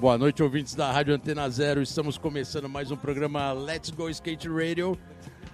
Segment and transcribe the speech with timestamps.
[0.00, 1.82] Boa noite, ouvintes da Rádio Antena Zero.
[1.82, 4.96] Estamos começando mais um programa Let's Go Skate Radio.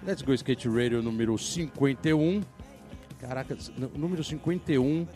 [0.05, 2.41] Let's Go Skate Radio número 51.
[3.19, 3.57] Caraca,
[3.95, 5.07] número 51.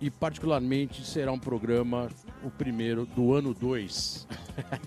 [0.00, 2.08] E particularmente será um programa,
[2.44, 4.28] o primeiro do ano 2.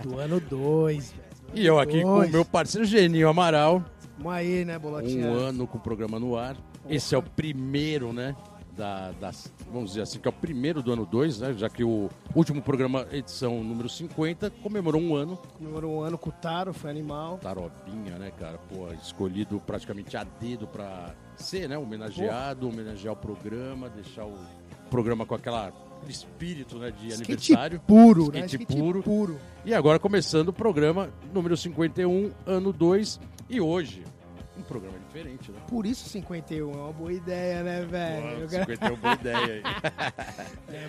[0.04, 1.14] Do ano 2.
[1.54, 2.32] E eu aqui com o Dois.
[2.32, 3.84] meu parceiro Geninho Amaral.
[4.18, 5.28] Vamos aí, né, Bolotinha?
[5.28, 6.56] Um ano com o programa no ar.
[6.88, 8.36] Esse é o primeiro, né?
[8.82, 11.54] Da, das, vamos dizer assim, que é o primeiro do ano 2, né?
[11.54, 15.38] Já que o último programa, edição número 50, comemorou um ano.
[15.60, 17.38] Comemorou um ano com o Taro, foi animal.
[17.38, 18.58] Tarobinha, né, cara?
[18.58, 21.78] Pô, escolhido praticamente a dedo pra ser, né?
[21.78, 24.34] Homenageado, homenagear o programa, deixar o
[24.90, 26.90] programa com aquela, aquele espírito, né?
[26.90, 27.80] De Skate aniversário.
[27.82, 28.48] puro, né?
[28.48, 29.04] Skate puro.
[29.04, 29.40] puro.
[29.64, 33.20] E agora começando o programa número 51, ano 2.
[33.48, 34.04] E hoje,
[34.58, 35.60] um programa diferente, né?
[35.68, 38.22] Por isso 51 é uma boa ideia, né, velho?
[38.22, 39.64] Pô, Eu quero- 51 boa ideia aí.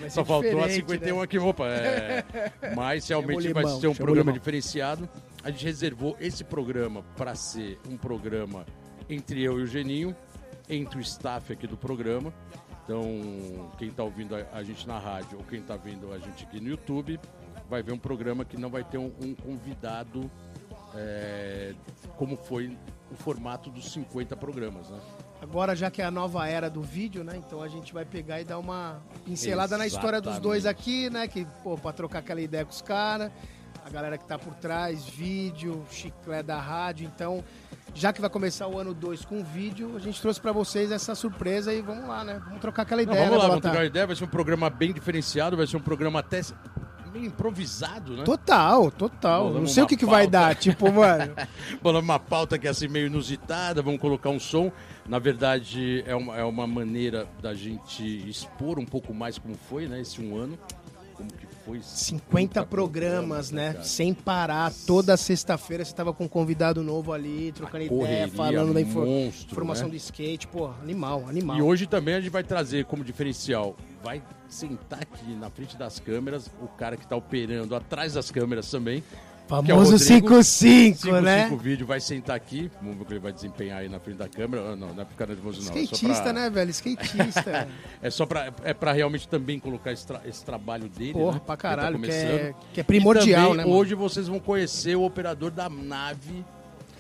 [0.05, 1.23] É, Só faltou a diferente, 51 né?
[1.23, 1.67] aqui, opa.
[1.69, 2.25] é.
[2.75, 4.39] Mas realmente Chama o vai limão, ser um programa limão.
[4.39, 5.09] diferenciado.
[5.45, 8.65] A gente reservou esse programa para ser um programa
[9.09, 10.15] entre eu e o Geninho,
[10.69, 12.33] entre o staff aqui do programa.
[12.85, 16.45] Então, quem está ouvindo a, a gente na rádio ou quem está vendo a gente
[16.45, 17.19] aqui no YouTube,
[17.71, 20.29] vai ver um programa que não vai ter um, um convidado
[20.95, 21.75] é,
[22.17, 22.77] como foi
[23.13, 24.99] o formato dos 50 programas, né?
[25.41, 27.35] Agora, já que é a nova era do vídeo, né?
[27.37, 30.43] Então a gente vai pegar e dar uma pincelada na história dos Exatamente.
[30.43, 31.29] dois aqui, né?
[31.29, 33.31] Que, pô, pra trocar aquela ideia com os caras.
[33.85, 37.11] A galera que tá por trás, vídeo, chiclete da rádio.
[37.13, 37.43] Então,
[37.93, 41.17] já que vai começar o ano 2 com vídeo, a gente trouxe pra vocês essa
[41.17, 42.41] surpresa e vamos lá, né?
[42.45, 43.71] Vamos trocar aquela Não, ideia, vamos lá, né, vamos Bolatá?
[43.71, 44.07] trocar ideia.
[44.07, 46.41] Vai ser um programa bem diferenciado, vai ser um programa até
[47.13, 48.25] meio improvisado, né?
[48.25, 49.45] Total, total.
[49.45, 51.35] Bolamos Não sei o que, que vai dar, tipo, mano.
[51.83, 54.73] Bolamos uma pauta que é assim meio inusitada, vamos colocar um som.
[55.07, 59.87] Na verdade, é uma, é uma maneira da gente expor um pouco mais como foi,
[59.87, 60.01] né?
[60.01, 60.59] Esse um ano.
[61.65, 61.83] Como que foi.
[61.83, 63.73] 50 programas, né?
[63.73, 63.85] cara?
[63.85, 64.73] Sem parar.
[64.87, 69.85] Toda sexta-feira você tava com um convidado novo ali, trocando ideia, falando da monstro, informação
[69.85, 69.91] né?
[69.91, 70.47] do skate.
[70.47, 71.57] Pô, animal, animal.
[71.57, 75.99] E hoje também a gente vai trazer como diferencial, vai sentar aqui na frente das
[75.99, 79.03] câmeras, o cara que tá operando atrás das câmeras também.
[79.45, 79.99] É Famoso Rodrigo.
[79.99, 81.49] 55, né?
[81.53, 84.17] O vídeo vai sentar aqui, vamos ver o que ele vai desempenhar aí na frente
[84.17, 84.73] da câmera.
[84.73, 85.77] Ah, Não, não é cara nervoso, não.
[85.77, 86.71] é Skatista, pra- né, velho?
[86.71, 87.69] Skatista.
[88.03, 91.13] É só pra, é pra realmente também colocar esse, tra- esse trabalho dele.
[91.13, 91.39] Porra, né?
[91.45, 93.65] pra tá caralho, que é, que é primordial, e também, né?
[93.65, 93.77] mano?
[93.77, 96.45] Hoje vocês vão conhecer o operador da nave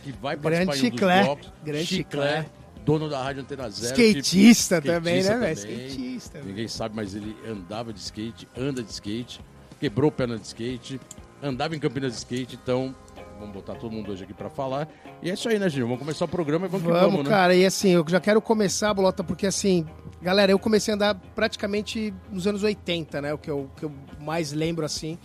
[0.04, 1.52] que vai Grande participar em um dos Chiclé, blocos.
[1.64, 2.46] grande Chiclé, Chiclé.
[2.84, 4.00] dono da Rádio Antena Zero.
[4.00, 5.56] Skatista também, né, skatista velho?
[5.60, 5.86] também.
[5.88, 6.32] Skatista.
[6.38, 6.46] velho.
[6.48, 9.40] Ninguém sabe, mas ele andava de skate, anda de skate,
[9.80, 11.00] quebrou perna de skate,
[11.42, 12.94] andava em Campinas de skate, então
[13.38, 14.88] vamos botar todo mundo hoje aqui pra falar.
[15.20, 15.86] E é isso aí, né, Gil?
[15.86, 17.30] Vamos começar o programa e vamos, que Vamos, vamos, né?
[17.30, 17.54] cara.
[17.54, 19.84] E assim, eu já quero começar, Bolota, porque assim,
[20.20, 23.34] galera, eu comecei a andar praticamente nos anos 80, né?
[23.34, 25.18] O que eu, que eu mais lembro, assim.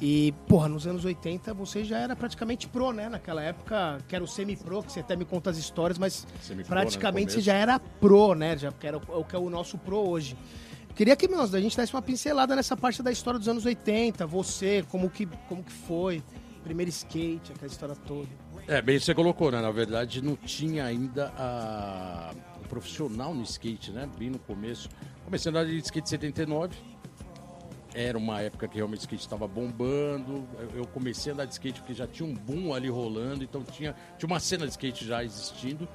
[0.00, 3.10] E, porra, nos anos 80 você já era praticamente pro, né?
[3.10, 6.64] Naquela época, que era o semi-pro, que você até me conta as histórias, mas né,
[6.66, 7.46] praticamente você começo.
[7.46, 8.56] já era pro, né?
[8.56, 10.34] Já que era o, o que é o nosso pro hoje.
[10.94, 14.84] Queria que, a gente desse uma pincelada nessa parte da história dos anos 80, você,
[14.90, 16.22] como que, como que foi,
[16.62, 18.28] primeiro skate, aquela história toda.
[18.68, 19.60] É, bem você colocou, né?
[19.60, 22.32] Na verdade, não tinha ainda a...
[22.62, 24.08] o profissional no skate, né?
[24.18, 24.88] Bem no começo.
[25.24, 26.76] Comecei a andar de skate em 79.
[27.92, 30.46] Era uma época que realmente o skate estava bombando.
[30.58, 33.62] Eu- Eu comecei a andar de skate porque já tinha um boom ali rolando, então
[33.64, 35.88] tinha, tinha uma cena de skate já existindo.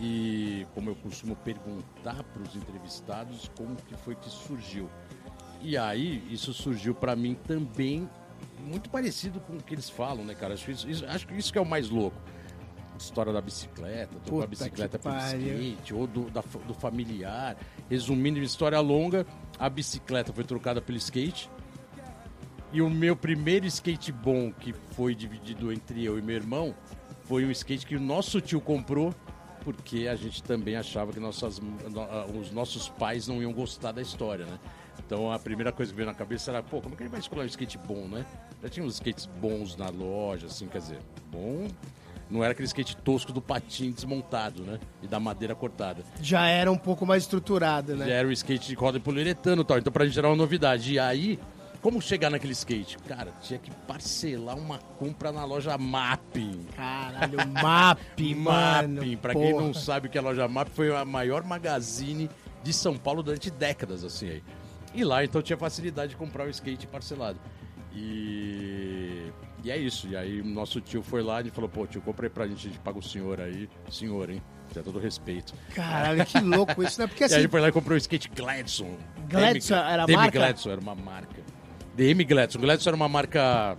[0.00, 4.90] E como eu costumo perguntar para os entrevistados, como que foi que surgiu?
[5.62, 8.08] E aí, isso surgiu para mim também
[8.60, 10.54] muito parecido com o que eles falam, né, cara?
[10.54, 12.16] Acho que isso, isso- acho que isso que é o mais louco.
[12.98, 15.14] História da bicicleta, tocar a bicicleta pelo
[15.68, 17.56] skate, ou do, da do familiar.
[17.90, 19.26] Resumindo, uma história longa,
[19.58, 21.50] a bicicleta foi trocada pelo skate.
[22.72, 26.74] E o meu primeiro skate bom, que foi dividido entre eu e meu irmão,
[27.24, 29.14] foi um skate que o nosso tio comprou,
[29.66, 34.00] porque a gente também achava que nossas, no- os nossos pais não iam gostar da
[34.00, 34.58] história, né?
[35.04, 37.42] Então a primeira coisa que veio na cabeça era, pô, como que ele vai escolher
[37.42, 38.24] um skate bom, né?
[38.62, 40.98] Já tinha uns skates bons na loja, assim, quer dizer,
[41.32, 41.66] bom.
[42.30, 44.78] Não era aquele skate tosco do patinho desmontado, né?
[45.02, 46.02] E da madeira cortada.
[46.22, 48.06] Já era um pouco mais estruturado, né?
[48.06, 49.78] Já era o skate de roda poliuretano e tal.
[49.78, 50.92] Então, pra gente era uma novidade.
[50.94, 51.38] E aí,
[51.86, 52.98] como chegar naquele skate?
[53.06, 56.66] Cara, tinha que parcelar uma compra na loja Mapping.
[56.74, 58.00] Caralho, map,
[58.36, 58.94] mano.
[58.96, 59.16] Mapping.
[59.18, 59.64] Pra quem porra.
[59.64, 62.28] não sabe o que é a loja Mapping, foi a maior magazine
[62.64, 64.30] de São Paulo durante décadas, assim.
[64.30, 64.42] Aí.
[64.92, 67.38] E lá, então, tinha facilidade de comprar o skate parcelado.
[67.94, 69.30] E...
[69.62, 70.08] E é isso.
[70.08, 72.80] E aí, nosso tio foi lá e falou, pô, tio, comprei pra gente, a gente
[72.80, 73.68] paga o senhor aí.
[73.88, 74.42] Senhor, hein?
[74.74, 75.54] tem todo respeito.
[75.72, 77.06] Caralho, que louco isso, né?
[77.06, 78.96] Porque E aí assim, ele foi lá e comprou o skate Gladson.
[79.28, 80.38] Gladson DM era a DM marca?
[80.38, 81.45] Gladson era uma marca.
[81.96, 82.58] DM Gladson.
[82.60, 83.76] Gladson era uma marca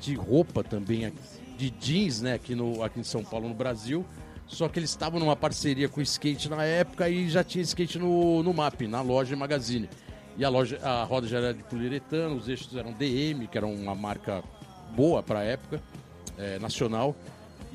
[0.00, 1.12] de roupa também,
[1.58, 4.06] de jeans, né, aqui, no, aqui em São Paulo, no Brasil.
[4.46, 7.98] Só que eles estavam numa parceria com o skate na época e já tinha skate
[7.98, 9.90] no, no MAP, na loja e magazine.
[10.38, 13.66] E a, loja, a roda já era de poliuretano, os eixos eram DM, que era
[13.66, 14.44] uma marca
[14.94, 15.82] boa para a época,
[16.38, 17.16] é, nacional.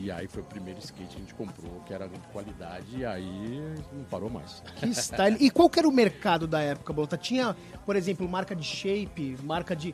[0.04, 3.06] E aí foi o primeiro skate que a gente comprou, que era de qualidade, e
[3.06, 3.62] aí
[3.94, 4.64] não parou mais.
[4.78, 5.38] que style.
[5.40, 7.18] E qual que era o mercado da época, Bolota?
[7.18, 7.56] Tinha,
[7.86, 9.94] por exemplo, marca de shape, marca de.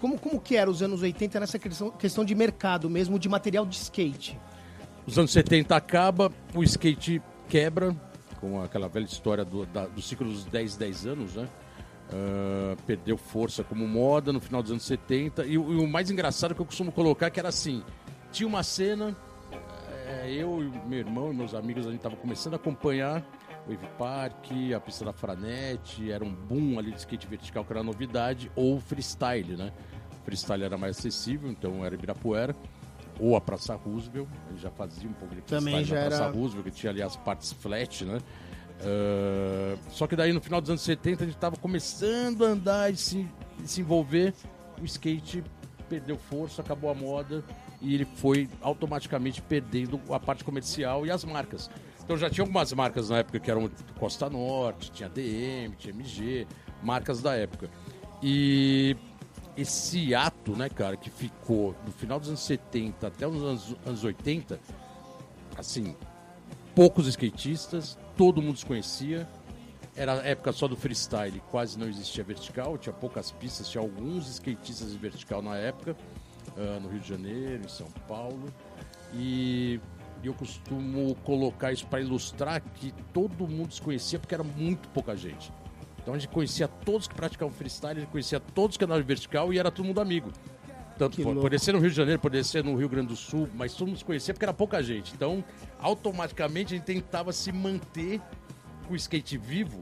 [0.00, 3.64] Como, como que era os anos 80 nessa questão, questão de mercado mesmo, de material
[3.64, 4.38] de skate?
[5.06, 7.96] Os anos 70 acaba, o skate quebra,
[8.40, 11.48] com aquela velha história do, da- do ciclo dos 10, 10 anos, né?
[12.12, 15.44] Ah, perdeu força como moda no final dos anos 70.
[15.46, 17.82] E, o- e o mais engraçado que eu costumo colocar que era assim:
[18.30, 19.16] tinha uma cena,
[20.20, 23.22] é, eu e meu irmão e meus amigos, a gente tava começando a acompanhar
[23.66, 27.72] o Wave Park, a pista da Franete, era um boom ali de skate vertical que
[27.72, 29.72] era novidade, ou freestyle, né?
[30.24, 32.54] Freestyle era mais acessível, então era Ibirapuera.
[33.20, 36.06] Ou a Praça Roosevelt, a gente já fazia um pouco de freestyle Também já na
[36.06, 38.18] Praça era- Roosevelt, que tinha ali as partes flat, né?
[38.80, 42.92] Ah, só que daí no final dos anos 70 a gente tava começando a andar
[42.92, 43.28] e se,
[43.62, 44.32] e se envolver,
[44.80, 45.42] o skate
[45.88, 47.42] perdeu força, acabou a moda
[47.80, 51.70] e ele foi automaticamente perdendo a parte comercial e as marcas.
[52.02, 56.46] Então já tinha algumas marcas na época que eram Costa Norte, tinha DM, tinha MG,
[56.82, 57.70] marcas da época.
[58.22, 58.96] E
[59.56, 64.04] esse ato, né, cara, que ficou do final dos anos 70 até os anos, anos
[64.04, 64.58] 80,
[65.56, 65.94] assim,
[66.74, 69.28] poucos skatistas, todo mundo se conhecia.
[69.96, 74.28] Era a época só do freestyle, quase não existia vertical, tinha poucas pistas, tinha alguns
[74.28, 75.96] skatistas de vertical na época,
[76.56, 78.52] ah, no Rio de Janeiro, em São Paulo.
[79.14, 79.80] E
[80.22, 85.16] eu costumo colocar isso para ilustrar que todo mundo se conhecia porque era muito pouca
[85.16, 85.52] gente.
[86.02, 89.06] Então a gente conhecia todos que praticavam freestyle, a gente conhecia todos que andavam de
[89.06, 90.30] vertical e era todo mundo amigo.
[90.98, 91.42] Tanto Que po- louco.
[91.42, 93.86] poderia ser no Rio de Janeiro, poderia ser no Rio Grande do Sul, mas todo
[93.88, 95.12] mundo se conhecia porque era pouca gente.
[95.14, 95.44] Então,
[95.78, 98.20] automaticamente a gente tentava se manter
[98.86, 99.80] com o skate vivo,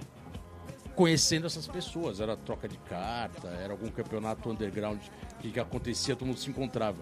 [0.96, 2.18] conhecendo essas pessoas.
[2.20, 5.00] Era troca de carta, era algum campeonato underground
[5.40, 6.98] que, que acontecia, todo mundo se encontrava.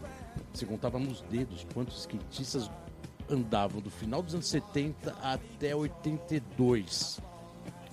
[0.53, 2.71] Se contava nos dedos quantos skatistas
[3.31, 7.21] andavam do final dos anos 70 até 82.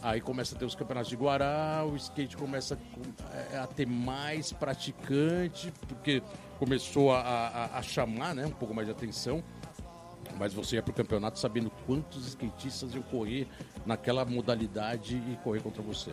[0.01, 2.77] Aí começa a ter os campeonatos de Guará, o skate começa
[3.61, 6.23] a ter mais praticante, porque
[6.57, 9.43] começou a, a- a chamar né, um pouco mais de atenção.
[10.37, 13.47] Mas você ia pro campeonato sabendo quantos skatistas iam correr
[13.85, 16.11] naquela modalidade e correr contra você.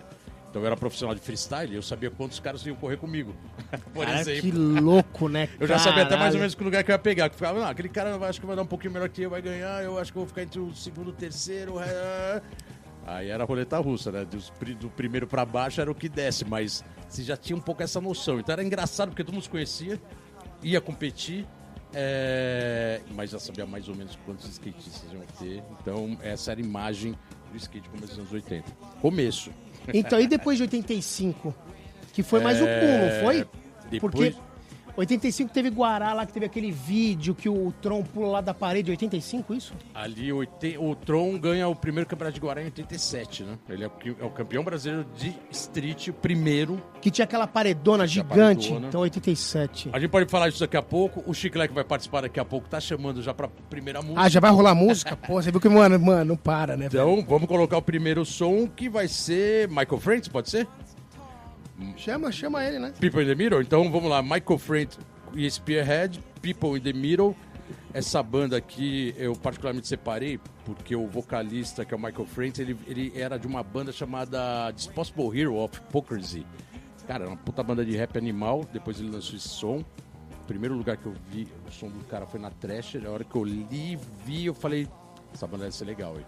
[0.50, 3.34] Então eu era profissional de freestyle, eu sabia quantos caras iam correr comigo.
[3.92, 4.40] Por Cara, exemplo.
[4.42, 5.48] que louco, né?
[5.60, 6.38] Eu já sabia até mais ou Caralho.
[6.40, 7.28] menos que lugar que eu ia pegar.
[7.28, 9.30] Que ficava, não, aquele cara eu acho que vai dar um pouquinho melhor que eu,
[9.30, 11.78] vai ganhar, eu acho que eu vou ficar entre o segundo e o terceiro.
[11.80, 12.40] é.
[13.06, 14.26] Aí era a roleta russa, né?
[14.58, 17.82] Pri- do primeiro pra baixo era o que desce, mas você já tinha um pouco
[17.82, 18.38] essa noção.
[18.38, 19.98] Então era engraçado porque todo mundo se conhecia,
[20.62, 21.46] ia competir,
[21.94, 25.62] é, mas já sabia mais ou menos quantos skatistas iam ter.
[25.80, 27.16] Então essa era a imagem
[27.50, 28.70] do skate começo dos anos 80.
[29.00, 29.50] Começo.
[29.92, 31.54] Então, e depois de 85?
[32.12, 32.70] Que foi mais um boom,
[33.14, 33.40] não foi?
[33.40, 33.46] É,
[33.90, 34.47] depois- Porque
[34.98, 38.90] 85 teve Guará lá, que teve aquele vídeo que o Tron pula lá da parede.
[38.90, 39.72] 85, isso?
[39.94, 43.58] Ali o Tron ganha o primeiro campeonato de Guará em 87, né?
[43.68, 46.82] Ele é o, é o campeão brasileiro de street, o primeiro.
[47.00, 48.68] Que tinha aquela paredona Tinha gigante.
[48.68, 48.88] paredona.
[48.88, 49.90] Então, 87.
[49.92, 51.22] A gente pode falar disso daqui a pouco.
[51.30, 54.20] O Chiclete vai participar daqui a pouco, tá chamando já pra primeira música.
[54.20, 55.16] Ah, já vai rolar música?
[55.16, 56.88] Pô, você viu que, mano, mano, não para, né?
[56.88, 57.12] velho?
[57.12, 60.66] Então, vamos colocar o primeiro som que vai ser Michael Friends, pode ser?
[61.96, 62.92] Chama, chama ele, né?
[63.00, 63.60] People in the Middle?
[63.62, 64.98] Então vamos lá, Michael Friend
[65.34, 67.36] e Spearhead, People in the Middle.
[67.92, 72.76] Essa banda aqui eu particularmente separei porque o vocalista, que é o Michael Friend, ele,
[72.86, 76.44] ele era de uma banda chamada Disposable Hero of Hypocrisy.
[77.06, 78.66] Cara, era uma puta banda de rap animal.
[78.72, 79.78] Depois ele lançou esse som.
[79.78, 83.06] O primeiro lugar que eu vi o som do cara foi na Thrasher.
[83.06, 84.86] A hora que eu li, vi, eu falei:
[85.32, 86.26] essa banda deve ser legal, hein?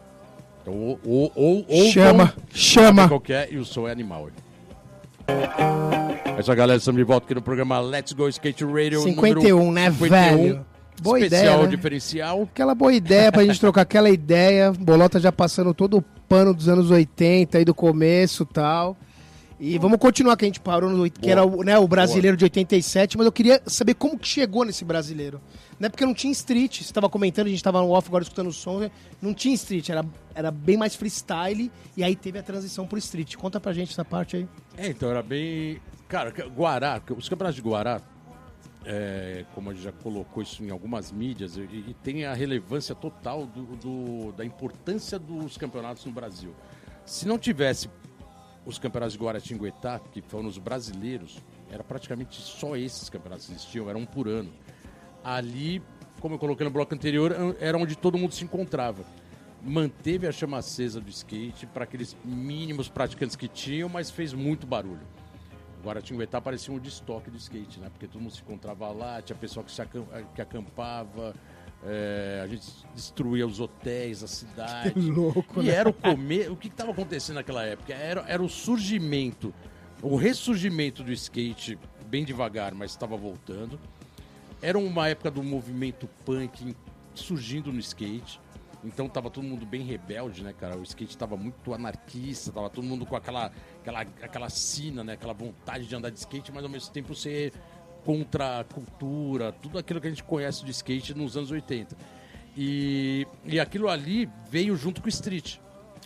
[0.62, 3.08] Então, ou, ou, ou, ou Chama, chama.
[3.08, 4.28] qualquer e o som é animal.
[4.28, 4.34] hein?
[5.28, 6.78] É isso aí, galera.
[6.78, 9.02] Estamos de volta aqui no programa Let's Go Skate Radio.
[9.02, 10.66] 51, número né, velho?
[11.02, 11.68] Boa especial ideia, né?
[11.68, 12.42] diferencial.
[12.42, 14.72] Aquela boa ideia pra gente trocar aquela ideia.
[14.72, 18.96] Bolota já passando todo o pano dos anos 80 aí do começo e tal.
[19.60, 21.32] E vamos continuar que a gente parou no que Boa.
[21.32, 24.86] era o, né, o brasileiro de 87, mas eu queria saber como que chegou nesse
[24.86, 25.38] brasileiro.
[25.78, 28.22] Não é porque não tinha street, você estava comentando, a gente estava no off agora
[28.22, 28.90] escutando o som, né?
[29.20, 30.02] não tinha street, era,
[30.34, 33.36] era bem mais freestyle e aí teve a transição pro street.
[33.36, 34.48] Conta pra gente essa parte aí.
[34.78, 35.78] É, então era bem.
[36.08, 38.00] Cara, Guará, os campeonatos de Guará
[38.84, 42.94] é, como a gente já colocou isso em algumas mídias, e, e tem a relevância
[42.94, 46.54] total do, do, da importância dos campeonatos no Brasil.
[47.04, 47.88] Se não tivesse
[48.64, 51.38] os campeonatos de Guaratinguetá, que foram os brasileiros,
[51.70, 54.52] era praticamente só esses campeonatos que existiam, eram um por ano.
[55.24, 55.82] Ali,
[56.20, 59.04] como eu coloquei no bloco anterior, era onde todo mundo se encontrava.
[59.62, 64.66] Manteve a chama acesa do skate para aqueles mínimos praticantes que tinham, mas fez muito
[64.66, 65.06] barulho.
[65.82, 67.88] Guaratinguetá parecia um destoque do skate, né?
[67.90, 71.34] Porque todo mundo se encontrava lá, tinha pessoal que, acamp que acampava,
[71.84, 74.92] é, a gente destruía os hotéis, a cidade.
[75.00, 75.72] Que louco, e né?
[75.72, 76.50] era o comer.
[76.50, 77.94] O que estava acontecendo naquela época?
[77.94, 79.54] Era, era o surgimento,
[80.02, 83.78] o ressurgimento do skate, bem devagar, mas estava voltando.
[84.60, 86.76] Era uma época do movimento punk
[87.14, 88.40] surgindo no skate.
[88.82, 90.76] Então tava todo mundo bem rebelde, né, cara?
[90.76, 95.14] O skate tava muito anarquista, tava todo mundo com aquela, aquela, aquela sina, né?
[95.14, 97.52] Aquela vontade de andar de skate, mas ao mesmo tempo ser
[98.04, 101.96] contra a cultura, tudo aquilo que a gente conhece de skate nos anos 80.
[102.56, 105.58] E, e aquilo ali veio junto com o street.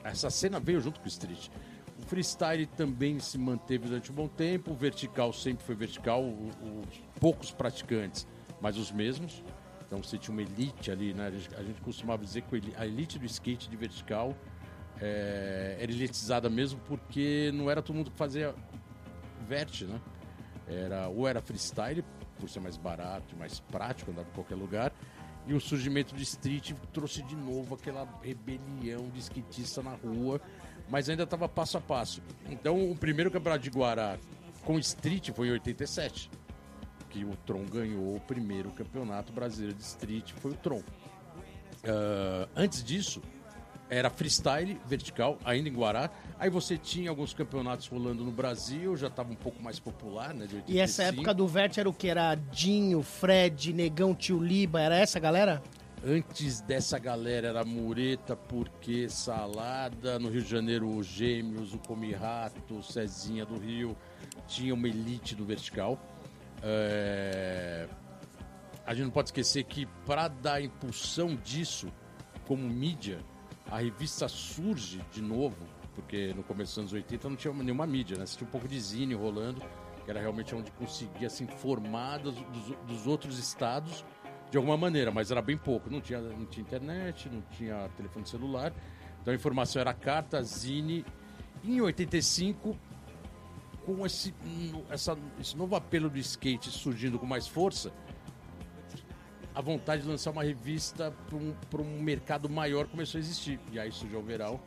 [0.02, 1.48] Essa cena veio junto com o street.
[1.98, 6.50] O freestyle também se manteve durante um bom tempo, o vertical sempre foi vertical, o,
[6.62, 6.82] o,
[7.20, 8.26] poucos praticantes,
[8.60, 9.42] mas os mesmos.
[9.86, 11.28] Então você tinha uma elite ali, né?
[11.28, 14.36] A gente, a gente costumava dizer que a elite do skate de vertical
[15.00, 18.54] é, era elitizada mesmo porque não era todo mundo que fazia
[19.48, 20.00] vert, né?
[20.66, 22.04] Era, ou era freestyle,
[22.38, 24.92] por ser mais barato, mais prático, andar em qualquer lugar.
[25.46, 30.40] E o surgimento de street trouxe de novo aquela rebelião de skatista na rua,
[30.88, 32.22] mas ainda estava passo a passo.
[32.48, 34.18] Então, o primeiro campeonato de Guará
[34.64, 36.30] com street foi em 87,
[37.10, 40.78] que o Tron ganhou o primeiro campeonato brasileiro de street, foi o Tron.
[41.84, 43.20] Uh, antes disso,
[43.94, 46.10] era freestyle vertical, ainda em Guará.
[46.38, 50.46] Aí você tinha alguns campeonatos rolando no Brasil, já estava um pouco mais popular, né?
[50.46, 50.72] De 85.
[50.72, 52.08] E essa época do Vert era o que?
[52.08, 55.62] Era Dinho, Fred, Negão, Tio Liba, era essa galera?
[56.04, 62.12] Antes dessa galera era Mureta, Porque, Salada, no Rio de Janeiro o Gêmeos, o Come
[62.12, 63.96] Rato, o Cezinha do Rio,
[64.46, 65.98] tinha uma elite do vertical.
[66.62, 67.88] É...
[68.84, 71.90] A gente não pode esquecer que para dar impulsão disso
[72.46, 73.18] como mídia,
[73.70, 75.56] a revista surge de novo,
[75.94, 78.26] porque no começo dos anos 80 não tinha nenhuma mídia, né?
[78.26, 79.62] Você tinha um pouco de zine rolando,
[80.04, 84.04] que era realmente onde conseguia se informar dos, dos, dos, outros estados
[84.50, 85.90] de alguma maneira, mas era bem pouco.
[85.90, 88.72] Não tinha, não tinha internet, não tinha telefone celular,
[89.20, 91.04] então a informação era carta, zine.
[91.64, 92.76] Em 85,
[93.86, 94.34] com esse,
[94.90, 97.90] essa, esse novo apelo do skate surgindo com mais força,
[99.54, 103.60] a vontade de lançar uma revista para um, um mercado maior começou a existir.
[103.70, 104.60] E aí surgiu o Overall.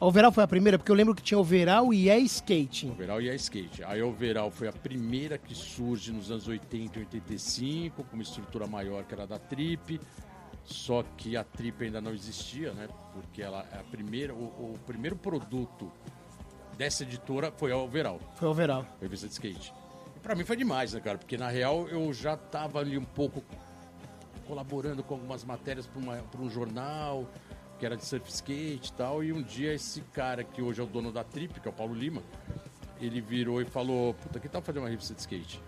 [0.00, 2.88] A Overall foi a primeira, porque eu lembro que tinha Overall e é Skate.
[2.88, 3.82] Overall e é Skate.
[3.82, 8.66] A Overall foi a primeira que surge nos anos 80 e 85, com uma estrutura
[8.66, 10.00] maior que era da Trip.
[10.64, 12.88] Só que a Trip ainda não existia, né?
[13.12, 15.90] Porque ela é a primeira, o, o primeiro produto
[16.78, 18.20] dessa editora foi a Overall.
[18.36, 18.86] Foi a Overall.
[19.00, 19.74] Revista de skate.
[20.16, 21.18] E pra mim foi demais, né, cara?
[21.18, 23.42] Porque na real eu já tava ali um pouco
[24.46, 27.28] colaborando com algumas matérias para um jornal
[27.82, 29.24] que era de surf skate e tal.
[29.24, 31.74] E um dia esse cara que hoje é o dono da Trip, que é o
[31.74, 32.22] Paulo Lima,
[33.00, 35.60] ele virou e falou: Puta, que tal fazer uma revista de skate?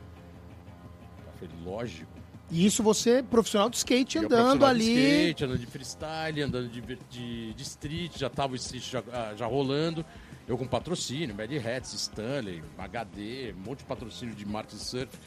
[1.27, 2.13] Eu falei: Lógico.
[2.51, 4.85] E isso você, profissional de skate, andando ali.
[4.85, 9.03] De skate, andando de freestyle, andando de, de, de street, já tava o street já,
[9.35, 10.05] já rolando.
[10.47, 15.19] Eu com patrocínio, Mad Hats, Stanley, HD, um monte de patrocínio de marcas de surf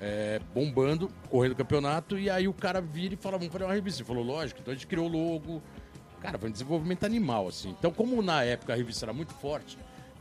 [0.00, 3.74] é, bombando, correndo o campeonato, e aí o cara vira e fala, vamos fazer uma
[3.74, 4.00] revista.
[4.00, 5.62] Ele falou, lógico, então a gente criou o logo.
[6.20, 7.70] Cara, foi um desenvolvimento animal, assim.
[7.78, 9.78] Então, como na época a revista era muito forte,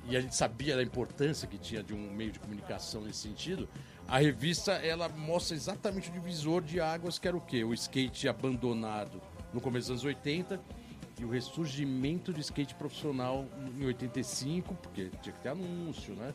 [0.08, 3.68] e a gente sabia da importância que tinha de um meio de comunicação nesse sentido,
[4.08, 7.64] a revista, ela mostra exatamente o divisor de águas, que era o quê?
[7.64, 9.22] O skate abandonado
[9.54, 10.60] no começo dos anos 80,
[11.20, 13.46] e o ressurgimento do skate profissional
[13.78, 16.34] em 85, porque tinha que ter anúncio, né?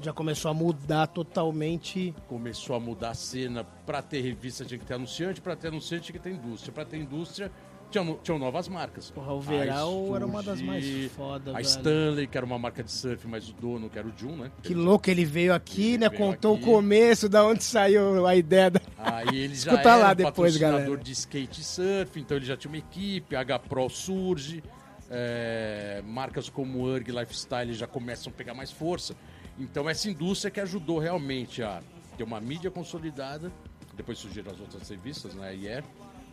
[0.00, 2.14] Já começou a mudar totalmente.
[2.28, 3.64] Começou a mudar a cena.
[3.64, 6.72] Para ter revista tinha que ter anunciante, para ter anunciante tinha que ter indústria.
[6.72, 7.50] Para ter indústria
[7.90, 9.10] tinham, tinham novas marcas.
[9.12, 11.64] Porra, o Veral era uma das mais foda, A velho.
[11.66, 14.50] Stanley, que era uma marca de surf, mas o dono, que era o Jun, né?
[14.64, 16.08] Que louco, ele veio aqui, Ele né?
[16.08, 16.62] veio Contou aqui.
[16.64, 18.80] o começo, da onde saiu a ideia da.
[18.98, 21.04] Aí ele já Escuta era lá um depois, patrocinador galera.
[21.04, 24.60] de skate e surf, então ele já tinha uma equipe, a H-Pro surge,
[25.08, 29.14] é, marcas como URG Lifestyle já começam a pegar mais força.
[29.58, 31.82] Então essa indústria que ajudou realmente a
[32.16, 33.52] ter uma mídia consolidada,
[33.94, 35.84] depois surgiram as outras revistas, né, a IE,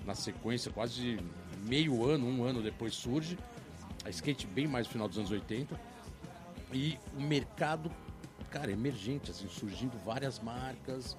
[0.06, 1.20] na sequência, quase
[1.64, 3.38] meio ano, um ano depois surge,
[4.04, 5.80] a skate bem mais no final dos anos 80,
[6.74, 7.92] e o mercado,
[8.50, 11.16] cara, emergente, assim, surgindo várias marcas,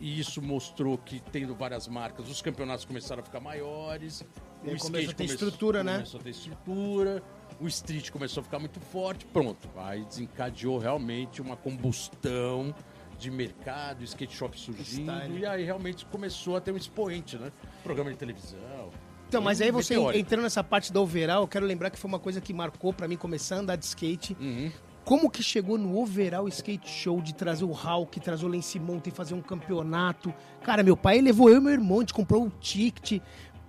[0.00, 4.24] e isso mostrou que, tendo várias marcas, os campeonatos começaram a ficar maiores.
[4.64, 5.94] E aí começou a ter estrutura, né?
[5.94, 7.22] Começou a ter estrutura,
[7.60, 9.68] o street começou a ficar muito forte, pronto.
[9.76, 12.74] Aí desencadeou realmente uma combustão
[13.18, 15.38] de mercado, skate shop surgindo, Style.
[15.38, 17.50] e aí realmente começou a ter um expoente, né?
[17.82, 18.90] Programa de televisão.
[19.28, 20.20] Então, mas aí você Meteórico.
[20.20, 23.06] entrando nessa parte da overall, eu quero lembrar que foi uma coisa que marcou pra
[23.06, 24.36] mim começar a andar de skate.
[24.40, 24.70] Uhum.
[25.04, 29.10] Como que chegou no overall skate show de trazer o Hulk, trazer o Lance Mountain,
[29.10, 30.32] fazer um campeonato?
[30.62, 33.20] Cara, meu pai levou eu e meu irmão, a gente comprou o ticket.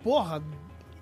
[0.04, 0.42] Porra,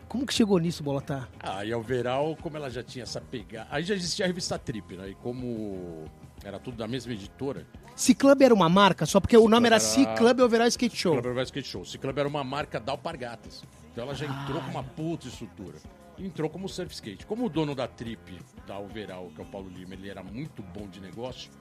[0.08, 1.28] como que chegou nisso, Bolotá?
[1.40, 3.68] Ah, e a Overall, como ela já tinha essa pegada.
[3.72, 5.10] Aí já existia a revista Trip, né?
[5.10, 6.06] E como
[6.44, 9.98] era tudo da mesma editora, C-Club era uma marca, só porque o nome era Club
[10.06, 11.14] era- C-Club Overall Skate Show.
[11.14, 11.82] Club Overall Skate Show.
[11.82, 13.64] O Club era uma marca da Alpargatas.
[13.92, 15.78] Então ela já entrou com uma puta estrutura.
[16.20, 17.26] Entrou como surf skate.
[17.26, 20.62] Como o dono da Trip, da Overall, que é o Paulo Lima, ele era muito
[20.62, 21.52] bom de negócio,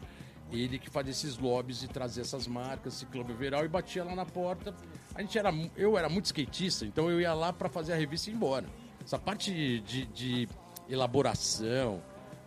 [0.53, 4.25] ele que fazia esses lobbies e trazia essas marcas, Clube Overall, e batia lá na
[4.25, 4.75] porta.
[5.15, 8.31] A gente era, eu era muito skatista, então eu ia lá pra fazer a revista
[8.31, 8.67] e ir embora.
[9.05, 10.49] Essa parte de, de
[10.89, 12.03] elaboração,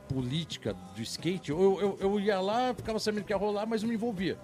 [0.08, 3.89] política do skate, eu, eu, eu ia lá, ficava sabendo que ia rolar, mas não
[3.89, 4.39] me envolvia.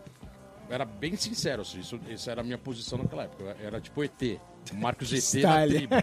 [0.69, 3.55] Era bem sincero, assim, isso, essa era a minha posição naquela época.
[3.61, 4.39] Era tipo ET,
[4.73, 5.95] Marcos ET na tribo.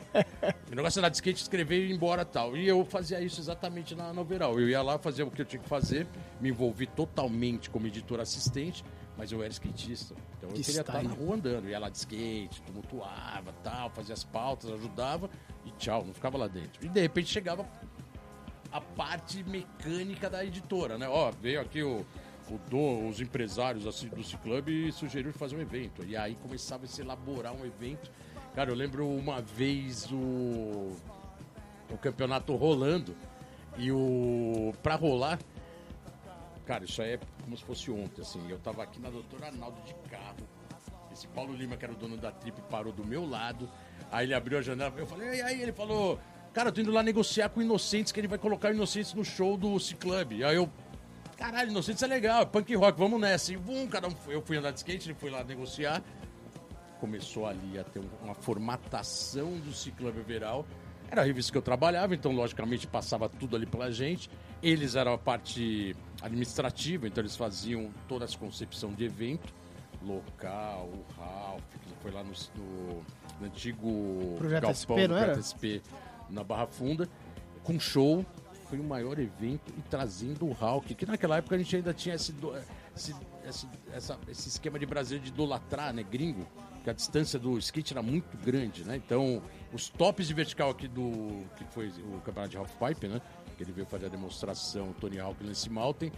[0.70, 2.56] O negócio era de skate, escrever e ir embora tal.
[2.56, 4.58] E eu fazia isso exatamente na, na Overall.
[4.60, 6.06] Eu ia lá fazer o que eu tinha que fazer,
[6.40, 8.84] me envolvi totalmente como editor assistente,
[9.18, 10.14] mas eu era skatista.
[10.38, 11.08] Então eu Que queria estar style.
[11.08, 11.68] na rua andando.
[11.68, 15.28] Ia lá de skate, tumultuava tal, fazia as pautas, ajudava
[15.66, 16.84] e tchau, não ficava lá dentro.
[16.84, 17.66] E de repente chegava
[18.70, 21.06] a parte mecânica da editora, né?
[21.08, 22.06] Ó, veio aqui o,
[22.50, 26.04] o os empresários assim, do Ciclub sugeriram fazer um evento.
[26.04, 28.10] E aí começava a se elaborar um evento.
[28.54, 30.92] Cara, eu lembro uma vez o,
[31.90, 33.16] o campeonato rolando
[33.78, 34.74] e o.
[34.82, 35.38] pra rolar.
[36.66, 38.40] Cara, isso aí é como se fosse ontem, assim.
[38.48, 40.36] Eu tava aqui na doutora Arnaldo de carro.
[41.12, 43.68] Esse Paulo Lima, que era o dono da trip, parou do meu lado.
[44.10, 44.92] Aí ele abriu a janela.
[44.96, 45.60] Eu falei, e aí?
[45.60, 46.18] Ele falou,
[46.52, 49.12] cara, eu tô indo lá negociar com o Inocentes, que ele vai colocar o Inocentes
[49.12, 50.42] no show do C-Club.
[50.42, 50.70] Aí eu,
[51.42, 53.52] caralho, Inocentes é legal, é punk rock, vamos nessa.
[53.52, 56.02] E vum, cada um, eu fui andar de skate, ele foi lá negociar.
[57.00, 60.64] Começou ali a ter um- uma formatação do C-Club Everal.
[61.10, 64.30] Era a revista que eu trabalhava, então logicamente passava tudo ali pela gente.
[64.62, 69.52] Eles eram a parte administrativa, então eles faziam toda essa concepção de evento
[70.00, 73.02] local, o Ralph, que foi lá no, no-
[73.40, 75.14] no antigo Projeto galpão SP, do?
[75.14, 75.82] Projeto SP
[76.30, 77.08] na Barra Funda,
[77.64, 78.24] com show.
[78.72, 82.14] Foi o maior evento e trazendo o Hulk, que naquela época a gente ainda tinha
[82.14, 82.54] esse, do-
[82.96, 83.14] esse,
[83.46, 86.46] esse, essa- esse esquema de Brasil de idolatrar, né, gringo,
[86.82, 88.96] que a distância do skate era muito grande, né?
[88.96, 89.42] Então,
[89.74, 93.20] os tops de vertical aqui do que foi o campeonato de half pipe, né?
[93.58, 96.10] Que ele veio fazer a demonstração, o Tony Hawk nesse Mountain.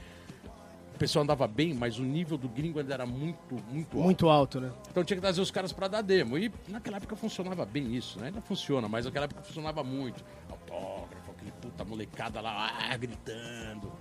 [0.94, 4.04] O pessoal andava bem, mas o nível do gringo ainda era muito, muito alto.
[4.04, 4.70] Muito alto, né?
[4.88, 6.38] Então tinha que trazer os caras pra dar demo.
[6.38, 8.28] E naquela época funcionava bem isso, né?
[8.28, 10.24] Ainda funciona, mas naquela época funcionava muito.
[10.48, 11.03] Autógrafo,
[11.44, 13.92] aquele puta molecada lá, ah, gritando.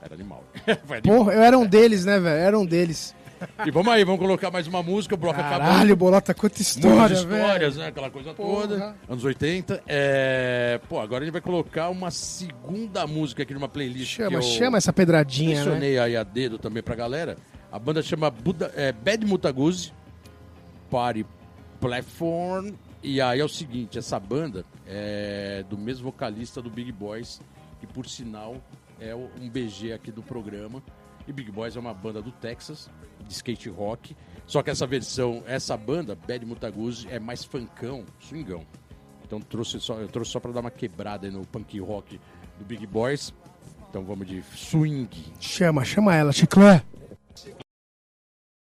[0.00, 0.42] Era animal.
[0.86, 1.18] Foi animal.
[1.18, 2.40] Porra, eu era um deles, né, velho?
[2.40, 3.14] Era um deles.
[3.66, 5.58] E vamos aí, vamos colocar mais uma música, o bloco acabou.
[5.58, 7.42] Caralho, Bolota, quanta história, velho.
[7.42, 7.88] histórias, né?
[7.88, 8.68] Aquela coisa Porra.
[8.68, 8.96] toda.
[9.08, 9.82] Anos 80.
[9.86, 10.80] É...
[10.88, 14.16] Pô, agora a gente vai colocar uma segunda música aqui numa playlist.
[14.16, 15.64] Chama, eu chama essa pedradinha, né?
[15.64, 17.36] Mencionei aí a dedo também pra galera.
[17.70, 19.92] A banda chama Buda, é, Bad Mutaguzzi
[20.88, 21.26] Party
[21.80, 22.74] Platform.
[23.02, 27.40] E aí é o seguinte, essa banda é do mesmo vocalista do Big Boys,
[27.80, 28.62] que por sinal
[29.00, 30.80] é um BG aqui do programa.
[31.26, 32.88] E Big Boys é uma banda do Texas,
[33.26, 34.16] de skate rock.
[34.46, 38.64] Só que essa versão, essa banda, Bad Mutaguzzi, é mais funkão, swingão.
[39.24, 42.20] Então trouxe só, eu trouxe só pra dar uma quebrada aí no punk rock
[42.58, 43.32] do Big Boys.
[43.88, 45.08] Então vamos de swing.
[45.40, 46.84] Chama, chama ela, Chiclé.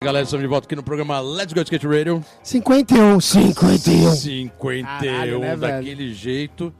[0.04, 2.22] Galera, estamos de volta aqui no programa Let's Go Skate Radio.
[2.42, 4.10] 51, 51.
[4.10, 6.74] 51, Caralho, né, daquele jeito.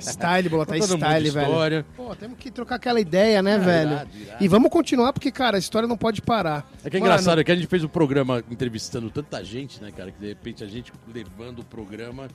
[0.00, 1.46] Style, Bolota, Contando style, velho.
[1.46, 1.86] história.
[1.94, 3.90] Pô, temos que trocar aquela ideia, né, velho?
[3.92, 4.42] irado, irado.
[4.44, 6.66] E vamos continuar, porque, cara, a história não pode parar.
[6.82, 9.82] É que é Mano, engraçado, é que a gente fez o programa entrevistando tanta gente,
[9.82, 10.10] né, cara?
[10.10, 12.26] Que de repente a gente levando o programa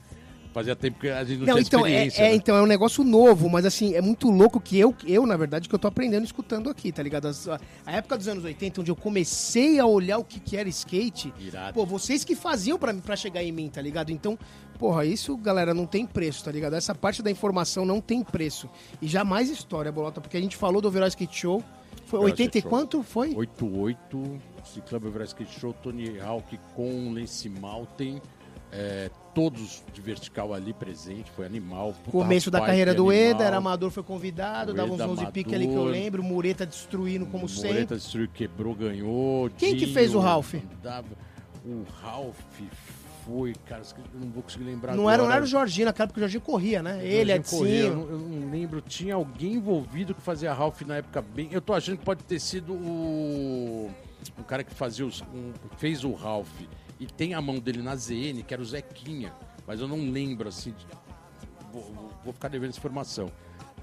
[0.52, 2.34] fazia tempo que a gente não, Não, tinha então é, é, né?
[2.34, 5.68] então, é um negócio novo, mas assim, é muito louco que eu, eu, na verdade,
[5.68, 7.26] que eu tô aprendendo escutando aqui, tá ligado?
[7.28, 10.56] As- a, a época dos anos 80, onde eu comecei a olhar o que, que
[10.56, 11.74] era skate, Irado.
[11.74, 14.10] pô, vocês que faziam pra, mim- pra chegar em mim, tá ligado?
[14.10, 14.38] Então,
[14.78, 16.74] porra, isso, galera, não tem preço, tá ligado?
[16.74, 18.68] Essa parte da informação não tem preço.
[19.00, 21.62] E jamais história, Bolota, porque a gente falou do Overall Skate Show,
[22.06, 23.34] foi Overall 80 e quanto foi?
[23.34, 28.20] 88, Ciclub Everest Skate Show, Tony Hawk com Lance Mountain,
[28.72, 31.94] é, todos de vertical ali presente, foi animal.
[32.10, 33.30] Começo da carreira que do animal.
[33.30, 36.22] Eda, era amador, foi convidado, O dava uns Eda 11 piques ali que eu lembro,
[36.22, 37.68] Mureta destruindo como sempre.
[37.72, 39.50] Moreta destruiu, quebrou, ganhou.
[39.58, 40.54] Quem que Dinho, fez o Ralph?
[40.54, 41.06] andava-
[41.64, 42.34] O Ralph
[43.24, 43.82] foi, cara,
[44.14, 45.14] eu não vou conseguir lembrar Não agora.
[45.14, 46.98] era, não era o Jorginho naquela época, porque o Jorginho corria, né?
[47.06, 50.96] Ele, Jorginho corria, eu, não, eu não lembro, tinha alguém envolvido que fazia Ralph na
[50.96, 51.48] época bem.
[51.52, 53.90] Eu tô achando que pode ter sido o.
[54.38, 56.48] O cara que fazia os, um- fez o Ralph
[57.02, 59.32] e tem a mão dele na ZN, que era o Zequinha,
[59.66, 60.70] mas eu não lembro assim.
[60.72, 60.86] de-
[61.72, 61.82] vou,
[62.24, 63.30] vou- ficar devendo essa informação.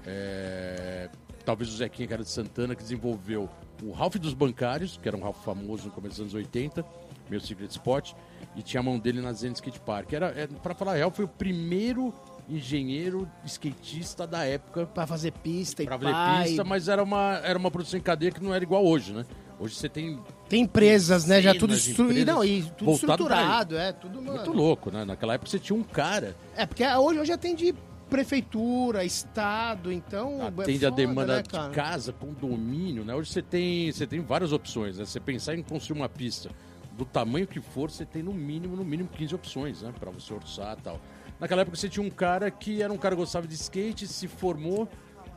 [0.06, 1.08] É,
[1.44, 3.48] talvez o Zequinha, que era de Santana, que desenvolveu
[3.82, 6.84] o Ralph dos bancários, que era um Ralph famoso no começo dos anos 80,
[7.28, 8.12] meu Secret Spot,
[8.56, 10.12] e tinha a mão dele na Zen Skate Park.
[10.12, 12.12] Era, é, pra falar a real, foi o primeiro
[12.48, 17.56] engenheiro skatista da época Pra fazer pista e pra fazer pista, mas era uma, era
[17.58, 19.24] uma produção em cadeia que não era igual hoje, né?
[19.58, 20.18] Hoje você tem
[20.50, 21.40] Tem empresas, né?
[21.40, 22.10] Já tudo estruído.
[22.10, 24.32] empresas Não, e tudo estruturado, é, tudo, mano.
[24.32, 25.04] muito louco, né?
[25.04, 27.72] Naquela época você tinha um cara É, porque hoje, hoje atende
[28.10, 30.42] prefeitura, estado, então.
[30.42, 33.14] é atende a foda, demanda né, de casa, condomínio, né?
[33.14, 35.04] Hoje você tem, você tem várias opções, né?
[35.04, 36.50] Você pensar em construir uma pista
[36.98, 39.94] do tamanho que for, você tem no mínimo, no mínimo 15 opções, né?
[40.00, 41.00] Pra você orçar e tal.
[41.38, 44.26] Naquela época você tinha um cara que era um cara que gostava de skate, se
[44.26, 44.88] formou,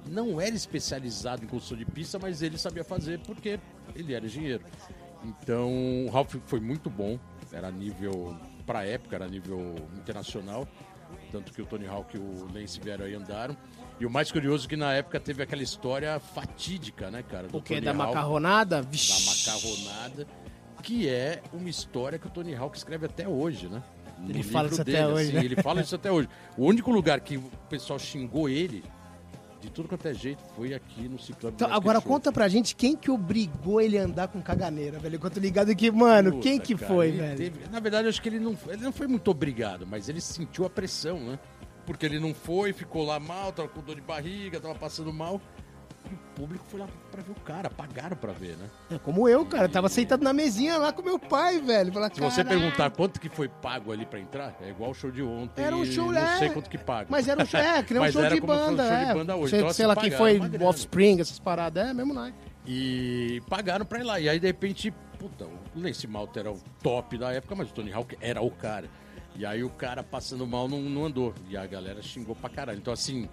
[0.10, 3.60] não era especializado em construção de pista, mas ele sabia fazer porque
[3.96, 4.64] ele era engenheiro.
[5.24, 7.20] Então, o Ralph foi muito bom,
[7.52, 10.68] era nível, pra época, era nível internacional.
[11.32, 13.56] Tanto que o Tony Hawk e o Lance vieram aí andaram.
[14.00, 17.48] E o mais curioso é que na época teve aquela história fatídica, né, cara?
[17.54, 17.76] O que?
[17.76, 18.82] Tony Da Hawk, macarronada?
[18.82, 19.48] Da Vixi.
[19.48, 20.28] macarronada,
[20.82, 23.82] que é uma história que o Tony Hawk escreve até hoje, né?
[24.20, 25.46] No Ele fala livro isso até hoje, assim, né?
[25.46, 26.30] Ele fala isso até hoje.
[26.58, 28.84] O único lugar que o pessoal xingou ele,
[29.64, 31.56] de tudo quanto é jeito, foi aqui no Ciclano.
[31.56, 32.08] Então, agora Show.
[32.12, 35.18] conta pra gente quem que obrigou ele a andar com caganeira, velho.
[35.20, 37.38] Tô ligado aqui, mano, Puta, quem que cara, foi, velho?
[37.38, 40.66] teve- na verdade, acho que ele não, ele não foi muito obrigado, mas ele sentiu
[40.66, 41.40] a pressão, né?
[41.86, 45.42] Porque ele não foi, ficou lá mal, tava com dor de barriga, tava passando mal.
[46.14, 48.70] O público foi lá pra ver o cara, pagaram pra ver, né?
[48.92, 49.68] É como eu, cara.
[49.68, 51.92] Tava sentado na mesinha lá com meu pai, velho.
[51.92, 55.12] Falar, Se você perguntar quanto que foi pago ali pra entrar, é igual o show
[55.12, 55.64] de ontem.
[55.64, 56.40] Era um show, não é.
[56.40, 57.08] sei quanto que paga.
[57.10, 59.08] Mas era um show, é, que nem um show era de fosse um banda, show
[59.08, 59.50] de banda hoje.
[59.50, 60.68] Sei, Então, sei assim, lá quem pagaram foi.
[60.68, 62.34] Offspring, essas paradas, é mesmo não.
[62.66, 64.20] E pagaram pra ir lá.
[64.20, 67.74] E aí, de repente, puta, o Lance Malta era o top da época, mas o
[67.74, 68.90] Tony Hawk era o cara.
[69.36, 71.34] E aí o cara passando mal não, não andou.
[71.50, 72.78] E a galera xingou pra caralho.
[72.78, 73.28] Então, assim,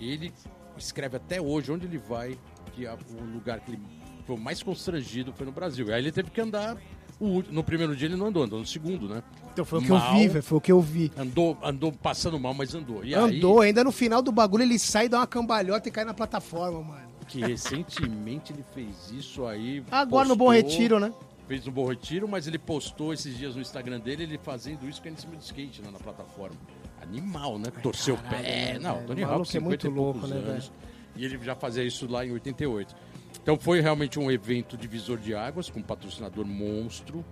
[0.00, 0.32] ele
[0.76, 2.38] escreve até hoje onde ele vai,
[2.74, 3.80] que a- o lugar que ele
[4.26, 5.88] foi mais constrangido foi no Brasil.
[5.88, 6.76] E aí ele teve que andar.
[7.20, 9.22] o no primeiro dia ele não andou, andou no segundo, né?
[9.52, 10.12] Então foi o que Mal.
[10.14, 10.42] eu vi, velho.
[10.42, 11.12] Foi o que eu vi.
[11.16, 13.04] Andou, andou passando mal, mas andou.
[13.04, 16.04] E Andou, aí, ainda no final do bagulho ele sai, dá uma cambalhota e cai
[16.04, 17.12] na plataforma, mano.
[17.28, 19.82] que recentemente ele fez isso aí.
[19.90, 21.12] Agora no Bom postou- Retiro, né?
[21.46, 25.00] Fez um bom retiro, mas ele postou esses dias no Instagram dele, ele fazendo isso
[25.04, 26.56] é em cima do skate, na plataforma.
[27.00, 27.70] Animal, né?
[27.82, 28.74] Torceu o pé.
[28.74, 29.06] né, Não, velho?
[29.08, 30.72] Tony O Hawk, maluco é 50 muito louco, né, anos.
[31.16, 32.94] E ele já fazia isso lá em 88.
[33.42, 37.24] Então foi realmente um evento divisor de águas, com um patrocinador monstro,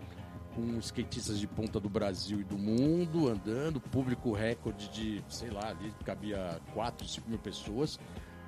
[0.54, 5.68] com skatistas de ponta do Brasil e do mundo andando, público recorde de, sei lá,
[5.68, 7.98] ali cabia 4, 5 mil pessoas,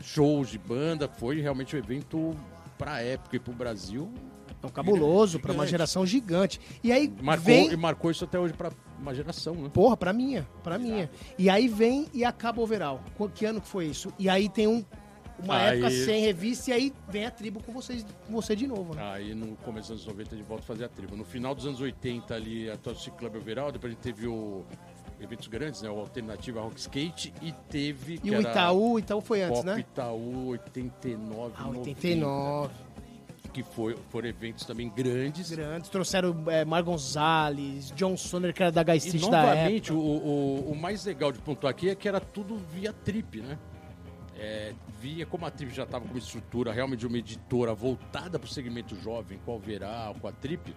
[0.01, 2.37] shows de banda, foi realmente um evento
[2.77, 4.13] pra época e pro Brasil
[4.59, 6.61] Então, cabuloso, pra uma geração gigante.
[6.85, 7.73] E aí Marcou, vem...
[7.73, 9.69] E marcou isso até hoje pra uma geração, né?
[9.73, 11.11] Porra, pra minha, pra minha.
[11.39, 13.01] E aí vem e acaba o overall.
[13.17, 14.13] Qu- Que ano que foi isso?
[14.19, 14.85] E aí tem um,
[15.43, 18.69] uma Aí- época sem revista e aí vem a tribo com, vocês, com você de
[18.69, 19.03] novo, né?
[19.13, 21.17] Aí no começo dos anos 90 de volta fazer a tribo.
[21.17, 24.65] No final dos anos 80 ali, a Tosse Club Overall, depois a gente teve o
[25.21, 25.91] eventos grandes, né?
[25.91, 28.21] O Alternativa Rock Skate e teve...
[28.23, 29.81] E o Itaú, Itaú foi antes, Pop né?
[29.81, 32.75] Itaú 89, Ah, 90, 89.
[33.53, 35.51] Que foi, foram eventos também grandes.
[35.51, 35.91] Grandes.
[35.91, 40.71] Trouxeram é, Mar Gonzalez, John Sonner, que era da E Street da novamente, o, o,
[40.73, 43.59] o mais legal de pontuar aqui é que era tudo via trip, né?
[44.35, 48.39] É, via como a Trip já estava com uma estrutura realmente de uma editora voltada
[48.39, 50.75] para o segmento jovem, com a Overal, com a Trip,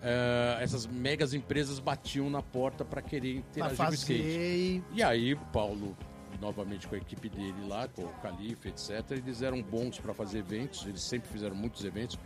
[0.00, 4.82] é, essas megas empresas batiam na porta para querer interagir com o skate.
[4.94, 5.96] e- aí, o Paulo,
[6.40, 10.38] novamente com a equipe dele lá, com o Calife, etc., eles eram bons para fazer
[10.38, 12.18] eventos, eles sempre fizeram muitos eventos,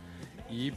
[0.49, 0.73] e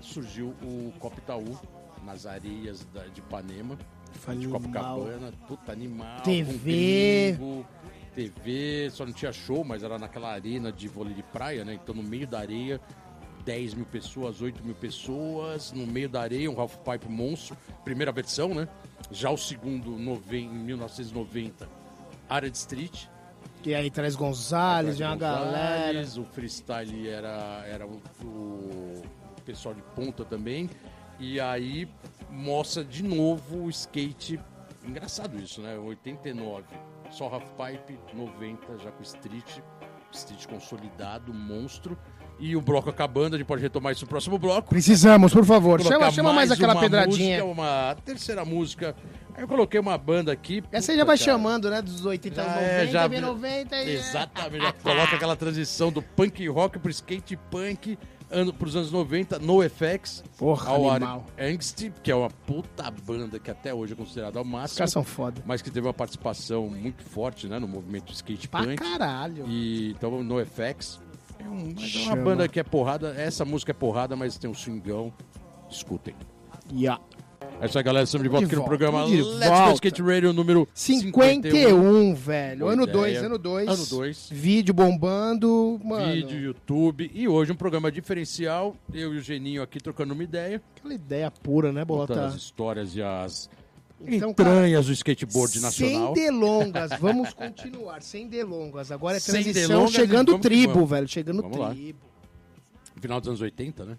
[0.00, 1.58] surgiu o Copa Itaú
[2.04, 4.48] nas areias da- de Ipanema, de.
[4.48, 7.32] Copacabana, puta animal, TV.
[7.36, 7.66] gringo,
[8.14, 11.74] TV, só não tinha show, mas era naquela arena de vôlei de praia, né?
[11.74, 12.80] Então no meio da areia,
[13.44, 18.12] 10 mil pessoas, 8 mil pessoas, no meio da areia, um Half Pipe monstro, primeira
[18.12, 18.68] versão, né?
[19.10, 19.96] Já o segundo,
[20.32, 21.68] em 1990,
[22.28, 23.06] área de street,
[23.62, 26.02] Que aí traz Gonzalez, vem uma galera.
[26.18, 29.02] O freestyle era, era o, o
[29.44, 30.70] pessoal de ponta também.
[31.18, 31.88] E aí
[32.30, 34.38] mostra de novo o skate
[34.88, 35.76] engraçado isso, né?
[35.78, 36.64] 89,
[37.10, 39.60] só Half Pipe, 90 já com Street,
[40.12, 41.98] Street consolidado, monstro.
[42.40, 44.68] E o bloco acabando, a gente pode retomar isso no próximo bloco.
[44.68, 45.82] Precisamos, por favor.
[45.82, 47.44] Chama, chama mais aquela uma pedradinha.
[47.44, 48.94] Música, uma terceira música.
[49.34, 50.62] Aí eu coloquei uma banda aqui.
[50.70, 51.30] Essa aí já vai cara.
[51.32, 51.82] chamando, né?
[51.82, 53.94] Dos 80 aos Já 90, é, já- bem 90 e...
[53.94, 57.98] Exatamente, já coloca aquela transição do punk rock pro skate punk
[58.30, 61.24] ano, pros anos 90, NoFX, Porra, ao animal.
[61.40, 64.92] Angst, que é uma puta banda que até hoje é considerada ao Os máximo, caras
[64.92, 65.42] são foda.
[65.46, 68.76] mas que teve uma participação muito forte né, no movimento skate Pra punk.
[68.76, 69.44] caralho.
[69.48, 71.00] E, então, NoFX
[71.38, 73.14] é, um, é uma banda que é porrada.
[73.16, 75.12] Essa música é porrada, mas tem um swingão.
[75.70, 76.14] Escutem.
[76.72, 77.00] Yeah.
[77.60, 78.04] É isso aí, galera.
[78.04, 79.74] Estamos de volta De aqui no volta, programa de Let's Go.
[79.74, 82.60] Skate Radio número 51, velho.
[82.60, 82.96] Boa ano ideia.
[82.96, 83.68] 2, ano 2.
[83.68, 84.28] Ano 2.
[84.32, 86.12] Vídeo bombando, mano.
[86.12, 87.10] Vídeo, YouTube.
[87.12, 88.76] E hoje um programa diferencial.
[88.92, 90.62] Eu e o Geninho aqui trocando uma ideia.
[90.76, 92.26] Aquela ideia pura, né, Contando Bolota?
[92.26, 93.50] as histórias e as
[94.06, 96.14] Então, cara, entranhas do skateboard nacional.
[96.14, 98.92] Sem delongas, vamos continuar, sem delongas.
[98.92, 100.90] Agora é Sem transição, delongas, chegando tribo, vamos.
[100.90, 101.08] velho.
[101.08, 101.70] Chegando Vamos lá.
[101.70, 101.98] tribo.
[103.00, 103.96] Final dos anos 80, né?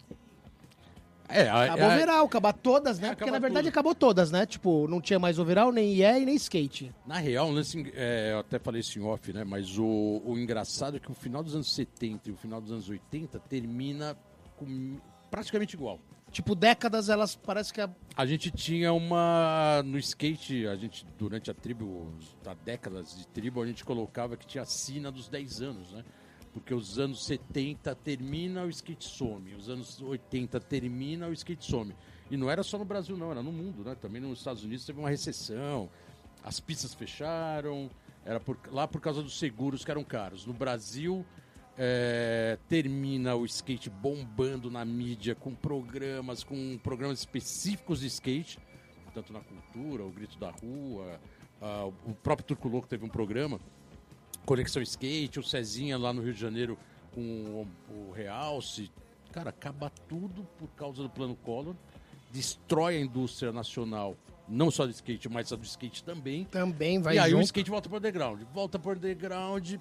[1.32, 3.10] É, a, Acabou a- overall, acabar todas, né?
[3.10, 3.70] É, Porque na verdade tudo.
[3.74, 4.46] acabou todas, né?
[4.48, 6.92] Tipo, não tinha mais overall, nem IE e nem skate.
[7.06, 9.44] Na real, nesse, é, eu até falei isso em off, né?
[9.44, 12.72] Mas o, o engraçado é que o final dos anos 70 e o final dos
[12.72, 14.18] anos 80 termina
[14.58, 14.98] com
[15.30, 16.00] praticamente igual.
[16.32, 19.82] Tipo, décadas elas parece que a A gente tinha uma.
[19.84, 22.14] No skate, a gente, durante a tribo,
[22.46, 26.04] a décadas de tribo, a gente colocava que tinha a sina dos 10 anos, né?
[26.54, 29.54] Porque os anos 70 termina, o skate some.
[29.56, 31.96] Os anos 80 termina, o skate some.
[32.30, 33.96] E não era só no Brasil, não, era no mundo, né?
[33.96, 35.90] Também nos Estados Unidos teve uma recessão,
[36.44, 37.90] as pistas fecharam,
[38.26, 40.46] era por- lá por causa dos seguros que eram caros.
[40.46, 41.26] No Brasil,
[41.82, 48.60] é, termina o skate bombando na mídia com programas, com programas específicos de skate,
[49.14, 51.22] tanto na cultura, o Grito da Rua,
[51.62, 53.62] ah, o próprio Turco Louco teve um programa,
[54.46, 56.78] Conexão Skate, o Cezinha lá no Rio de Janeiro
[57.14, 58.92] com o, o Realce.
[59.32, 61.76] Cara, acaba tudo por causa do plano Collor,
[62.30, 64.18] destrói a indústria nacional,
[64.50, 67.46] não só do skate, mas a do skate também também vai e aí o junto.
[67.46, 68.42] skate volta pro underground.
[68.54, 69.76] Volta pro underground.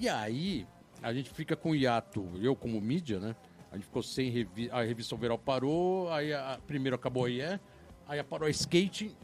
[0.00, 0.66] E aí
[1.02, 3.36] a gente fica com hiato, eu como mídia, né?
[3.70, 7.30] A gente ficou sem revi a revista Overall parou, aí a, a- primeiro acabou a
[7.30, 7.60] IE,
[8.06, 9.14] aí parou a skate.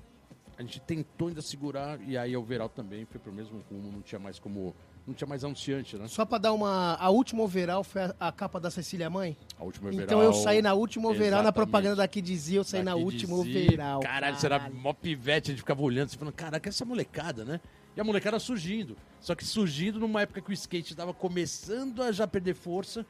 [0.57, 4.01] A gente tentou ainda segurar e aí a Overall também foi pro mesmo rumo, não
[4.03, 4.73] tinha mais como,
[5.05, 6.07] não tinha mais anunciante, né?
[6.07, 6.95] Só pra dar uma.
[6.95, 9.37] A última overall foi a, a capa da Cecília Mãe.
[9.59, 10.05] A última Overall.
[10.05, 11.55] Então eu saí na última overall, na Exatamente.
[11.55, 14.01] propaganda daqui dizia, eu saí na última dizia, overall.
[14.01, 17.61] Caralho, você era mó pivete, a gente ficava olhando, você falando, caraca, essa molecada, né?
[17.97, 18.97] E a molecada surgindo.
[19.21, 23.07] Só que surgindo numa época que o skate tava começando a já perder força.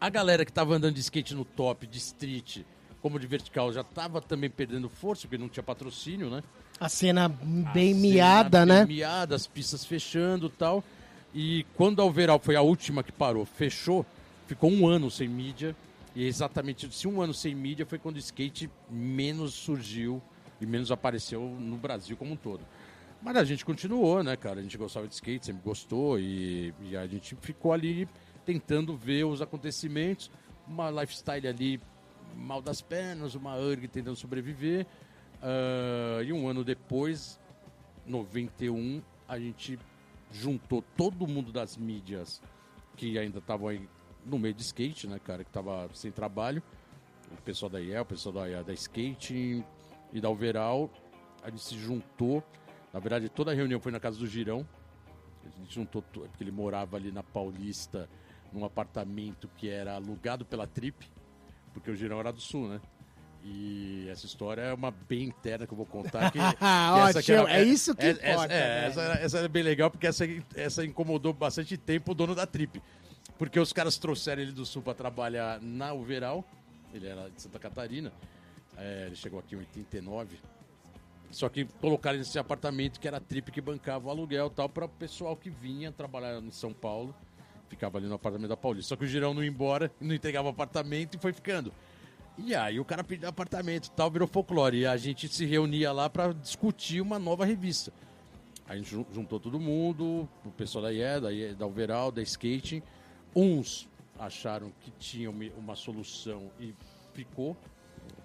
[0.00, 2.58] A galera que tava andando de skate no top, de street,
[3.00, 6.42] como de vertical, já tava também perdendo força, porque não tinha patrocínio, né?
[6.78, 8.86] A cena bem A miada, cena né?
[8.86, 10.84] bem Miada, as pistas fechando e tal.
[11.34, 14.04] E quando a Overall foi a última que parou, fechou,
[14.46, 15.74] ficou um ano sem mídia.
[16.14, 20.22] E exatamente se um ano sem mídia foi quando o skate menos surgiu
[20.60, 22.60] e menos apareceu no Brasil como um todo.
[23.26, 24.60] Mas a gente continuou, né, cara?
[24.60, 28.08] A gente gostava de skate, sempre gostou e, e a gente ficou ali
[28.44, 30.30] tentando ver os acontecimentos.
[30.64, 31.80] Uma lifestyle ali
[32.36, 34.86] mal das pernas, uma URG tentando sobreviver.
[35.42, 37.40] Ah, e um ano depois,
[38.06, 39.76] 91, a gente
[40.30, 42.40] juntou todo mundo das mídias
[42.96, 43.88] que ainda estavam aí
[44.24, 46.62] no meio de skate, né, cara, que tava sem trabalho.
[47.36, 49.64] O pessoal da IEL, o pessoal da, da Skate
[50.12, 50.88] e da Overall.
[51.42, 52.40] A gente se juntou.
[52.96, 54.66] Na verdade, toda a reunião foi na casa do Girão.
[55.44, 58.08] A gente juntou, to- porque ele morava ali na Paulista,
[58.50, 61.06] num apartamento que era alugado pela Trip,
[61.74, 62.80] porque o Girão era do Sul, né?
[63.44, 66.30] E essa história é uma bem interna que eu vou contar.
[66.30, 66.64] Que, que
[67.10, 68.86] essa aqui Ótimo, é isso que essa- importa, É, velho.
[68.88, 72.46] essa, era- essa é bem legal, porque essa, essa incomodou bastante tempo o dono da
[72.46, 72.82] Trip.
[73.36, 76.42] Porque os caras trouxeram ele do Sul para trabalhar na Uveral.
[76.94, 78.10] Ele era de Santa Catarina.
[78.74, 80.38] É, ele chegou aqui em 89.
[81.30, 84.86] Só que colocaram nesse apartamento que era a Trip que bancava o aluguel tal para
[84.86, 87.14] o pessoal que vinha trabalhar em São Paulo.
[87.68, 88.90] Ficava ali no apartamento da Paulista.
[88.90, 91.72] Só que o Girão não ia embora, não entregava o apartamento e foi ficando.
[92.38, 94.78] E aí o cara pediu apartamento tal, virou folclore.
[94.78, 97.92] E a gente se reunia lá para discutir uma nova revista.
[98.68, 102.22] A gente jun- juntou todo mundo, o pessoal da IE, da, IE, da Overall, da
[102.22, 102.82] Skating.
[103.34, 106.72] Uns acharam que tinha uma solução e
[107.14, 107.56] ficou.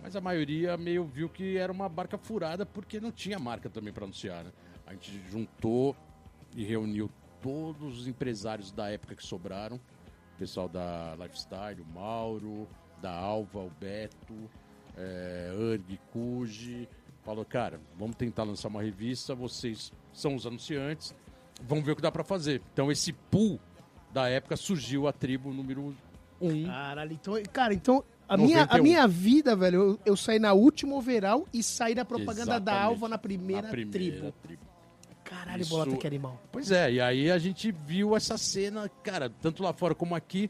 [0.02, 3.94] Mas a maioria meio viu que era uma barca furada porque não tinha marca também
[3.94, 4.44] para anunciar.
[4.44, 4.52] Né?
[4.88, 5.96] A gente juntou
[6.56, 7.10] e reuniu
[7.42, 9.78] todos os empresários da época que sobraram.
[9.78, 12.68] O pessoal da Lifestyle, o Mauro,
[13.02, 14.50] da Alva, o Beto,
[14.98, 16.90] é, Erg, Cuji,
[17.24, 21.16] falou, cara, vamos tentar lançar uma revista, vocês são os anunciantes,
[21.62, 22.62] vamos ver o que dá pra fazer.
[22.74, 23.60] Então esse pool
[24.12, 25.96] da época surgiu a tribo número 1.
[26.42, 26.66] Um.
[26.66, 30.96] Caralho, então, cara, então a minha, a minha vida, velho, eu, eu saí na última
[30.96, 32.66] overall e saí da propaganda Exatamente.
[32.66, 34.32] da Alva na primeira, Na primeira tribo.
[34.42, 34.62] tribo.
[35.24, 36.42] Caralho, Isso- bolota que animal.
[36.52, 40.50] Pois é, e aí a gente viu essa cena, cara, tanto lá fora como aqui,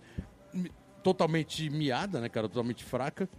[1.04, 3.30] totalmente miada, né, cara, totalmente fraca.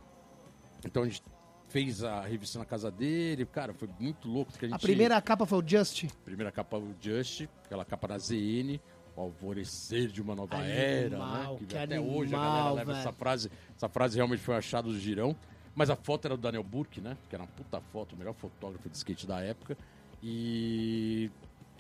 [0.85, 1.23] Então a gente
[1.69, 4.53] fez a revista na casa dele, cara, foi muito louco.
[4.53, 6.05] A, A gente, primeira capa foi o Just.
[6.25, 8.79] primeira capa o Just, aquela capa da ZN,
[9.17, 11.57] o alvorecer de uma nova Animal, era, né?
[11.59, 13.01] Que, que até animal, hoje a galera leva velho.
[13.01, 13.51] essa frase.
[13.77, 15.37] Essa frase realmente foi achada do girão.
[15.75, 17.17] Mas a foto era do Daniel Burke, né?
[17.29, 19.77] Que era uma puta foto, o melhor fotógrafo de skate da época.
[20.23, 21.31] E,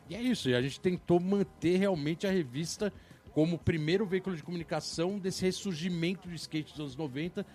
[0.08, 0.48] e é isso.
[0.48, 2.92] E a gente tentou manter realmente a revista
[3.32, 7.46] como o primeiro veículo de comunicação desse ressurgimento do skate dos anos 90,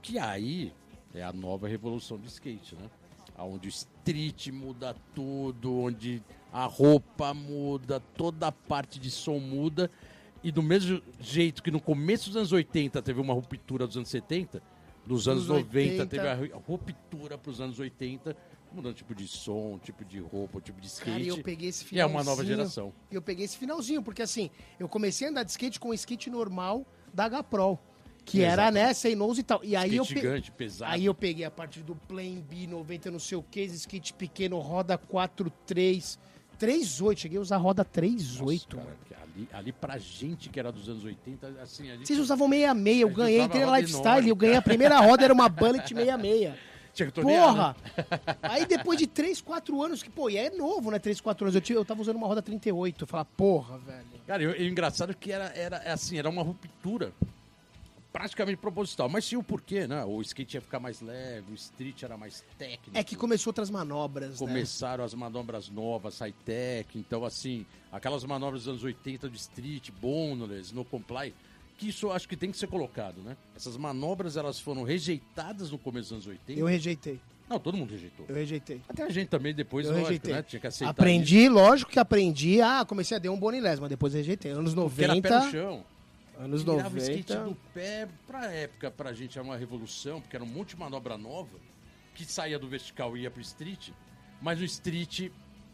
[0.00, 0.72] que aí
[1.14, 2.88] é a nova revolução do skate, né?
[3.36, 6.22] Onde o street muda tudo, onde
[6.54, 9.90] a roupa muda, toda a parte de som muda.
[10.42, 14.08] E do mesmo jeito que no começo dos anos 80 teve uma ruptura dos anos
[14.08, 14.62] 70,
[15.06, 16.06] nos anos Nos 90 80.
[16.06, 18.36] teve a ru- ruptura para os anos 80,
[18.72, 21.10] mudando tipo de som, tipo de roupa, tipo de skate.
[21.10, 22.16] Cara, e eu peguei esse e é finalzinho.
[22.18, 22.92] uma nova geração.
[23.10, 26.30] Eu peguei esse finalzinho, porque assim, eu comecei a andar de skate com o skate
[26.30, 27.78] normal da H-Pro.
[28.26, 28.84] Que era, Exatamente.
[28.86, 29.60] né, sem nose e tal.
[29.62, 30.92] E aí eu, skate pe- gigante, pesado.
[30.94, 34.58] aí eu peguei a parte do Plan B 90, não sei o que, skate pequeno,
[34.60, 36.18] roda 4.3,
[36.66, 37.18] 3.8.
[37.18, 38.42] Cheguei a usar roda 3.8.
[38.42, 42.06] Nossa, cara, que ali, ali pra gente que era dos anos 80, assim, a gente
[42.06, 45.32] Vocês usavam 66, eu ganhei, entrei na Lifestyle, enorme, eu ganhei a primeira roda, era
[45.32, 46.54] uma Bullet 66.
[46.94, 47.76] tinha que tornear, Porra!
[47.96, 48.36] né?
[48.42, 50.98] Aí depois de 3, 4 anos, que, pô, e é novo, né?
[50.98, 51.54] 3, 4 anos.
[51.54, 53.02] Eu, tive, eu tava usando uma roda 38.
[53.02, 54.04] Eu falava, porra, velho.
[54.26, 57.12] Cara, e o o engraçado é que era, era é assim, era uma ruptura
[58.14, 59.08] praticamente proposital.
[59.08, 60.04] Mas tinha o porquê, né?
[60.04, 62.96] O skate ia ficar mais leve, o street era mais técnico.
[62.96, 64.46] É que começou outras manobras, né?
[64.46, 70.72] Começaram as manobras novas, high-tech, então assim, aquelas manobras dos anos 80 de street, boneless,
[70.72, 71.34] no comply,
[71.76, 73.36] que isso eu acho que tem que ser colocado, né?
[73.56, 76.60] Essas manobras, elas foram rejeitadas no começo dos anos 80.
[76.60, 77.18] Eu rejeitei,
[77.50, 78.26] Não, todo mundo rejeitou.
[78.28, 78.80] eu rejeitei.
[78.88, 80.34] Até a gente também depois, Eu lógico, rejeitei.
[80.34, 80.42] né?
[80.44, 82.60] Tinha que aceitar Aprendi, lógico que aprendi.
[82.60, 84.52] Ah, comecei a dar um bonilés, mas depois rejeitei.
[84.52, 85.50] Anos isso, porque era pé no 90.
[85.50, 85.93] chão.
[86.38, 87.48] Anos E virava o skate 90.
[87.50, 91.16] do pé, pra época, pra gente era uma revolução, porque era um monte de manobra
[91.16, 91.58] nova,
[92.14, 93.90] que saía do vertical e ia pro street,
[94.40, 95.30] mas o street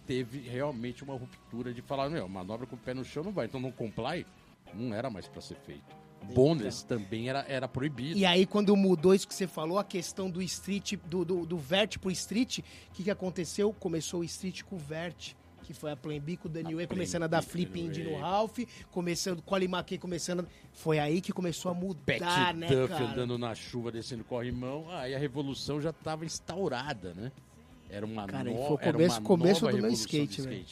[0.07, 3.47] teve realmente uma ruptura de falar, meu, manobra com o pé no chão não vai,
[3.47, 4.27] então no comply
[4.75, 6.01] não era mais pra ser feito.
[6.35, 8.19] Bonus também era, era proibido.
[8.19, 11.57] E aí, quando mudou isso que você falou, a questão do street, do, do, do
[11.57, 13.73] vert pro street, o que, que aconteceu?
[13.73, 15.35] Começou o street com o vert.
[15.71, 18.19] Que foi a Plan B com o Daniel começando a dar flip indie no.
[18.19, 18.59] Ralph,
[18.91, 20.41] começando com McKay começando.
[20.41, 23.05] a- Foi aí que começou a Pat mudar, né, Duff cara?
[23.05, 27.31] andando na chuva, descendo corrimão, aí a revolução já estava instaurada, né?
[27.89, 28.57] Era uma, Cara, no...
[28.57, 30.65] foi o era começo- uma começo nova do meu skate, velho.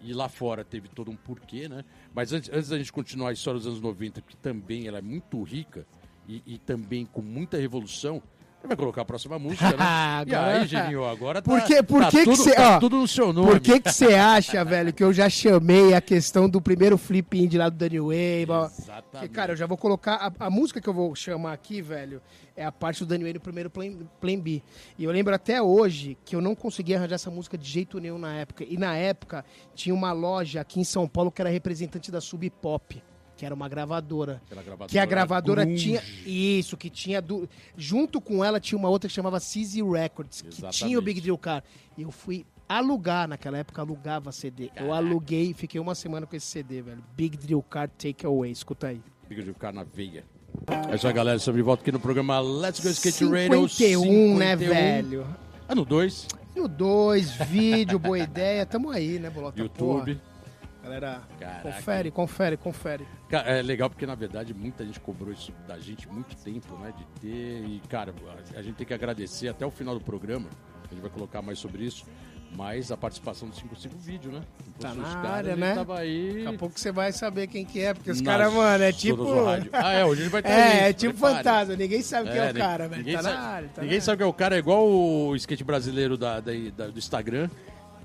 [0.00, 1.84] E lá fora teve todo um porquê, né?
[2.14, 5.02] Mas antes, antes da gente continuar a história dos anos 90, que também ela é
[5.02, 5.86] muito rica
[6.26, 8.22] e, e também com muita revolução,
[8.60, 9.76] você vai colocar a próxima música, né?
[10.26, 12.54] e Agora- aí, Geninho, agora tá, Por que, por tá que, que tudo, você.
[12.54, 13.48] tá ó, tudo no seu nome.
[13.50, 17.38] Por que que você acha, velho, que eu já chamei a questão do primeiro flip
[17.38, 18.42] indie lá do Daniel Way?
[18.42, 19.08] Exatamente.
[19.12, 20.14] Porque, cara, eu já vou colocar.
[20.16, 22.20] A, a música que eu vou chamar aqui, velho,
[22.56, 24.60] é a parte do Daniel Way do primeiro Plan, Plan B.
[24.98, 28.18] E eu lembro até hoje que eu não conseguia arranjar essa música de jeito nenhum
[28.18, 28.64] na época.
[28.68, 29.44] E na época
[29.74, 33.00] tinha uma loja aqui em São Paulo que era representante da Sub Pop.
[33.38, 34.42] Que era uma gravadora.
[34.50, 35.84] Gravadora Que a gravadora grunge.
[35.84, 36.02] tinha.
[36.26, 37.22] Isso, que tinha.
[37.22, 40.76] Do, junto com ela tinha uma outra que chamava CZ Records, que Exatamente.
[40.78, 41.62] tinha o Big Drill Car.
[41.96, 44.70] E eu fui alugar, naquela época alugava CD.
[44.76, 47.02] Eu aluguei, fiquei uma semana com esse CD, velho.
[47.16, 49.00] Big Drill Car Takeaway, escuta aí.
[49.28, 50.24] Bico de ficar na veia.
[50.90, 51.36] É isso aí, galera.
[51.38, 54.74] Estamos de volta aqui no programa Let's Go Skate Radio 51, né, 51.
[54.74, 55.26] velho?
[55.68, 58.66] Ano 2, No 2, vídeo, boa ideia.
[58.66, 59.60] Tamo aí, né, Bolota?
[59.60, 60.14] YouTube.
[60.16, 60.27] Porra.
[60.88, 61.60] Galera, Caraca.
[61.62, 63.06] confere, confere, confere.
[63.30, 66.92] É legal porque, na verdade, muita gente cobrou isso da gente muito tempo, né?
[66.96, 67.64] De ter.
[67.66, 68.14] E, cara,
[68.54, 70.48] a, a gente tem que agradecer até o final do programa.
[70.84, 72.06] A gente vai colocar mais sobre isso.
[72.56, 74.40] Mas a participação do 55 Vídeo, né?
[74.64, 75.74] Se Tá na caras, área, né?
[75.74, 76.44] Tava aí.
[76.44, 79.22] Daqui a pouco você vai saber quem que é, porque os caras, mano, é tipo...
[79.70, 81.34] Ah, é, hoje ele vai estar É, aí, é tipo prepare.
[81.44, 82.58] fantasma, ninguém sabe quem é, o né?
[82.60, 83.04] cara, velho.
[83.12, 85.62] Tá sabe, na área, tá ninguém sabe quem é o cara, é igual o skate
[85.62, 87.50] brasileiro da, da- da- do Instagram.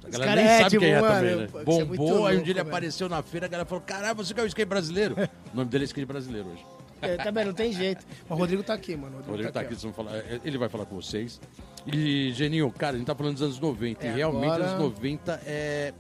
[0.05, 1.47] A galera cara nem é, sabe tipo, quem é mano, também, né?
[1.51, 2.67] pô, é Bombou, aí um dia ele velho.
[2.67, 5.15] apareceu na feira, a galera falou: caralho, você que é o skate brasileiro.
[5.53, 6.65] o nome dele é skate brasileiro hoje.
[7.01, 7.47] É, tá vendo?
[7.47, 8.05] Não tem jeito.
[8.29, 9.19] O Rodrigo tá aqui, mano.
[9.19, 11.39] O Rodrigo tá aqui, vocês vão falar, é, ele vai falar com vocês.
[11.85, 14.05] E, Geninho, cara, a gente tá falando dos anos 90.
[14.05, 15.93] É, e realmente, agora- anos 90 é.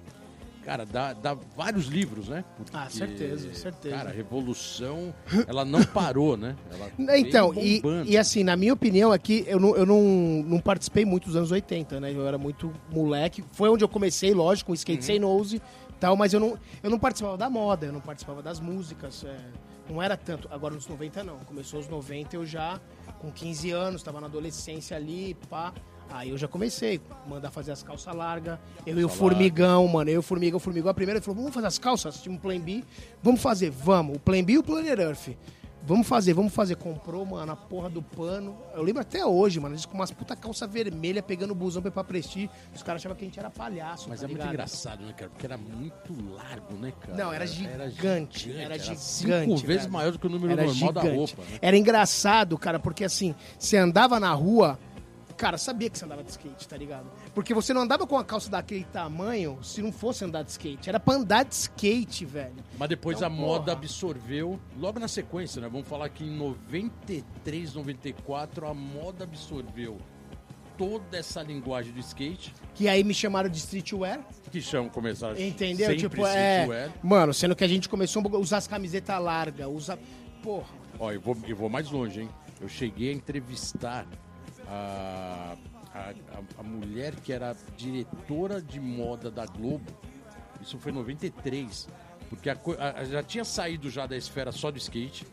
[0.65, 2.43] Cara, dá, dá vários livros, né?
[2.71, 3.95] ah, certeza, certeza.
[3.95, 5.13] Cara, a revolução,
[5.47, 6.55] ela não parou, né?
[6.71, 10.01] Ela então, e, e, assim, na minha opinião aqui, eu, não, eu não,
[10.45, 12.13] não participei muito dos anos 80, né?
[12.13, 13.43] Eu era muito moleque.
[13.51, 15.05] Foi onde eu comecei, lógico, com skate uhum.
[15.05, 15.61] sem nose
[15.99, 19.23] tal, mas eu não, eu não participava da moda, eu não participava das músicas.
[19.23, 19.37] É,
[19.89, 20.49] não era tanto.
[20.51, 21.39] Agora nos 90 não.
[21.39, 22.79] Começou os 90, eu já,
[23.19, 25.73] com 15 anos, estava na adolescência ali, pá.
[26.09, 28.59] Aí eu já comecei, mandar fazer as calças largas.
[28.85, 30.09] Eu e o Formigão, mano.
[30.09, 32.21] Eu e o Formigão, o Formigão, a primeira ele falou: vamos fazer as calças?
[32.21, 32.83] Tinha um Plan B.
[33.21, 34.17] Vamos fazer, vamos.
[34.17, 35.29] O Plan B e o Planner Earth.
[35.85, 36.77] Vamos fazer, vamos fazer.
[36.77, 38.57] Comprou, mano, a porra do pano.
[38.73, 39.75] Eu lembro até hoje, mano.
[39.75, 42.49] Eles com umas puta calça vermelha pegando o busão pra ir pra prestir.
[42.73, 44.07] Os caras achavam que a gente era palhaço.
[44.07, 44.45] Mas tá é ligado?
[44.45, 45.29] muito engraçado, né, cara?
[45.29, 47.17] Porque era muito largo, né, cara?
[47.17, 47.73] Não, era, gigante.
[47.73, 48.51] Era gigante.
[48.57, 51.07] Era, gigante, cinco vezes maior do que o número era normal gigante.
[51.07, 51.41] da roupa.
[51.41, 51.59] Né?
[51.61, 54.79] Era engraçado, cara, porque assim, você andava na rua
[55.33, 57.11] cara, sabia que você andava de skate, tá ligado?
[57.33, 60.89] Porque você não andava com a calça daquele tamanho se não fosse andar de skate.
[60.89, 62.55] Era pra andar de skate, velho.
[62.77, 63.41] Mas depois então, a porra.
[63.41, 65.69] moda absorveu, logo na sequência, né?
[65.69, 69.97] Vamos falar que em 93, 94, a moda absorveu
[70.77, 72.53] toda essa linguagem do skate.
[72.73, 74.19] Que aí me chamaram de streetwear.
[74.51, 75.87] Que chamam, começaram Entendeu?
[75.87, 76.91] Sempre tipo, é.
[77.01, 79.97] Mano, sendo que a gente começou a usar as camisetas largas, usar.
[80.41, 80.73] Porra.
[80.99, 82.29] Ó, eu vou, eu vou mais longe, hein?
[82.61, 84.05] Eu cheguei a entrevistar
[84.73, 85.55] a,
[85.93, 86.13] a,
[86.59, 89.91] a, mulher que era diretora de moda da Globo,
[90.61, 91.87] isso foi em 93,
[92.29, 92.57] porque a,
[92.95, 95.25] a, já tinha saído já da esfera só do skate,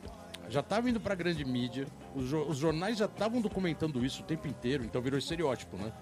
[0.48, 4.26] já estava indo para a grande mídia, os, os jornais já estavam documentando isso o
[4.26, 5.92] tempo inteiro, então virou estereótipo, né?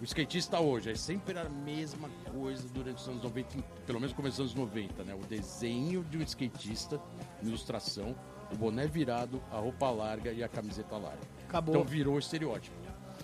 [0.00, 4.46] O skatista hoje é sempre a mesma coisa durante os anos 90, pelo menos começando
[4.46, 5.14] dos anos 90, né?
[5.14, 6.98] O desenho de um skatista,
[7.42, 8.16] ilustração,
[8.50, 11.20] o boné virado, a roupa larga e a camiseta larga.
[11.46, 11.74] Acabou.
[11.74, 12.74] Então virou estereótipo.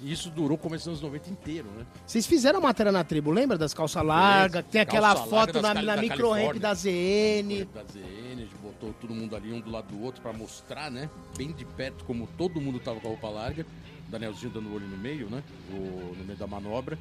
[0.02, 1.86] E isso durou começando os anos 90 inteiro, né?
[2.06, 4.64] Vocês fizeram matéria na tribo, lembra das calças largas?
[4.70, 7.64] Tem aquela Calça foto na, na micro ramp da ZN.
[7.72, 10.90] Da ZN, a gente botou todo mundo ali um do lado do outro para mostrar,
[10.90, 11.08] né?
[11.36, 13.66] Bem de perto como todo mundo tava com a roupa larga.
[14.08, 15.42] Danielzinho dando o olho no meio, né?
[15.70, 16.98] O, no meio da manobra.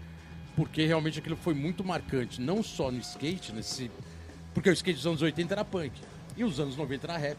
[0.55, 3.91] Porque realmente aquilo foi muito marcante, não só no skate, nesse.
[4.53, 5.91] Porque o skate dos anos 80 era punk.
[6.37, 7.37] E os anos 90 era rap.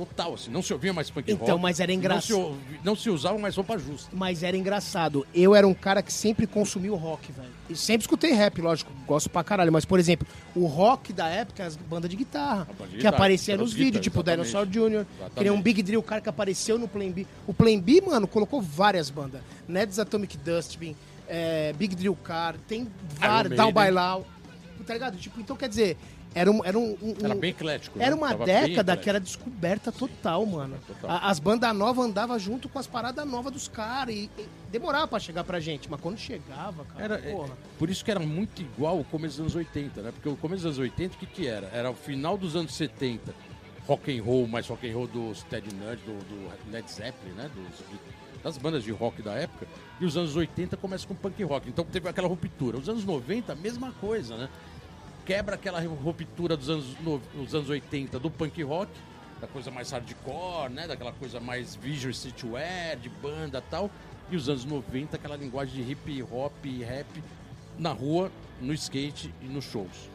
[0.00, 1.60] Total, assim, não se ouvia mais punk então, rock.
[1.60, 2.38] mas era engraçado.
[2.38, 4.08] Não, não se, usava mais roupa justa.
[4.14, 5.26] Mas era engraçado.
[5.34, 7.50] Eu era um cara que sempre consumiu rock, velho.
[7.68, 9.70] E sempre escutei rap, lógico, gosto pra caralho.
[9.70, 10.26] Mas, por exemplo,
[10.56, 14.02] o rock da época, as bandas de guitarra, banda de que guitarra, aparecia nos vídeos,
[14.02, 14.46] tipo exatamente.
[14.46, 17.26] Dinosaur Jr., que nem um Big Drill, o cara que apareceu no Plan B.
[17.46, 19.42] O Plan B, mano, colocou várias bandas.
[19.68, 20.96] Ned's Atomic Dustbin,
[21.28, 22.88] é, Big Drill Car, tem
[23.18, 24.24] várias, Down by.
[24.86, 25.18] Tá ligado?
[25.18, 25.98] Tipo, então quer dizer,
[26.34, 27.98] era, um, era, um, um, era bem eclético.
[27.98, 28.16] Era né?
[28.16, 30.78] uma Tava década que era descoberta total, mano.
[30.86, 31.10] Total.
[31.10, 34.14] A, as bandas novas andavam junto com as paradas novas dos caras.
[34.14, 37.46] E, e, demorava pra chegar pra gente, mas quando chegava, cara, era, é,
[37.78, 40.12] Por isso que era muito igual o começo dos anos 80, né?
[40.12, 41.68] Porque o começo dos anos 80, o que, que era?
[41.72, 43.34] Era o final dos anos 70,
[43.86, 47.50] rock and roll, mais rock and roll do Ted Nudge, do, do Led Zeppelin, né?
[47.52, 47.84] Dos,
[48.42, 49.66] das bandas de rock da época.
[50.00, 51.68] E os anos 80 começa com punk rock.
[51.68, 52.78] Então teve aquela ruptura.
[52.78, 54.48] Os anos 90, a mesma coisa, né?
[55.24, 58.90] Quebra aquela ruptura dos anos, no, dos anos 80 do punk rock,
[59.40, 60.86] da coisa mais hardcore, né?
[60.86, 63.90] Daquela coisa mais visual streetwear, de banda e tal.
[64.30, 67.06] E os anos 90, aquela linguagem de hip hop e rap
[67.78, 70.10] na rua, no skate e nos shows.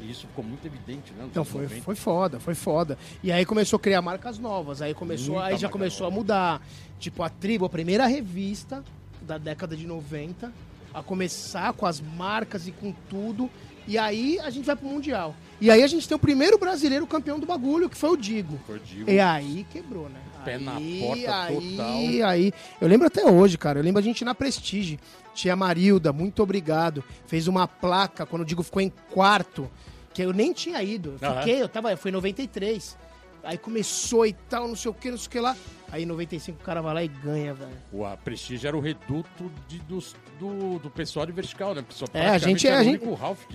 [0.00, 1.26] E isso ficou muito evidente, né?
[1.30, 2.98] Então foi, foi foda, foi foda.
[3.22, 6.16] E aí começou a criar marcas novas, aí começou, Muita aí já começou nova.
[6.16, 6.62] a mudar.
[6.98, 8.82] Tipo, a Tribo, a primeira revista
[9.20, 10.52] da década de 90,
[10.94, 13.50] a começar com as marcas e com tudo.
[13.86, 15.34] E aí a gente vai pro Mundial.
[15.60, 18.60] E aí a gente tem o primeiro brasileiro campeão do bagulho, que foi o Digo.
[18.66, 19.10] Foi o Digo.
[19.10, 20.20] E aí quebrou, né?
[20.44, 22.30] Pé aí, na porta aí, total.
[22.30, 23.78] Aí, eu lembro até hoje, cara.
[23.78, 24.98] Eu lembro a gente na Prestige.
[25.34, 27.02] Tia Marilda, muito obrigado.
[27.26, 29.70] Fez uma placa quando o Digo ficou em quarto,
[30.12, 31.16] que eu nem tinha ido.
[31.20, 31.60] Eu fiquei, uhum.
[31.60, 32.96] eu tava, foi em 93.
[33.42, 35.56] Aí começou e tal, não sei o que, não sei o que lá.
[35.92, 37.70] Aí em 95 o cara vai lá e ganha, velho.
[37.92, 41.82] O a Prestige era o reduto de, dos, do, do pessoal de vertical, né?
[41.82, 42.74] Pessoal, é, a gente é.
[42.74, 43.00] A gente...
[43.00, 43.06] Que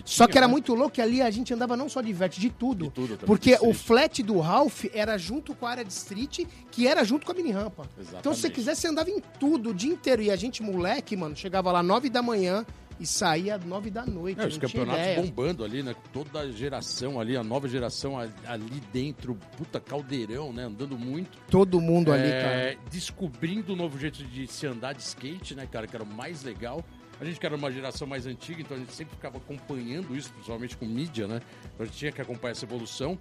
[0.05, 0.51] só tinha, que era né?
[0.51, 2.85] muito louco que ali a gente andava não só de vert, de tudo.
[2.85, 6.87] De tudo porque o flat do Ralph era junto com a área de street, que
[6.87, 7.87] era junto com a mini rampa.
[7.97, 8.19] Exatamente.
[8.19, 10.21] Então se você quisesse, você andava em tudo o dia inteiro.
[10.21, 12.63] E a gente, moleque, mano, chegava lá 9 da manhã
[12.99, 14.41] e saía nove da noite.
[14.41, 15.95] É, os campeonatos bombando ali, né?
[16.11, 20.63] Toda a geração ali, a nova geração ali dentro, puta caldeirão, né?
[20.63, 21.37] Andando muito.
[21.49, 22.77] Todo mundo é, ali, cara.
[22.89, 25.87] Descobrindo um novo jeito de se andar de skate, né, cara?
[25.87, 26.83] Que era o mais legal.
[27.19, 30.31] A gente que era uma geração mais antiga, então a gente sempre ficava acompanhando isso,
[30.33, 31.41] principalmente com mídia, né?
[31.73, 33.17] Então a gente tinha que acompanhar essa evolução.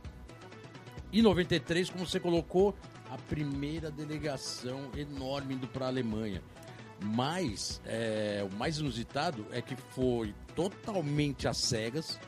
[1.10, 2.74] E 93, como você colocou,
[3.10, 6.42] a primeira delegação enorme indo para a Alemanha.
[7.00, 12.18] Mas é, o mais inusitado é que foi totalmente às cegas.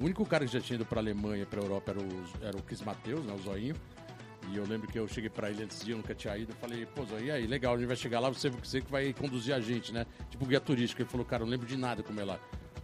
[0.00, 2.56] O único cara que já tinha ido pra Alemanha e pra Europa era o, era
[2.56, 3.32] o Chris Mateus, né?
[3.32, 3.74] O Zoinho.
[4.50, 6.52] E eu lembro que eu cheguei pra ele antes de eu nunca tinha ido.
[6.52, 8.90] Eu falei, pô, Zoinho, e aí, legal, a gente vai chegar lá, você, você que
[8.90, 10.06] vai conduzir a gente, né?
[10.30, 11.02] Tipo guia turístico.
[11.02, 12.38] Ele falou, cara, eu não lembro de nada como é lá.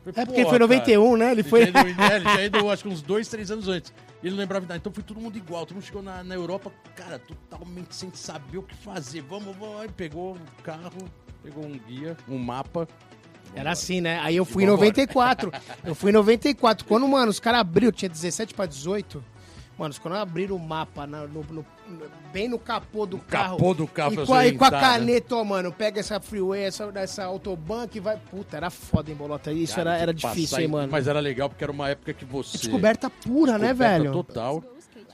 [0.05, 1.30] Falei, É porque "Porra, foi 91, né?
[1.32, 1.62] Ele Ele, foi.
[1.62, 3.93] ido, ele tinha ido, acho que uns dois, três anos antes.
[4.22, 4.78] E ele não lembrava de nada.
[4.78, 5.64] Então foi todo mundo igual.
[5.64, 9.22] Todo mundo chegou na, na Europa, cara, totalmente sem saber o que fazer.
[9.22, 9.80] Vamos, vamos.
[9.80, 11.09] Aí pegou o carro,
[11.45, 12.89] pegou um guia, um mapa.
[13.55, 14.19] Era assim, né?
[14.21, 14.87] Aí eu fui em Vambora.
[14.89, 15.53] 94.
[15.85, 16.85] Eu fui em 94.
[16.87, 19.23] Quando, mano, os caras abriram, tinha 17 pra 18.
[19.79, 23.57] Mano, quando abriram o mapa na- no- no- no- bem no capô do carro.
[23.57, 24.99] capô do carro E com, a, e com a orientar, né?
[24.99, 28.17] caneta, ó, mano, pega essa freeway, essa, essa autobahn que vai.
[28.17, 29.53] Puta, era foda, hein, Bolota?
[29.53, 30.91] Isso Cara, era, era difícil, hein, mano.
[30.91, 32.57] Mas era legal porque era uma época que você.
[32.57, 34.13] Descoberta pura, né, Descoberta velho?
[34.13, 34.65] total.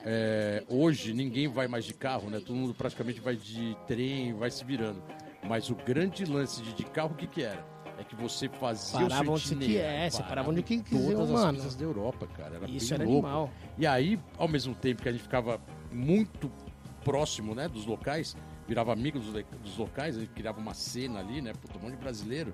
[0.05, 2.39] É, hoje ninguém vai mais de carro, né?
[2.41, 5.03] Todo mundo praticamente vai de trem, vai se virando.
[5.49, 7.65] Mas o grande lance de, de carro, o que que era?
[7.99, 10.83] É que você fazia Parava o seu onde você itinerário, quisesse, parava parava onde que
[10.83, 11.47] quiser, todas mano.
[11.47, 12.57] as pistas da Europa, cara.
[12.57, 13.27] Era Isso era louco.
[13.27, 13.51] animal.
[13.77, 15.61] E aí, ao mesmo tempo que a gente ficava
[15.93, 16.51] muito
[17.05, 18.37] próximo, né, dos locais,
[18.67, 19.33] virava amigo dos,
[19.63, 22.53] dos locais, a gente criava uma cena ali, né, puta, um monte de brasileiro,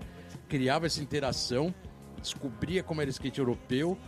[0.49, 1.75] criava essa interação,
[2.21, 3.99] descobria como era o skate europeu,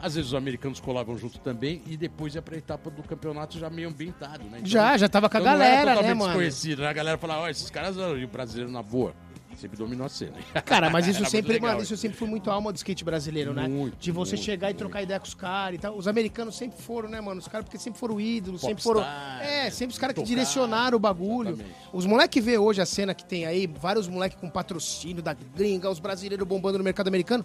[0.00, 3.68] às vezes os americanos colavam junto também, e depois ia pra etapa do campeonato já
[3.70, 4.58] meio ambientado, né?
[4.58, 6.32] Então, Já, já tava com a então não galera, né, mano?
[6.32, 6.88] desconhecido, né?
[6.88, 9.14] A galera falava, ó, esses caras, e o brasileiro na boa,
[9.58, 10.34] sempre dominou a cena.
[10.64, 13.66] Cara, mas isso sempre, legal, mano, isso sempre foi muito alma do skate brasileiro, né?
[13.66, 14.78] Muito, de você muito, chegar e muito.
[14.78, 15.96] trocar ideia com os caras e tal.
[15.96, 17.40] Os americanos sempre foram, né, mano?
[17.40, 19.04] Os caras, porque sempre foram ídolos, sempre foram.
[19.04, 21.50] É, sempre os caras que direcionaram o bagulho.
[21.50, 21.76] exatamente.
[21.92, 25.90] Os moleques vê hoje a cena que tem aí, vários moleques com patrocínio da gringa,
[25.90, 27.44] os brasileiros bombando no mercado americano.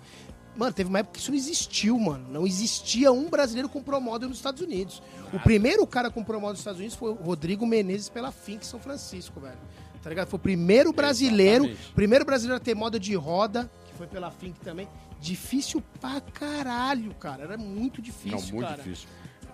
[0.56, 2.26] Mano, teve uma época que isso não existiu, mano.
[2.30, 5.01] Não existia um brasileiro com promóvel nos Estados Unidos.
[5.34, 8.80] O primeiro cara com promóvel nos Estados Unidos foi o Rodrigo Menezes pela Fink São
[8.80, 9.58] Francisco, velho.
[10.04, 10.28] Tá ligado?
[10.28, 11.93] Foi o primeiro brasileiro, Exatamente.
[11.93, 14.88] primeiro brasileiro a ter moda de roda, que foi pela Fink também.
[15.20, 17.43] Difícil pra caralho, cara.
[17.43, 18.84] Era muito difícil, Não, muito cara.
[18.84, 19.08] difícil.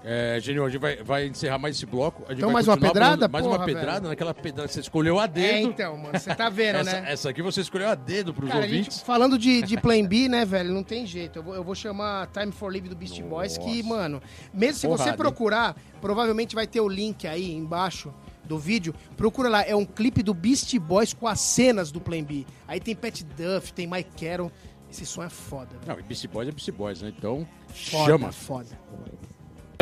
[0.04, 2.24] É, Genio, a gente vai, vai encerrar mais esse bloco.
[2.32, 3.28] Então, mais uma pedrada?
[3.28, 4.10] Mais uma Porra, pedrada, velho.
[4.10, 5.68] naquela pedrada que você escolheu a É, dedo.
[5.68, 7.12] então, mano, você tá vendo, essa, né?
[7.12, 9.02] essa aqui você escolheu a dedo pros Cara, a gente, ouvintes.
[9.02, 11.40] falando de, de Plan B, né, velho, não tem jeito.
[11.40, 13.90] Eu vou, eu vou chamar Time for Live do Beast Boys, que, Nossa.
[13.90, 14.22] mano,
[14.54, 15.18] mesmo se Porrada, você hein?
[15.18, 18.14] procurar, provavelmente vai ter o link aí embaixo
[18.46, 18.96] do vídeo.
[19.18, 22.46] Procura lá, é um clipe do Beast Boys com as cenas do Plan B.
[22.68, 24.50] Aí tem Pat Duff, tem Mike Carroll.
[24.90, 25.68] Esse som é foda.
[25.76, 25.82] velho.
[25.86, 27.14] Não, e Beastie Boys é Beastie Boys, né?
[27.16, 28.32] Então, Foda, chama.
[28.32, 28.70] foda.
[29.06, 29.12] Aí,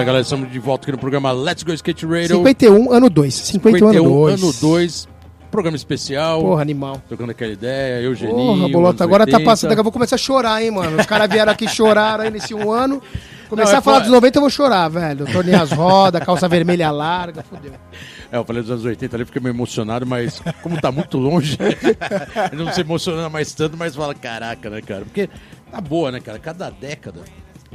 [0.06, 2.38] galera, estamos de volta aqui no programa Let's Go Skate Radio.
[2.38, 3.34] 51, ano 2.
[3.34, 4.44] 51, ano 2.
[4.44, 5.08] ano 2.
[5.50, 6.42] Programa especial.
[6.42, 7.02] Porra, animal.
[7.08, 8.58] Trocando aquela ideia, eu, Geninho.
[8.58, 9.50] Porra, Bolota, agora tá 80.
[9.50, 9.70] passando.
[9.70, 11.00] Daqui eu vou começar a chorar, hein, mano.
[11.00, 13.02] Os caras vieram aqui chorar aí nesse um ano.
[13.50, 15.26] Começar Não, a falar dos 90, eu vou chorar, velho.
[15.32, 17.72] Tornei as rodas, calça vermelha larga, fodeu.
[18.32, 21.58] É, eu falei dos anos 80 ali, fiquei meio emocionado, mas como tá muito longe,
[22.52, 25.06] não se emociona mais tanto, mas fala, caraca, né, cara?
[25.06, 25.30] Porque
[25.72, 26.38] tá boa, né, cara?
[26.38, 27.22] Cada década,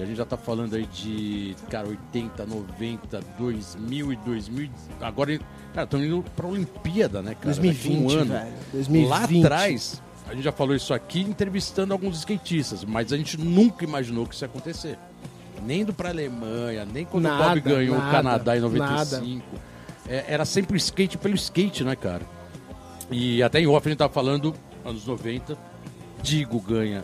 [0.03, 5.38] e a gente já tá falando aí de, cara, 80, 90, 2000 e 2000, agora,
[5.72, 7.55] cara, estamos indo pra Olimpíada, né, cara?
[7.55, 8.32] Daqui a 2020, um ano.
[8.32, 8.53] velho.
[8.72, 9.09] 2020.
[9.09, 13.84] Lá atrás, a gente já falou isso aqui entrevistando alguns skatistas, mas a gente nunca
[13.84, 14.98] imaginou que isso ia acontecer.
[15.64, 19.18] Nem do pra Alemanha, nem quando Nada, o Bob ganhou nada, o Canadá em nada.
[19.20, 19.46] 95.
[20.09, 22.26] É, era sempre o skate pelo skate, né, cara?
[23.09, 24.53] E até em off a gente tava falando,
[24.84, 25.57] anos 90,
[26.22, 27.03] Digo ganha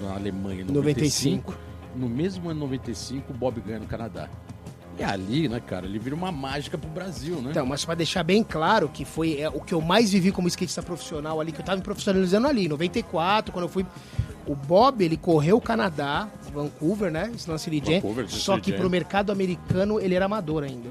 [0.00, 1.52] na Alemanha em 95.
[1.52, 1.73] 95.
[1.94, 4.28] No mesmo ano 95, o Bob ganha no Canadá.
[4.98, 7.50] E ali, né, cara, ele vira uma mágica pro Brasil, né?
[7.50, 10.46] Então, mas pra deixar bem claro que foi é, o que eu mais vivi como
[10.46, 13.84] skatista profissional ali, que eu tava me profissionalizando ali, em 94, quando eu fui.
[14.46, 17.32] O Bob, ele correu o Canadá, Vancouver, né?
[17.34, 17.94] Slam City Jam.
[17.94, 18.80] Vancouver, Só City que Jam.
[18.80, 20.90] pro mercado americano ele era amador ainda.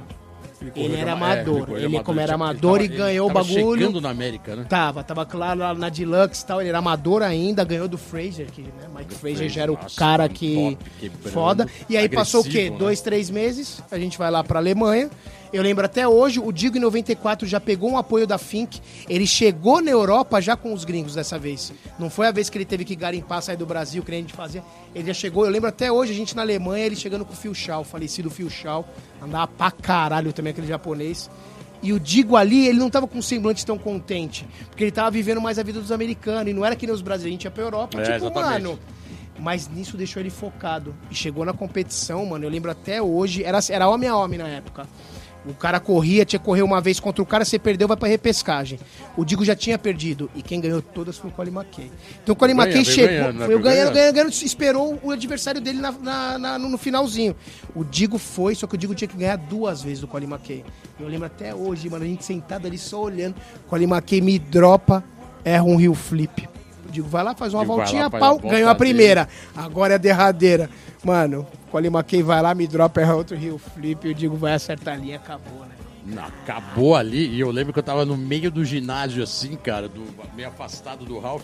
[0.76, 1.66] Ele era de ama- é, amador.
[1.78, 3.80] de Ele, como era amador ele e ganhou o bagulho.
[3.80, 4.66] chegando na América, né?
[4.70, 8.48] Tava, tava claro lá na Deluxe e tal, ele era amador ainda, ganhou do Fraser,
[8.52, 10.56] que, né, Mike Fraser já era o nossa, cara que.
[10.78, 11.68] top, quebrando, foda.
[11.90, 12.70] E aí passou o quê?
[12.70, 12.78] né?
[12.78, 15.10] Dois, três meses, a gente vai lá pra Alemanha.
[15.54, 18.82] Eu lembro até hoje, o Digo em 94 já pegou um apoio da Fink.
[19.08, 21.72] Ele chegou na Europa já com os gringos dessa vez.
[22.00, 24.24] Não foi a vez que ele teve que garimpar, sair do Brasil, que nem a
[24.24, 24.64] gente fazia.
[24.96, 27.36] Ele já chegou, eu lembro até hoje, a gente na Alemanha, ele chegando com o
[27.36, 28.84] Phil Shaw, falecido Phil Shaw.
[29.22, 31.30] Andava pra caralho também aquele japonês.
[31.84, 34.48] E o Digo ali, ele não tava com um semblante tão contente.
[34.70, 36.50] Porque ele tava vivendo mais a vida dos americanos.
[36.50, 38.64] E não era que nem os brasileiros, a gente ia pra Europa, É, tipo, exatamente.
[38.64, 38.80] mano.
[39.38, 40.96] Mas nisso deixou ele focado.
[41.12, 42.46] E chegou na competição, mano.
[42.46, 43.44] Eu lembro até hoje.
[43.44, 44.88] Era, era homem a homem na época.
[45.46, 48.08] O cara corria, tinha que correr uma vez contra o cara, você perdeu, vai pra
[48.08, 48.80] repescagem.
[49.18, 50.32] O Digo já tinha perdido.
[50.34, 51.92] E quem ganhou todas foi o Colin McKay.
[52.24, 53.10] Então o Colin Ganha, McKay chegou.
[53.10, 53.46] ganhando, né?
[53.46, 54.14] foi o ganhando, ganhando.
[54.16, 57.36] ganhando, esperou o adversário dele na, na- na- no, finalzinho.
[57.76, 60.64] O Digo foi, só que o Digo tinha que ganhar duas vezes do Colin McKay.
[60.98, 63.36] Eu lembro até hoje, mano, a gente sentado ali só olhando.
[63.66, 65.04] O Colin McKay me dropa,
[65.44, 66.48] erra um rio flip.
[66.90, 69.28] digo, vai lá, faz uma Digo, voltinha, lá, pau, ganhou a primeira.
[69.56, 70.70] Agora é a derradeira.
[71.04, 74.94] Mano, Colin McKay vai lá, me dropa, erra outro Rio Flip, eu digo, vai acertar
[74.94, 75.76] a linha, acabou, né?
[76.06, 77.28] Não, acabou ali.
[77.30, 80.02] E eu lembro que eu tava no meio do ginásio, assim, cara, do,
[80.36, 81.44] meio afastado do Ralph.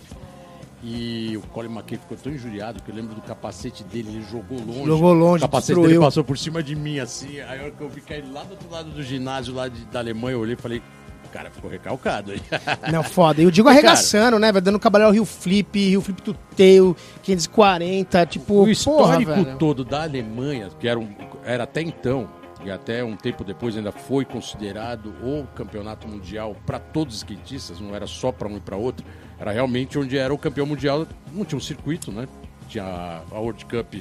[0.82, 4.58] E o Colin McKay ficou tão injuriado que eu lembro do capacete dele, ele jogou
[4.66, 4.86] longe.
[4.86, 5.90] Jogou longe, O capacete destruiu.
[5.90, 7.42] dele passou por cima de mim, assim.
[7.42, 9.84] Aí a hora que eu vi cair lá do outro lado do ginásio, lá de-
[9.88, 10.82] da Alemanha, eu olhei e falei,
[11.30, 12.42] o cara ficou recalcado aí.
[12.92, 13.42] Não, foda.
[13.42, 13.78] E eu digo Cara.
[13.80, 14.64] arregaçando, né, velho?
[14.66, 19.58] Dando cavaleiro Rio Flip, Rio Flip tuteu, 540, tipo, o porra, histórico velho.
[19.58, 21.14] todo da Alemanha, que era, um-
[21.46, 22.28] era até então,
[22.66, 27.80] e até um tempo depois ainda foi considerado o campeonato mundial para todos os skatistas,
[27.80, 29.06] não era só para um e para outro,
[29.40, 32.28] era realmente onde era o campeão mundial, não tinha um circuito, né?
[32.68, 33.96] Tinha a World Cup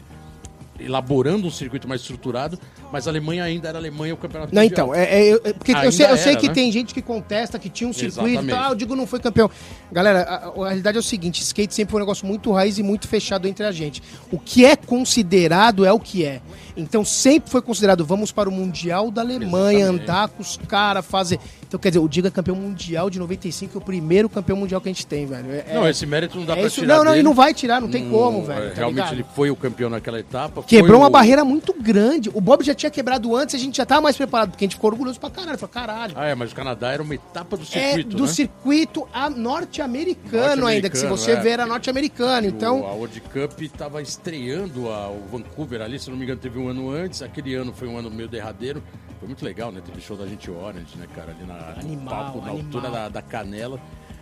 [0.78, 2.58] elaborando um circuito mais estruturado,
[2.92, 4.88] mas a Alemanha ainda era Alemanha o campeonato Não, mundial.
[4.88, 6.54] então, é, é- é- porque eu sei, eu sei era, que né?
[6.54, 9.50] tem gente que contesta que tinha um circuito e tal, eu digo não foi campeão.
[9.90, 12.82] Galera, a, a realidade é o seguinte, skate sempre foi um negócio muito raiz e
[12.82, 14.02] muito fechado entre a gente.
[14.30, 16.40] O que é considerado é o que é.
[16.76, 20.02] Então sempre foi considerado, vamos para o Mundial da Alemanha, Exatamente.
[20.02, 21.40] andar com os caras, fazer...
[21.68, 24.88] Então, quer dizer, o Diga campeão mundial de 95 é o primeiro campeão mundial que
[24.88, 25.52] a gente tem, velho.
[25.52, 27.20] É- Não, é- esse mérito não dá é pra isso, tirar não, não, dele.
[27.20, 28.68] e não vai tirar, não tem Não, como, é, velho.
[28.70, 29.12] tá realmente ligado?
[29.12, 30.62] ele foi o campeão naquela etapa.
[30.62, 32.30] Quebrou uma o- barreira muito grande.
[32.32, 34.76] O Bob já tinha quebrado antes, a gente já tava mais preparado, porque a gente
[34.76, 35.58] ficou orgulhoso pra caralho.
[35.58, 36.14] Falou, caralho.
[36.16, 38.28] Ah, é, mas o Canadá era uma etapa do é circuito, do né?
[38.30, 39.00] circuito
[39.36, 41.36] norte-americano Norte-americano, ainda, que se você é.
[41.36, 42.46] ver era norte-americano.
[42.46, 46.58] Então, a World Cup estava estreando a, o Vancouver ali, se não me engano, teve
[46.58, 47.20] um ano antes.
[47.20, 48.82] Aquele ano foi um ano meio derradeiro.
[49.18, 49.80] Foi muito legal, né?
[49.84, 51.32] Teve show da gente Orange, né, cara?
[51.32, 52.64] Ali na, no Animal, palco, na animal.
[52.66, 53.80] altura da, da canela.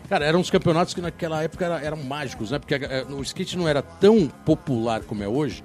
[0.09, 2.59] Cara, eram uns campeonatos que naquela época era- eram mágicos, né?
[2.59, 5.63] Porque eh, o skate não era tão popular como é hoje,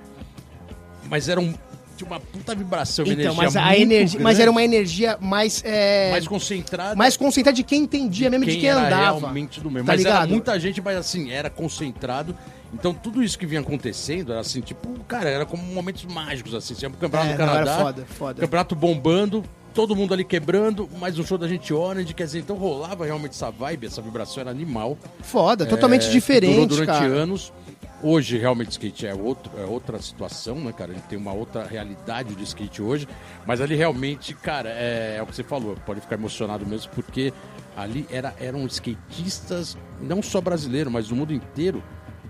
[1.10, 1.54] mas era um,
[2.02, 5.18] tinha uma puta vibração, uma então energia mas a energia, mas grande, era uma energia
[5.22, 7.18] mais é, mais mais, concentrada.
[7.18, 9.20] concentrada de quem entendia mesmo, de quem era andava.
[9.20, 9.86] realmente do mesmo.
[9.86, 10.30] Tá mas era ligado?
[10.30, 12.36] muita gente, mas assim, era concentrado.
[12.74, 16.74] Então tudo isso que vinha acontecendo era assim, tipo, cara, era como momentos mágicos, assim.
[16.74, 18.42] Tinha o campeonato É, do era Canadá, foda, foda.
[18.42, 19.44] campeonato bombando,
[19.74, 23.32] todo mundo ali quebrando, mais um show da gente Orange, quer dizer, então rolava realmente
[23.32, 24.98] essa vibe, essa vibração era animal.
[25.22, 27.06] Foda, totalmente É, que diferente, durante cara.
[27.06, 27.52] anos.
[28.04, 30.92] Hoje, realmente, o skate é, outro, é outra situação, né, cara?
[30.92, 33.08] A gente tem uma outra realidade do skate hoje.
[33.46, 35.76] Mas ali, realmente, cara, é, é o que você falou.
[35.86, 37.32] Pode ficar emocionado mesmo, porque
[37.78, 41.84] ali era, eram skatistas, não só brasileiros, mas do mundo inteiro,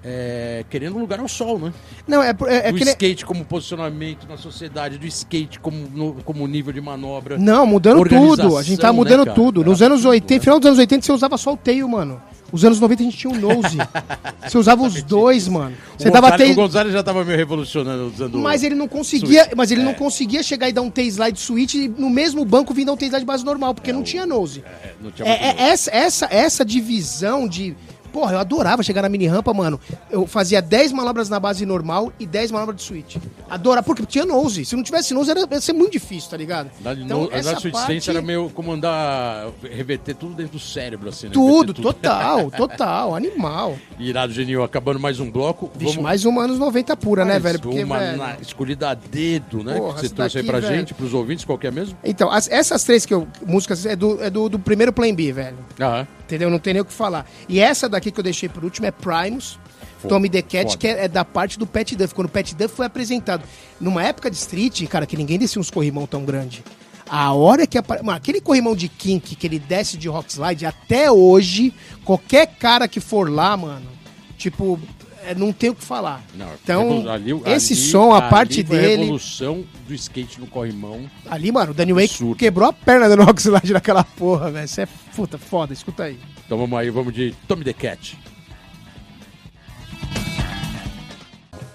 [0.03, 1.73] é, querendo um lugar ao sol, né?
[2.07, 6.45] Não, é, é, é do skate como posicionamento na sociedade, do skate como, no- como
[6.47, 7.37] nível de manobra.
[7.37, 8.57] Não, mudando tudo.
[8.57, 9.35] A gente tá né, mudando cara?
[9.35, 9.63] tudo.
[9.63, 10.39] Nos anos tudo, 80, né?
[10.39, 12.21] final dos anos 80, você usava só o tail, mano.
[12.51, 13.77] Os anos 90 a gente tinha o nose.
[14.45, 15.75] você usava os dois, mano.
[15.97, 16.51] O Você dava Gonzalez, tail.
[16.51, 19.55] o Gonzalez já tava meio revolucionando usando Mas ele não conseguia, Switch.
[19.55, 19.95] mas ele não É.
[19.95, 23.25] conseguia chegar e dar um T-slide switch e no mesmo banco vir dar um T-slide
[23.25, 24.63] base normal, porque não o- tinha nose.
[24.83, 27.75] É, não tinha É, muito é essa, essa, essa divisão de.
[28.11, 29.79] Porra, eu adorava chegar na mini rampa, mano.
[30.09, 33.17] Eu fazia 10 manobras na base normal e 10 manobras de switch.
[33.49, 34.65] Adorava, porque tinha nose.
[34.65, 36.69] Se não tivesse nose, era, ia ser muito difícil, tá ligado?
[36.81, 41.33] Na, no, essa parte- era meio como andar, reverter tudo dentro do cérebro, assim, né?
[41.33, 43.77] Tudo, Reverter total, total, animal.
[43.99, 45.69] Irado, Genil, acabando mais um bloco.
[45.75, 47.59] Vixe, mais uma anos 90 pura, né, mais velho?
[47.59, 49.77] Porque, uma velho, na- escolhida a dedo, né?
[49.77, 50.79] Porra, que você trouxe aí daqui, pra velho.
[50.79, 51.97] gente, pros ouvintes, qual que é mesmo?
[52.03, 55.31] Então, as- essas três que eu, músicas é do, é do, do primeiro Plan B,
[55.31, 55.57] velho.
[55.79, 56.49] Ah, Entendeu?
[56.49, 57.25] Não tem nem o que falar.
[57.49, 59.59] E essa daqui que eu deixei por último é Primus,
[59.99, 60.77] Foda, Tommy the Cat, foda.
[60.77, 62.15] que é, é da parte do Pet Duff.
[62.15, 63.43] Quando o Pet Duff foi apresentado,
[63.79, 66.63] numa época de street, cara, que ninguém descia uns corrimão tão grande.
[67.07, 68.01] A hora que apare...
[68.03, 71.73] Mano, aquele corrimão de kink que ele desce de rock slide, até hoje,
[72.05, 73.85] qualquer cara que for lá, mano,
[74.37, 74.79] tipo,
[75.25, 76.23] é, não tem o que falar.
[76.33, 79.01] não, então, revolu- ali- esse ali- som, a parte foi a dele.
[79.03, 81.01] revolução do skate no corrimão.
[81.29, 84.65] Ali, mano, o Danny Wake quebrou a perna do rock slide naquela porra, velho.
[84.65, 86.17] Isso é puta, foda, escuta aí.
[86.51, 88.19] Então vamos aí, vamos de Tommy the Cat.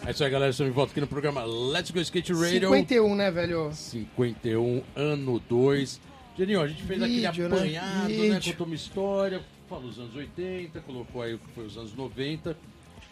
[0.04, 0.50] É isso aí, galera.
[0.50, 2.68] Estamos de volta aqui no programa Let's Go Skate Radio.
[2.68, 3.72] 51, né, velho?
[3.72, 5.98] 51, ano 2.
[6.36, 7.56] Geninho, a gente fez Vídeo, aquele né?
[7.56, 8.34] apanhado, né?
[8.34, 8.52] Vídeo.
[8.52, 12.54] Contou uma história, falou os anos 80, colocou aí o que foi os anos 90.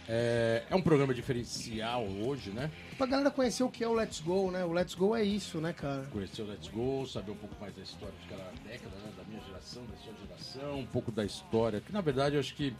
[0.08, 2.70] É, é um programa diferencial hoje, né?
[2.98, 4.62] Pra galera conhecer o que é o Let's Go, né?
[4.64, 6.04] O Let's Go é isso, né, cara?
[6.12, 9.10] Conhecer o Let's Go, saber um pouco mais da história de cada década, né?
[9.16, 11.80] Da minha geração, da sua geração, um pouco da história.
[11.80, 12.76] Que na verdade eu acho que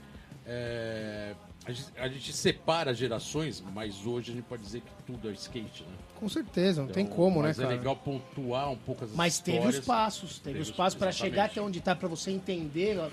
[0.47, 5.31] é, a, gente, a gente separa gerações, mas hoje a gente pode dizer que tudo
[5.31, 5.95] é skate, né?
[6.21, 7.73] Com certeza, não tem Então, como, né, mas cara?
[7.73, 9.81] é legal pontuar um pouco as Mas teve histórias.
[9.81, 11.33] os passos, teve, Teve os os- passos pra exatamente.
[11.35, 13.09] chegar até onde tá, pra você entender, ó,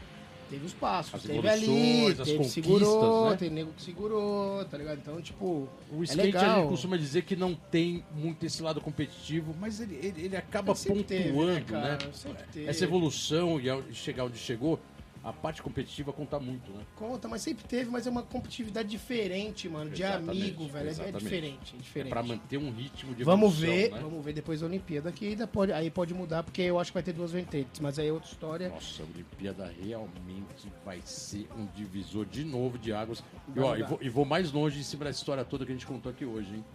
[0.52, 1.16] teve os passos.
[1.16, 3.38] As teve ali, teve segurou, né?
[3.38, 4.97] tem nego que segurou, tá ligado?
[4.97, 6.62] Então, tipo, O é skate a legal.
[6.62, 10.76] gente costuma dizer que não tem muito esse lado competitivo, mas ele, ele, ele acaba
[10.76, 11.62] pontuando, teve, né, né?
[11.66, 11.97] cara?
[12.52, 12.68] Teve.
[12.68, 14.78] Essa evolução e chegar onde chegou.
[15.24, 16.84] A parte competitiva conta muito, né?
[16.95, 19.91] Conta, mas sempre teve, mas é uma competitividade diferente, mano.
[19.91, 20.86] De Exatamente, amigo, velho.
[20.86, 21.24] É- É exatamente.
[21.24, 22.09] diferente, é É diferente.
[22.09, 23.99] pra manter um ritmo de Vamos ver, né?
[23.99, 26.95] vamos ver depois da Olimpíada, que ainda pode, aí pode mudar, porque eu acho que
[26.95, 28.69] vai ter duas vertentes, mas aí é outra história.
[28.69, 33.24] Nossa, a Olimpíada realmente vai ser um divisor de novo de águas.
[33.55, 35.76] E, ó, e, vou, e vou mais longe em cima dessa história toda que a
[35.76, 36.65] gente contou aqui hoje, hein?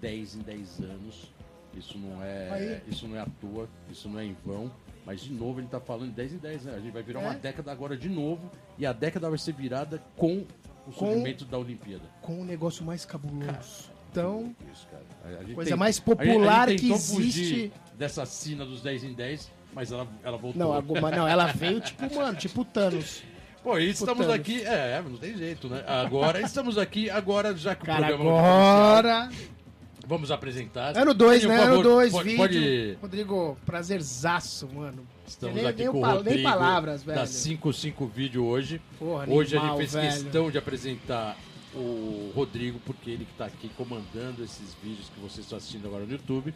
[0.00, 1.32] 10 em 10 anos.
[1.76, 2.92] Isso não é, Aí.
[2.92, 4.70] isso não é à toa, isso não é em vão.
[5.10, 6.74] Mas de novo ele tá falando 10 em 10, né?
[6.76, 7.36] A gente vai virar uma É.
[7.36, 8.48] década agora de novo.
[8.78, 10.44] E a década vai ser virada com
[10.86, 12.04] o Com- surgimento da Olimpíada.
[12.22, 13.90] Com um negócio mais cabuloso.
[14.12, 15.02] Então, Isso, cara.
[15.24, 17.12] A- a gente Coisa tem- mais a gente- a gente popular que existe.
[17.16, 20.60] fugir dessa cena dos 10 em 10, mas ela, ela voltou.
[20.60, 23.24] não, alguma, não, ela veio tipo, mano, tipo Thanos.
[23.64, 24.34] Pô, e estamos Thanos.
[24.40, 24.62] aqui.
[24.64, 25.84] É, não tem jeito, né?
[25.86, 29.30] Agora estamos aqui, agora já que o Cara, programa é comercial, agora.
[30.10, 30.96] Vamos apresentar.
[30.98, 31.54] Ano 2, Por né?
[31.56, 32.38] Ano favor, 2, pode, vídeo.
[32.38, 35.06] pode- Rodrigo, prazerzaço, mano.
[35.24, 37.18] Estamos nem, aqui nem, com o pa- Rodrigo nem palavras, velho.
[37.20, 38.82] da 55 Vídeo hoje.
[38.98, 40.24] Porra, hoje animal, a gente fez velho.
[40.24, 41.36] questão de apresentar
[41.72, 46.04] o Rodrigo, porque ele que está aqui comandando esses vídeos que vocês estão assistindo agora
[46.04, 46.52] no YouTube.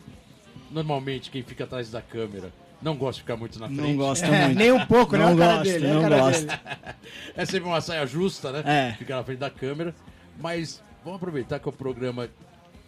[0.73, 2.53] Normalmente quem fica atrás da câmera
[2.83, 3.81] não gosta de ficar muito na frente.
[3.81, 4.59] Não gosta É, muito.
[4.59, 5.25] nem um pouco, né?
[5.27, 6.47] Não A cara gosto, dele, a não dele.
[7.37, 8.63] É sempre uma saia justa, né?
[8.91, 8.93] É.
[8.99, 9.95] Ficar na frente da câmera.
[10.41, 12.29] Mas vamos aproveitar que é o programa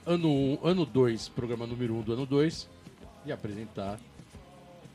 [0.06, 2.68] ano 1, um, ano 2, programa número 1 um do ano 2,
[3.26, 3.98] e apresentar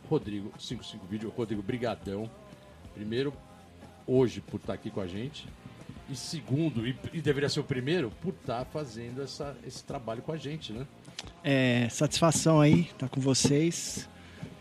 [0.10, 1.34] Rodrigo 55 Vídeo.
[1.36, 2.30] Rodrigo, brigadão.
[2.96, 3.34] Primeiro,
[4.08, 5.46] hoje por estar aqui com a gente.
[6.10, 10.32] E segundo, e, e deveria ser o primeiro, por estar fazendo essa, esse trabalho com
[10.32, 10.86] a gente, né?
[11.44, 14.10] É, satisfação aí, tá com vocês.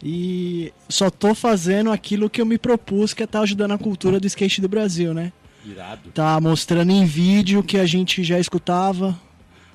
[0.02, 4.18] E só tô fazendo aquilo que eu me propus, que é estar ajudando a cultura
[4.18, 5.32] do skate do Brasil, né?
[5.64, 6.10] Irado.
[6.10, 9.18] Tá mostrando em vídeo que a gente já escutava.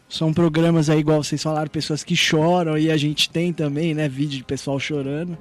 [0.07, 4.07] São programas aí, igual vocês falaram, pessoas que choram e a gente tem também, né?
[4.07, 5.37] Vídeo de pessoal chorando.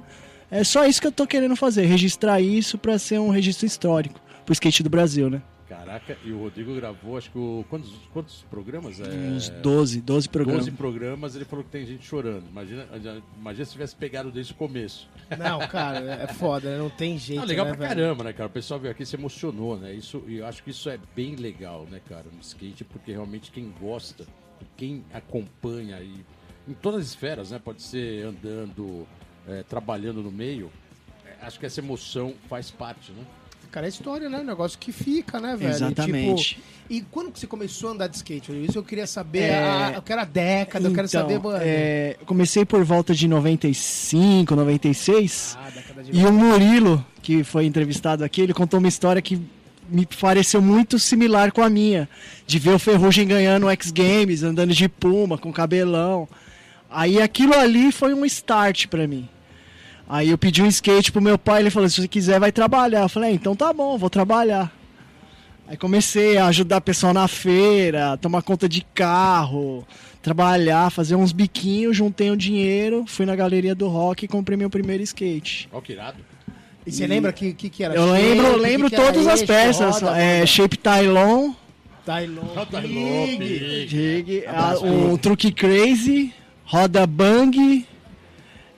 [0.49, 4.19] É só isso que eu tô querendo fazer, registrar isso pra ser um registro histórico
[4.45, 5.41] pro skate do Brasil, né?
[5.67, 8.99] Caraca, e o Rodrigo gravou, acho que o, quantos, quantos programas?
[8.99, 10.65] É, Uns 12, 12 programas.
[10.65, 12.43] 12 programas, ele falou que tem gente chorando.
[12.47, 12.85] Imagina,
[13.35, 15.09] imagina se tivesse pegado desde o começo.
[15.37, 16.77] Não, cara, é foda, né?
[16.77, 17.41] Não tem jeito.
[17.41, 17.99] Ah, legal né, pra velho?
[17.99, 18.47] caramba, né, cara?
[18.47, 19.91] O pessoal veio aqui e se emocionou, né?
[19.91, 23.49] Isso, e eu acho que isso é bem legal, né, cara, no skate, porque realmente
[23.51, 24.27] quem gosta,
[24.77, 26.23] quem acompanha e
[26.67, 27.59] em todas as esferas, né?
[27.63, 29.07] Pode ser andando,
[29.47, 30.71] é, trabalhando no meio.
[31.25, 33.23] é, Acho que essa emoção faz parte, né?
[33.71, 34.39] Cara, é história, né?
[34.39, 35.69] Um negócio que fica, né, velho?
[35.71, 36.55] Exatamente.
[36.55, 38.51] Tipo, e quando que você começou a andar de skate?
[38.63, 39.39] Isso eu queria saber.
[39.41, 41.59] É, a- eu quero a década, eu quero Então, saber, mano.
[41.61, 45.57] é, eu comecei por volta de 95, 96.
[45.59, 49.41] Ah, década de E o Murilo, que foi entrevistado aqui, ele contou uma história que
[49.89, 52.07] me pareceu muito similar com a minha.
[52.45, 56.27] De ver o Ferrugem ganhando o X Games, andando de puma, com cabelão.
[56.89, 59.27] Aí aquilo ali foi um start pra mim.
[60.07, 63.01] Aí eu pedi um skate pro meu pai, ele falou, se você quiser vai trabalhar.
[63.01, 64.71] Eu falei, "É, então tá bom, vou trabalhar.
[65.67, 69.85] Aí comecei a ajudar pessoal na feira, tomar conta de carro,
[70.21, 74.69] trabalhar, fazer uns biquinhos, juntei um dinheiro, fui na galeria do rock e comprei meu
[74.69, 75.67] primeiro skate.
[75.73, 76.17] Ó, que irado.
[76.85, 77.95] E você lembra que que, que era?
[77.95, 80.45] Eu Shape, lembro, que lembro que todas as peças, roda, é, roda?
[80.47, 81.53] Shape Tylon,
[82.05, 82.45] Tylon,
[84.47, 85.17] Abraço, um Big.
[85.21, 86.33] truque crazy,
[86.63, 87.85] roda bang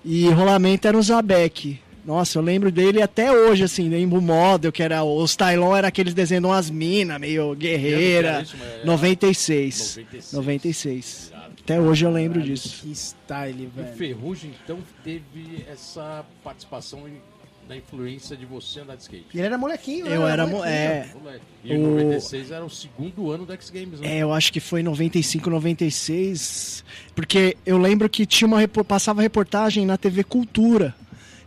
[0.06, 1.80] e rolamento era um Zabek.
[2.06, 5.04] Nossa, eu lembro dele até hoje, assim, lembro o model, que era.
[5.04, 8.42] Os Tylon era aqueles desenhos de umas minas, meio guerreira.
[8.44, 9.98] isso, mas era 96.
[9.98, 10.32] 96.
[10.34, 11.28] 96.
[11.34, 11.48] Irado.
[11.62, 12.80] Até hoje eu lembro Caralho, disso.
[12.82, 13.98] Que style, E o velho.
[13.98, 17.20] Ferrugem, então, teve essa participação em-
[17.68, 19.26] da influência de você andar de skate.
[19.34, 20.16] E ele era molequinho, né?
[20.16, 20.46] Eu era.
[20.46, 20.74] mo- molequinho.
[20.78, 21.42] É, Moleque.
[21.64, 24.18] E O- 96 era o segundo ano do X Games, né?
[24.18, 26.84] É, eu acho que foi 95, 96.
[27.16, 30.96] Porque eu lembro que tinha uma passava reportagem na TV Cultura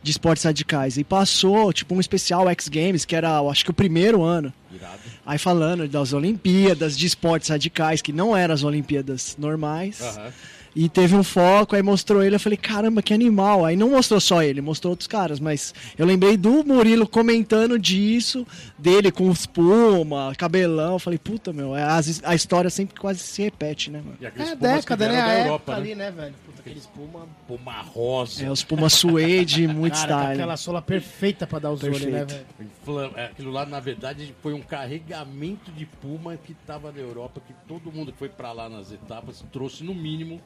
[0.03, 0.97] de esportes radicais.
[0.97, 4.53] E passou, tipo, um especial X Games, que era, eu acho que o primeiro ano.
[4.73, 4.99] Irado.
[5.27, 10.01] Aí falando das Olimpíadas, de esportes radicais, que não eram as Olimpíadas normais.
[10.01, 10.33] Aham.
[10.75, 13.65] E teve um foco, aí mostrou ele, eu falei, caramba, que animal.
[13.65, 18.47] Aí não mostrou só ele, mostrou outros caras, mas eu lembrei do Murilo comentando disso,
[18.79, 20.93] dele com espuma, cabelão.
[20.95, 21.83] Eu falei, puta, meu, é,
[22.25, 24.17] a história sempre quase se repete, né, mano?
[24.21, 25.21] E É, que década, né?
[25.21, 26.05] A da Europa, ali, né?
[26.07, 26.35] né, velho?
[26.47, 27.27] Puta, aquele espuma.
[27.49, 28.45] Puma rosa.
[28.45, 30.33] É, os Puma Suede, muito Cara, style.
[30.35, 33.11] aquela sola perfeita pra dar os olhos, né, velho?
[33.17, 37.53] É, Aquilo lá, na verdade, foi um carregamento de Puma que tava na Europa, que
[37.67, 40.41] todo mundo que foi pra lá nas etapas trouxe no mínimo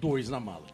[0.00, 0.66] dois na mala.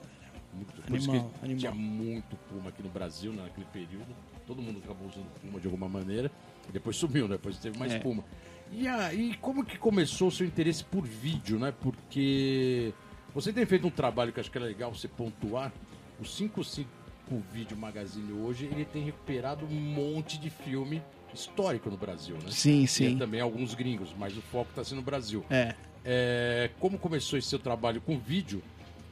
[0.54, 1.58] Muito, por isso Animal, que animal.
[1.58, 4.14] tinha muito Puma aqui no Brasil né, naquele período.
[4.46, 6.30] Todo mundo acabou usando Puma de alguma maneira.
[6.68, 7.36] E depois sumiu, né?
[7.36, 7.98] Depois teve mais É.
[7.98, 8.22] Puma.
[8.70, 11.72] E aí, como que começou o seu interesse por vídeo, né?
[11.80, 12.92] Porque
[13.34, 15.72] você tem feito um trabalho que acho que é legal você pontuar.
[16.20, 16.88] O 55
[17.28, 21.02] com o Vídeo Magazine hoje, ele tem recuperado um monte de filme
[21.32, 22.50] histórico no Brasil, né?
[22.50, 23.16] Sim, E sim.
[23.16, 25.44] também alguns gringos, mas o foco está sendo no Brasil.
[25.48, 25.74] É.
[26.04, 28.62] É, como começou esse seu trabalho com vídeo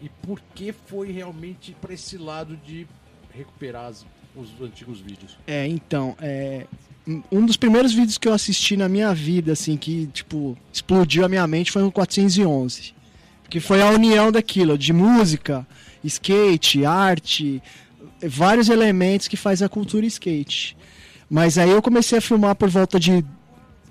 [0.02, 2.86] e por que foi realmente para esse lado de
[3.34, 3.92] recuperar
[4.34, 5.38] os antigos vídeos?
[5.46, 6.66] É, então, é,
[7.30, 11.28] um dos primeiros vídeos que eu assisti na minha vida, assim, que, tipo, explodiu a
[11.28, 12.94] minha mente foi no 411.
[13.48, 15.66] Que foi a união daquilo, de música,
[16.04, 17.60] skate, arte,
[18.22, 20.76] vários elementos que faz a cultura skate.
[21.28, 23.24] Mas aí eu comecei a filmar por volta de.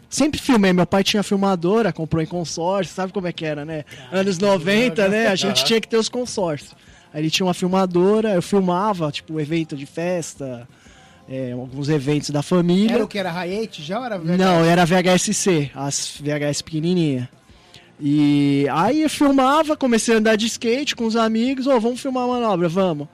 [0.10, 3.86] Sempre filmei, meu pai tinha filmadora, comprou em consórcio, sabe como é que era, né?
[4.12, 5.28] Anos 90, né?
[5.28, 6.76] A gente tinha que ter os consórcios.
[7.14, 10.68] Aí ele tinha uma filmadora, eu filmava, tipo, evento de festa,
[11.30, 12.96] é, alguns eventos da família.
[12.96, 13.20] Era o que?
[13.20, 14.38] Era Hi8 já era VHS?
[14.38, 17.30] Não, era VHS-C, as VHS pequenininha.
[18.00, 22.24] E aí eu filmava, comecei a andar de skate com os amigos, ô, vamos filmar
[22.24, 23.08] a manobra, vamos.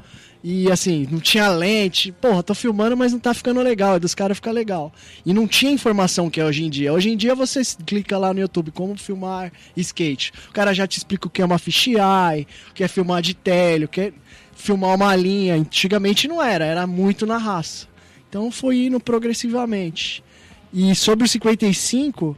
[0.47, 4.13] E assim, não tinha lente, porra, tô filmando, mas não tá ficando legal, é dos
[4.13, 4.93] caras ficar legal.
[5.25, 6.93] E não tinha informação que é hoje em dia.
[6.93, 10.31] Hoje em dia você clica lá no YouTube como filmar skate.
[10.47, 13.33] O cara já te explica o que é uma fisheye, o que é filmar de
[13.33, 14.13] télio, o que é
[14.55, 15.55] filmar uma linha.
[15.55, 17.87] Antigamente não era, era muito na raça.
[18.29, 20.23] Então foi indo progressivamente.
[20.71, 22.37] E sobre o 55,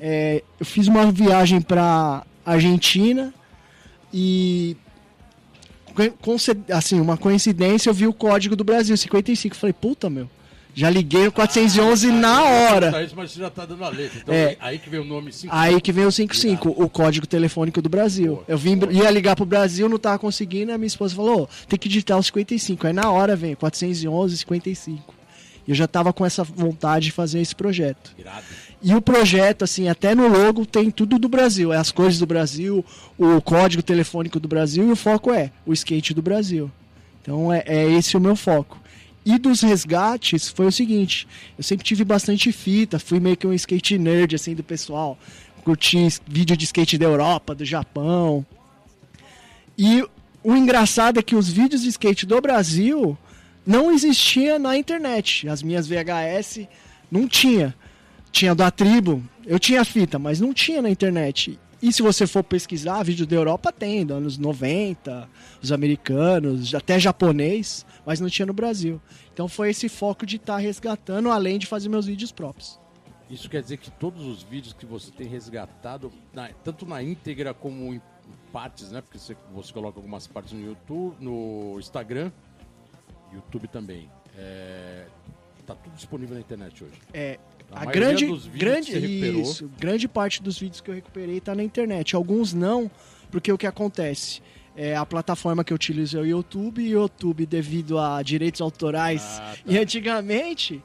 [0.00, 3.34] é, eu fiz uma viagem para Argentina
[4.14, 4.76] e
[6.72, 9.56] assim, uma coincidência, eu vi o código do Brasil, 55.
[9.56, 10.28] Falei, puta, meu.
[10.74, 12.92] Já liguei o 411 na hora.
[12.92, 14.20] Tá isso, mas você já tá dando a letra.
[14.22, 14.56] Então, É.
[14.60, 15.52] aí que vem o nome 5.
[15.52, 18.34] Aí que vem o 55, o código telefônico do Brasil.
[18.34, 21.48] Boa, Eu vim, ia ligar pro Brasil, não tava conseguindo, a minha esposa falou, "Ô,
[21.66, 22.86] tem que digitar o 55.
[22.86, 25.14] Aí na hora vem 411, 55.
[25.68, 28.14] Eu já tava com essa vontade de fazer esse projeto.
[28.18, 28.46] Irado.
[28.82, 31.72] E o projeto, assim, até no logo tem tudo do Brasil.
[31.72, 32.82] É as cores do Brasil,
[33.18, 36.70] o código telefônico do Brasil e o foco é o skate do Brasil.
[37.20, 38.80] Então é, é esse o meu foco.
[39.26, 43.52] E dos resgates foi o seguinte, eu sempre tive bastante fita, fui meio que um
[43.52, 45.18] skate nerd, assim, do pessoal.
[45.64, 48.46] Curti vídeo de skate da Europa, do Japão.
[49.76, 50.02] E
[50.42, 53.18] o engraçado é que os vídeos de skate do Brasil
[53.68, 55.46] não existia na internet.
[55.48, 56.66] As minhas VHS
[57.10, 57.74] não tinha.
[58.32, 61.58] Tinha da tribo, eu tinha fita, mas não tinha na internet.
[61.80, 65.28] E se você for pesquisar, vídeo da Europa tem, dos anos 90,
[65.62, 69.00] os americanos, até japonês, mas não tinha no Brasil.
[69.32, 72.78] Então foi esse foco de estar resgatando, além de fazer meus vídeos próprios.
[73.30, 77.52] Isso quer dizer que todos os vídeos que você tem resgatado, na- tanto na íntegra
[77.54, 78.00] como em
[78.52, 79.00] partes, né?
[79.02, 82.32] Porque você, você coloca algumas partes no YouTube, no Instagram,
[83.32, 84.08] YouTube também.
[84.36, 85.06] É,
[85.66, 86.94] tá tudo disponível na internet hoje.
[87.12, 87.38] É,
[87.70, 88.96] A a, grande, grande,
[89.40, 92.16] isso, grande parte dos vídeos que eu recuperei tá na internet.
[92.16, 92.90] Alguns não,
[93.30, 94.40] porque o que acontece?
[94.76, 98.60] É, a plataforma que eu utilizo é o YouTube, e o YouTube, devido a direitos
[98.60, 99.58] autorais, Ah, tá.
[99.66, 100.82] e antigamente,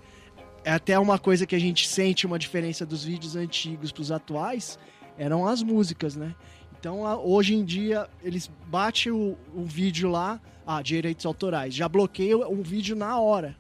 [0.65, 4.11] é até uma coisa que a gente sente uma diferença dos vídeos antigos para os
[4.11, 4.79] atuais,
[5.15, 6.33] eram as músicas, né?
[6.79, 12.37] Então, hoje em dia, eles batem o, o vídeo lá, ah, direitos autorais, já bloqueia
[12.37, 13.55] o vídeo na hora.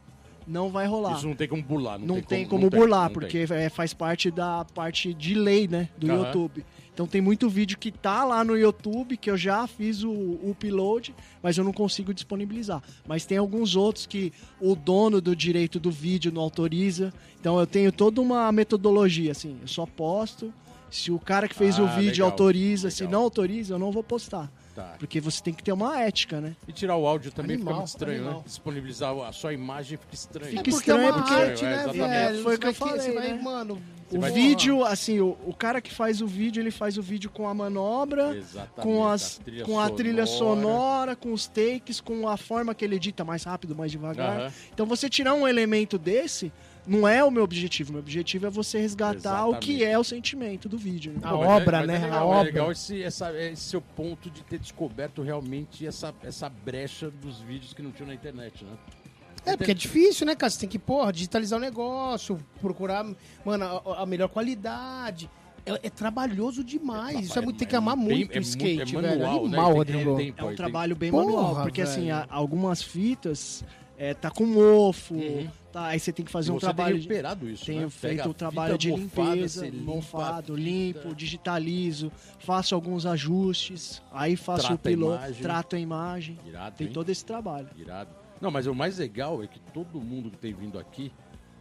[0.45, 1.15] Não vai rolar.
[1.15, 1.97] Isso não tem como burlar.
[1.97, 5.69] Não, Não, tem, como, não burlar, não porque é, faz parte da parte de lei,
[5.69, 6.25] né, do Aham.
[6.25, 6.65] YouTube.
[6.93, 10.51] Então tem muito vídeo que tá lá no YouTube, que eu já fiz o, o
[10.51, 12.83] upload, mas eu não consigo disponibilizar.
[13.07, 17.13] Mas tem alguns outros que o dono do direito do vídeo não autoriza.
[17.39, 20.53] Então eu tenho toda uma metodologia, assim, eu só posto.
[20.91, 23.13] Se o cara que fez o Ah, vídeo legal, autoriza, se legal.
[23.19, 24.51] não autoriza, eu não vou postar.
[24.75, 24.95] Tá.
[24.97, 26.55] Porque você tem que ter uma ética, né?
[26.67, 28.37] E tirar o áudio também fica Animal, muito estranho, animal.
[28.39, 28.43] né?
[28.45, 30.49] Disponibilizar a sua imagem fica estranho.
[30.49, 32.43] Fica porque estranho é uma porque- arte, É, né, velho?
[32.43, 33.41] Foi o que eu falei, Você vai, né?
[33.41, 33.81] mano...
[34.11, 37.31] O vai- vídeo, assim, o, o cara que faz o vídeo, ele faz o vídeo
[37.31, 38.81] com a manobra, Exatamente.
[38.81, 40.61] com, as, a trilha com a trilha sonora.
[40.61, 44.51] sonora, com os takes, com a forma que ele edita mais rápido, mais devagar.
[44.71, 46.51] Então você tirar um elemento desse
[46.85, 47.89] não é o meu objetivo.
[47.89, 49.83] O meu objetivo é você resgatar o que Exatamente.
[49.85, 51.13] é o sentimento do vídeo.
[51.13, 51.19] né?
[51.23, 51.93] A Pô, mas obra, mas né?
[51.93, 52.43] É A legal, é obra.
[52.43, 57.73] legal esse, essa, esse seu ponto de ter descoberto realmente essa, essa brecha dos vídeos
[57.73, 58.71] que não tinham na internet, né?
[59.45, 60.49] É, porque é difícil, né, cara?
[60.49, 63.05] Você tem que, porra, digitalizar o negócio, procurar,
[63.43, 65.29] mano, a, a melhor qualidade.
[65.65, 67.21] É, é trabalhoso demais.
[67.27, 69.19] Isso é muito, tem que amar bem- muito é o skate, é velho.
[69.19, 69.57] manual, né?
[69.57, 70.15] Animal, Rodrigo.
[70.17, 70.41] tempo.
[70.41, 72.15] É um trabalho bem Porra, manual, porque assim, velho.
[72.15, 73.63] a- algumas fitas
[73.97, 75.47] é, tá com mofo, Uhum.
[75.71, 77.07] tá, aí você tem que fazer um trabalho tem de...
[77.07, 77.89] recuperado isso, Tenho né?
[77.89, 84.01] feito Pega o a trabalho de mofada, limpeza, limpa mofado, limpo, digitalizo, faço alguns ajustes,
[84.11, 85.41] aí faço Trata o a piloto, imagem.
[85.41, 86.39] trato a imagem.
[86.45, 86.93] Irado, Tem hein?
[86.93, 87.67] todo esse trabalho.
[87.77, 88.09] Irado.
[88.41, 91.11] Não, mas o mais legal é que todo mundo que tem vindo aqui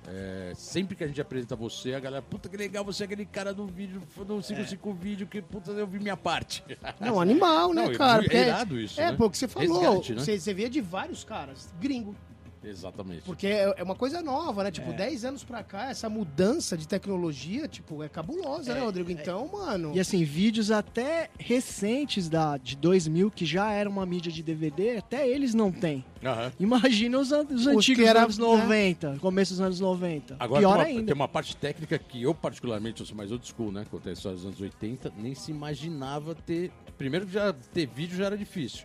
[0.07, 3.25] É, sempre que a gente apresenta você, a galera, puta que legal, você é aquele
[3.25, 6.65] cara do vídeo, do 55 vídeo, que puta, eu vi minha parte.
[6.99, 8.19] Não, animal, né, Não, é cara?
[8.19, 9.17] muito irado isso, é, né?
[9.17, 9.81] pô, que você falou.
[9.81, 10.21] Resgate, né?
[10.21, 12.17] você, você via de vários caras, gringo.
[12.65, 13.23] Exatamente.
[13.23, 14.71] Porque é é uma coisa nova, né?
[14.71, 14.95] Tipo, É.
[14.95, 19.11] 10 anos pra cá, essa mudança de tecnologia, tipo, é cabulosa, né, Rodrigo?
[19.11, 19.93] Então, mano.
[19.95, 24.99] E assim, vídeos até recentes da, de 2000, que já era uma mídia de DVD,
[24.99, 26.05] até eles não têm.
[26.25, 26.53] Aham.
[26.61, 30.37] Imagina os, an- os Os antigos que era, anos 90, começo dos anos 90.
[30.39, 31.07] Agora Pior tem uma, ainda.
[31.07, 33.85] tem uma parte técnica que eu, particularmente, eu sou mais old school, né?
[33.91, 36.71] Quanto a história dos anos 80, nem se imaginava ter.
[36.97, 38.85] Primeiro que já ter vídeo já era difícil.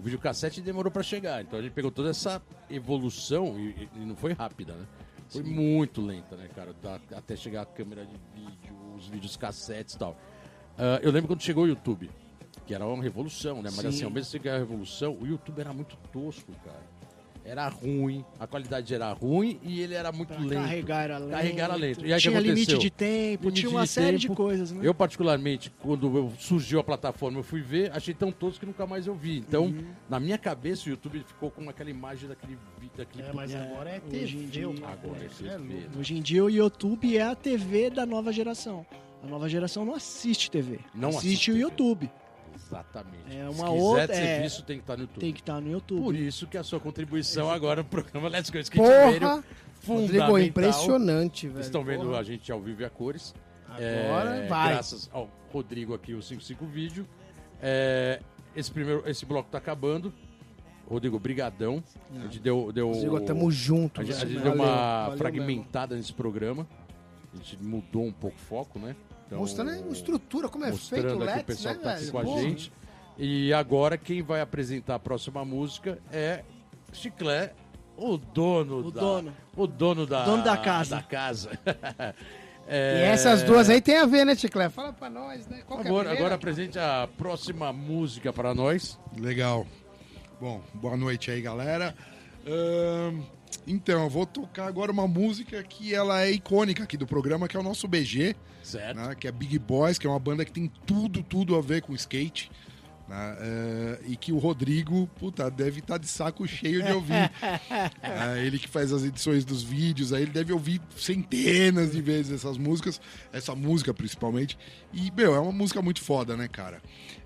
[0.00, 1.42] O videocassete demorou pra chegar.
[1.42, 2.40] Então a gente pegou toda essa
[2.70, 4.86] evolução e, e não foi rápida, né?
[5.28, 6.72] Foi muito lenta, né, cara?
[6.72, 10.16] Da- até chegar a câmera de vídeo, os vídeos cassetes e tal.
[10.78, 12.10] Ah, eu lembro quando chegou o YouTube,
[12.66, 13.64] que era uma revolução, né?
[13.70, 13.86] Mas Sim.
[13.88, 16.82] assim, ao mesmo tempo que era a revolução, o YouTube era muito tosco, cara.
[17.50, 20.52] Era ruim, a qualidade era ruim e ele era muito Pra lento.
[20.54, 21.30] carregar era lento.
[21.32, 22.00] Carregar era lento.
[22.06, 24.36] E aí o que tinha limite de tempo, Limite tinha uma de série de tempo.
[24.36, 24.80] coisas, né?
[24.86, 29.08] Eu, particularmente, quando surgiu a plataforma, eu fui ver, achei tão tosco que nunca mais
[29.08, 29.38] eu vi.
[29.38, 29.84] Então, Uhum.
[30.08, 32.92] na minha cabeça, o YouTube ficou com aquela imagem daquele vídeo.
[32.96, 35.58] Daquele É, mas É, agora é hoje em TV, dia- o papo, Agora é né?
[35.88, 35.98] TV.
[35.98, 38.86] Hoje em dia o YouTube é a TV da nova geração.
[39.24, 40.78] A nova geração não assiste TV.
[40.94, 41.56] Não assiste, assiste o.
[41.56, 42.08] YouTube.
[42.70, 43.24] Exatamente.
[43.28, 45.20] É Se uma quiser outra- ser é, visto, tem que estar no YouTube.
[45.20, 46.02] Tem que estar no YouTube.
[46.02, 49.04] Por isso que a sua contribuição agora no programa Let's Go Skate Porra!
[49.04, 49.44] Rodrigo,
[49.80, 50.38] fundamental.
[50.38, 51.54] impressionante, velho.
[51.54, 52.18] Vocês estão vendo Porra.
[52.20, 53.34] a gente ao vivo e a cores.
[53.68, 54.72] Agora É, vai.
[54.72, 57.06] Graças ao Rodrigo aqui, o 55 Vídeo.
[57.62, 58.20] É,
[58.54, 60.12] esse, primeiro, esse bloco tá acabando.
[60.88, 61.82] Rodrigo, brigadão.
[62.16, 62.72] A gente deu...
[62.72, 66.66] deu Rodrigo, tamo junto, a gente, a gente deu Valeu, uma valeu fragmentada nesse programa.
[67.32, 68.96] A gente mudou um pouco o foco, né?
[69.30, 71.90] Então, Mostrando a estrutura, como é feito o aqui o Let's, pessoal né, que tá
[71.92, 72.12] aqui velho?
[72.12, 72.40] com a Porra.
[72.42, 72.72] gente.
[73.16, 76.42] E agora quem vai apresentar a próxima música é
[76.92, 77.52] Chiclé,
[77.96, 79.36] o dono O da, dono.
[79.56, 80.96] o dono da, Dono da casa.
[80.96, 81.50] da casa.
[82.72, 84.68] E É, essas duas aí tem a ver, né, Ticlé?
[84.68, 85.60] Fala pra nós, né?
[85.66, 88.96] Qual Por é a favor, agora apresente a próxima música para nós.
[89.18, 89.66] Legal.
[90.40, 91.96] Bom, boa noite aí, galera.
[92.46, 93.22] Ahn,
[93.66, 97.56] então, eu vou tocar agora uma música que ela é icônica aqui do programa, que
[97.56, 98.96] é o nosso BG, Certo?
[98.96, 101.82] né, que é Big Boys, que é uma banda que tem tudo, tudo a ver
[101.82, 102.50] com skate.
[103.08, 107.30] né, é, e que o Rodrigo, puta, deve estar de saco cheio de ouvir.
[108.02, 112.32] É, ele que faz as edições dos vídeos, aí ele deve ouvir centenas de vezes
[112.32, 113.00] essas músicas,
[113.32, 114.56] essa música principalmente.
[114.92, 116.80] E, meu, é uma música muito foda, né, cara?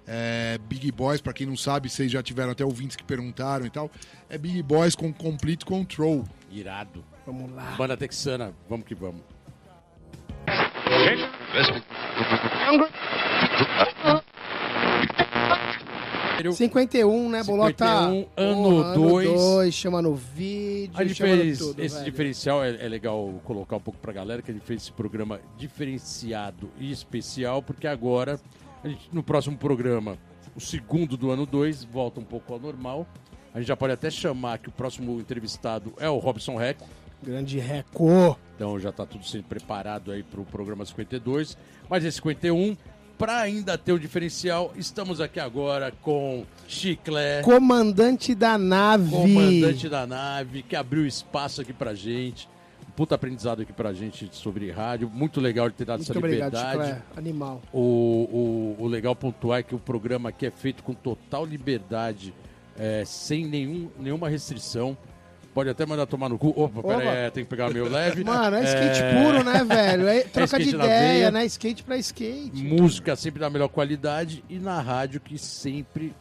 [0.07, 3.71] É, Big Boys, pra quem não sabe, vocês já tiveram até ouvintes que perguntaram e
[3.71, 3.91] tal.
[4.29, 6.25] É Big Boys com Complete Control.
[6.51, 7.05] Irado.
[7.27, 7.75] Vamos lá.
[7.79, 9.23] Banda texana, vamos que vamos.
[16.53, 17.87] 51, né, Bolota?
[17.87, 19.29] 51, ano Porra, dois.
[19.33, 22.05] dois, chama no vídeo, A gente chama fez tudo, esse velho.
[22.11, 25.41] diferencial, é, é legal colocar um pouco pra galera que a gente fez esse programa
[25.57, 28.39] diferenciado e especial, porque agora,
[28.89, 30.19] gente, no próximo programa,
[30.55, 33.07] o segundo do ano 2, volta um pouco ao normal.
[33.53, 36.87] A gente já pode até chamar que o próximo entrevistado é o Robson Reco.
[37.23, 38.39] Grande Reco.
[38.55, 41.57] Então já está tudo sendo preparado aí para o programa 52.
[41.89, 42.77] Mas esse 51,
[43.17, 49.11] para ainda ter o diferencial, estamos aqui agora com Chiclé, Comandante da nave.
[49.11, 52.49] comandante da nave, que abriu espaço aqui pra gente.
[52.97, 55.11] Puta aprendizado aqui pra gente sobre rádio.
[55.13, 56.85] Muito legal de ter dado Muito essa obrigado, liberdade.
[56.91, 57.03] Chiclé.
[57.17, 57.63] Animal.
[57.73, 62.33] O, o, o legal pontuar é que o programa aqui é feito com total liberdade,
[62.79, 64.97] é, sem nenhum, nenhuma restrição.
[65.53, 66.49] Pode até mandar tomar no cu.
[66.51, 66.97] Opa, Opa.
[66.99, 68.23] pera aí, tem que pegar meio leve.
[68.25, 70.09] Mano, é skate puro, né, velho?
[70.09, 71.45] É troca de skate na ideia, né?
[71.47, 72.63] Skate pra skate.
[72.65, 76.13] Música sempre da melhor qualidade e na rádio que sempre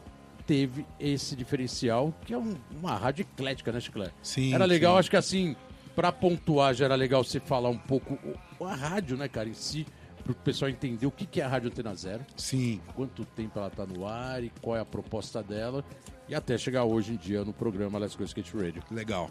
[0.45, 4.09] teve esse diferencial, que é um- uma rádio eclética, né, Chiclé?
[4.21, 4.53] Sim.
[4.53, 4.99] Era legal, sim.
[4.99, 5.55] acho que assim,
[5.95, 8.17] pra pontuar já era legal você falar um pouco
[8.59, 9.85] o- a rádio, né, cara, em si,
[10.23, 12.79] pro pessoal entender o que que é a Rádio Antena Zero, Sim.
[12.95, 15.83] quanto tempo ela tá no ar e qual é a proposta dela,
[16.29, 18.81] e até chegar hoje em dia no programa Let's Go Skate Radio.
[18.89, 19.29] Legal.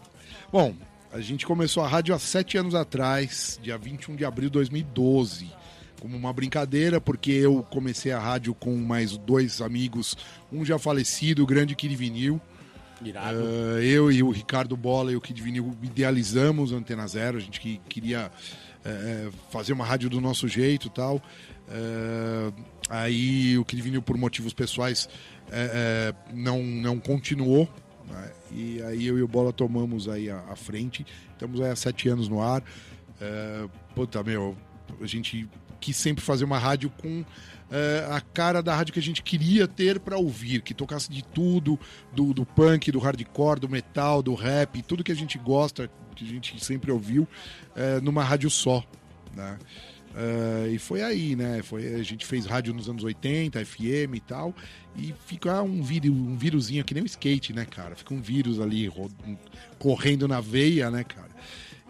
[0.51, 0.75] Bom,
[1.11, 5.51] a gente começou a rádio há sete anos atrás, dia 21 de abril de 2012.
[5.99, 10.15] Como uma brincadeira, porque eu comecei a rádio com mais dois amigos,
[10.51, 12.39] um já falecido, o grande Kiri Vinil.
[13.79, 17.37] Eh, eu e o Ricardo Bola e o Kid Vinil idealizamos a Antena Zero.
[17.37, 18.31] A gente que, queria
[18.85, 21.21] eh, fazer uma rádio do nosso jeito e tal.
[21.69, 22.51] Eh,
[22.89, 25.09] aí o Kid Vinil, por motivos pessoais,
[25.51, 27.67] eh, eh, não, não continuou.
[28.09, 28.31] né?
[28.51, 31.05] E aí eu e o Bola tomamos aí a, a frente.
[31.31, 32.63] Estamos aí há sete anos no ar.
[33.19, 34.55] Eh, puta, meu,
[35.01, 35.47] a gente
[35.83, 37.25] quis sempre fazer uma rádio com
[37.69, 41.21] é, a cara da rádio que a gente queria ter para ouvir, que tocasse de
[41.21, 41.77] tudo,
[42.13, 46.23] do, do punk, do hardcore, do metal, do rap, tudo que a gente gosta, que
[46.23, 47.27] a gente sempre ouviu,
[47.75, 48.81] é, numa rádio só.
[49.35, 49.59] Né?
[50.13, 51.63] Uh, e foi aí, né?
[51.63, 54.55] Foi, a gente fez rádio nos anos 80, FM e tal.
[54.95, 57.95] E fica um, vírus, um vírusinho que nem o skate, né, cara?
[57.95, 58.91] Fica um vírus ali
[59.79, 61.31] correndo na veia, né, cara?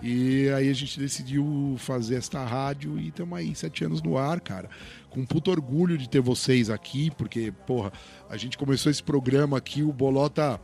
[0.04, 4.42] E aí a gente decidiu fazer esta rádio e estamos aí sete anos no ar,
[4.42, 4.70] cara.
[5.10, 7.94] Com puto orgulho de ter vocês aqui, porque, porra,
[8.30, 10.60] a gente começou esse programa aqui, o Bolota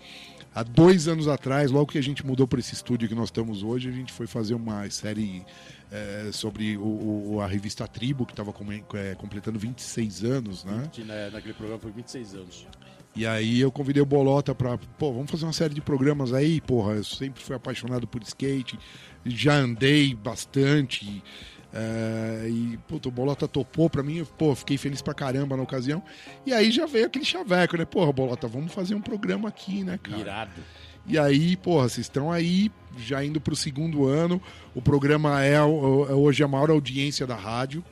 [0.53, 3.63] há dois anos atrás, logo que a gente mudou para esse estúdio que nós estamos
[3.63, 5.45] hoje, a gente foi fazer uma série
[5.89, 8.53] é, sobre o, o, a revista Tribo, que estava
[8.93, 10.81] é, completando 26 anos, né?
[10.93, 11.29] 20, né?
[11.31, 12.67] Naquele programa foi 26 anos.
[13.15, 16.61] E aí eu convidei o Bolota para, pô, vamos fazer uma série de programas aí,
[16.61, 18.79] porra, eu sempre fui apaixonado por skate,
[19.25, 21.23] já andei bastante.
[21.71, 26.01] É, e puto, o Bolota topou pra mim, pô, fiquei feliz pra caramba na ocasião.
[26.45, 27.85] E aí já veio aquele chaveco, né?
[27.85, 30.19] Porra, Bolota, vamos fazer um programa aqui, né, cara?
[30.19, 30.61] Irado.
[31.05, 34.41] E aí, porra, vocês estão aí, já indo pro segundo ano.
[34.75, 37.83] O programa é, é hoje a maior audiência da rádio,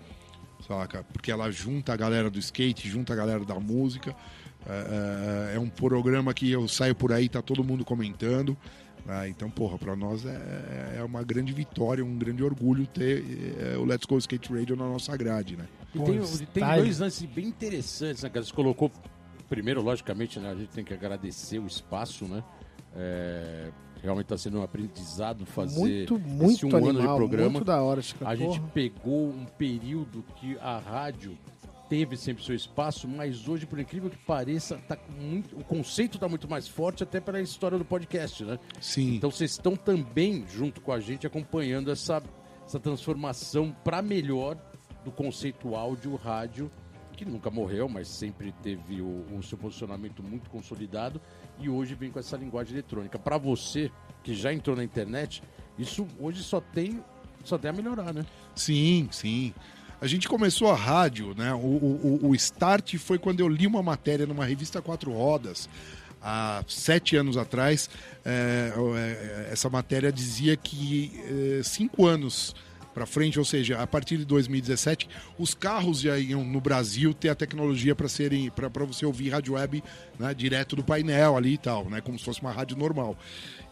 [0.68, 1.04] saca?
[1.12, 4.16] Porque ela junta a galera do skate, junta a galera da música.
[4.68, 8.58] É, é, é um programa que eu saio por aí, tá todo mundo comentando.
[9.06, 9.30] Né?
[9.30, 13.24] Então, porra, para nós é, é uma grande vitória, um grande orgulho ter
[13.60, 15.66] é, o Let's Go Skate Radio na nossa grade, né?
[15.96, 16.20] E tem,
[16.54, 18.92] tem dois lances bem interessantes, né, que você colocou.
[19.48, 22.44] Primeiro, logicamente, né, a gente tem que agradecer o espaço, né?
[22.94, 23.72] É,
[24.04, 27.50] realmente está sendo um aprendizado fazer muito, muito esse um animal, ano de programa.
[27.52, 31.38] Muito da hora, Chico, a gente pegou um período que a rádio
[31.90, 36.28] teve sempre seu espaço, mas hoje, por incrível que pareça, tá muito, o conceito está
[36.28, 38.60] muito mais forte até pela história do podcast, né?
[38.80, 39.16] Sim.
[39.16, 42.22] Então vocês estão também junto com a gente acompanhando essa,
[42.66, 44.58] essa transformação para melhor
[45.04, 46.72] do conceito áudio rádio
[47.18, 51.20] que nunca morreu, mas sempre teve o, o seu posicionamento muito consolidado
[51.60, 53.18] e hoje vem com essa linguagem eletrônica.
[53.18, 53.92] Para você
[54.24, 55.42] que já entrou na internet,
[55.80, 57.04] isso hoje só tem
[57.44, 58.26] só tem a melhorar, né?
[58.56, 59.54] Sim, sim.
[60.00, 61.54] A gente começou a rádio, né?
[61.54, 65.68] O, o, o start foi quando eu li uma matéria numa revista Quatro Rodas,
[66.22, 67.90] há sete anos atrás.
[68.24, 71.12] É, é, essa matéria dizia que
[71.60, 72.56] é, cinco anos
[72.94, 77.30] para frente, ou seja, a partir de 2017, os carros já iam no Brasil ter
[77.30, 79.84] a tecnologia para serem para você ouvir rádio web
[80.18, 83.16] né, direto do painel ali e tal, né, como se fosse uma rádio normal.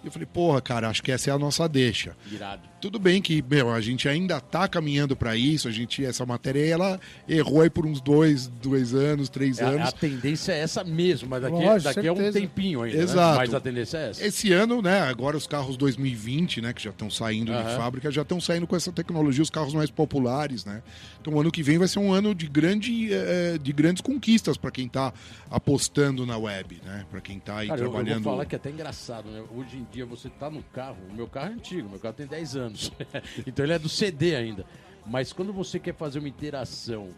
[0.06, 2.16] Eu falei, porra, cara, acho que essa é a nossa deixa.
[2.32, 2.62] Irado.
[2.86, 6.64] Tudo bem que, meu, a gente ainda tá caminhando para isso, a gente, essa matéria,
[6.64, 9.90] ela errou aí por uns dois, dois anos, três é, anos.
[9.90, 13.04] A tendência é essa mesmo, mas daqui, Lógico, daqui é um tempinho ainda, né?
[13.04, 13.32] Exato.
[13.32, 13.38] Né?
[13.38, 14.24] Mas a tendência é essa.
[14.24, 17.64] Esse ano, né, agora os carros 2020, né, que já estão saindo uhum.
[17.64, 20.84] de fábrica, já estão saindo com essa tecnologia, os carros mais populares, né.
[21.20, 24.58] Então o ano que vem vai ser um ano de, grande, é, de grandes conquistas
[24.58, 25.12] para quem tá
[25.50, 28.10] apostando na web, né, para quem tá aí Cara, trabalhando.
[28.10, 30.98] Eu vou falar que é até engraçado, né, hoje em dia você tá no carro,
[31.10, 32.92] o meu carro é antigo, meu carro tem 10 anos.
[33.48, 34.66] então ele é do CD ainda.
[35.06, 37.10] Mas quando você quer fazer uma interação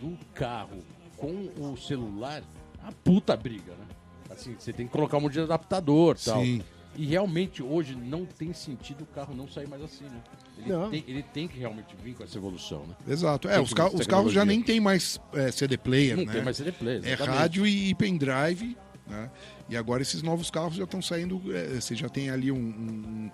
[0.00, 0.78] do carro
[1.16, 2.42] com o celular,
[2.82, 3.86] a puta briga, né?
[4.28, 6.42] Assim, você tem que colocar um monte de adaptador e tal.
[6.42, 6.62] Sim.
[6.96, 10.20] E realmente hoje não tem sentido o carro não sair mais assim, né?
[10.58, 10.90] Ele, não.
[10.90, 12.96] Tem, ele tem que realmente vir com essa evolução, né?
[13.06, 13.48] Exato.
[13.48, 16.32] É, os, os carros já nem tem mais é, CD player, não né?
[16.32, 17.06] tem mais CD player.
[17.06, 18.76] É rádio e pendrive,
[19.10, 19.30] né?
[19.68, 21.42] E agora esses novos carros já estão saindo.
[21.54, 23.30] É, você já tem ali um, um,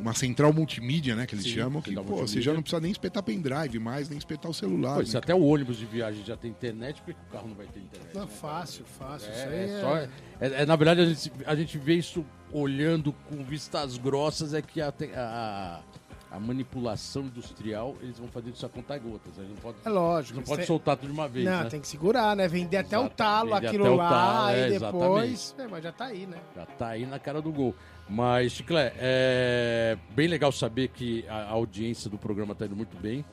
[0.00, 1.26] uma central multimídia, né?
[1.26, 4.18] Que eles Sim, chamam, que pô, você já não precisa nem espetar pendrive mais, nem
[4.18, 4.94] espetar o celular.
[4.94, 7.66] Pois, né, até o ônibus de viagem já tem internet, porque o carro não vai
[7.66, 8.14] ter internet?
[8.14, 9.30] Não, né, fácil, fácil.
[9.30, 10.08] É, é, é só, é,
[10.62, 14.80] é, na verdade, a gente, a gente vê isso olhando com vistas grossas, é que
[14.80, 15.80] a, a,
[16.36, 19.38] a manipulação industrial, eles vão fazer isso a contar gotas.
[19.38, 20.36] Eles não pode, é lógico.
[20.36, 20.66] Não pode tem...
[20.66, 21.46] soltar tudo de uma vez.
[21.46, 21.70] Não, né?
[21.70, 22.46] tem que segurar, né?
[22.46, 25.54] Vender até o talo aquilo lá talo, é, e depois.
[25.58, 26.36] É, mas já tá aí, né?
[26.54, 27.74] Já tá aí na cara do gol.
[28.06, 33.24] Mas, Chiclé, é bem legal saber que a audiência do programa tá indo muito bem.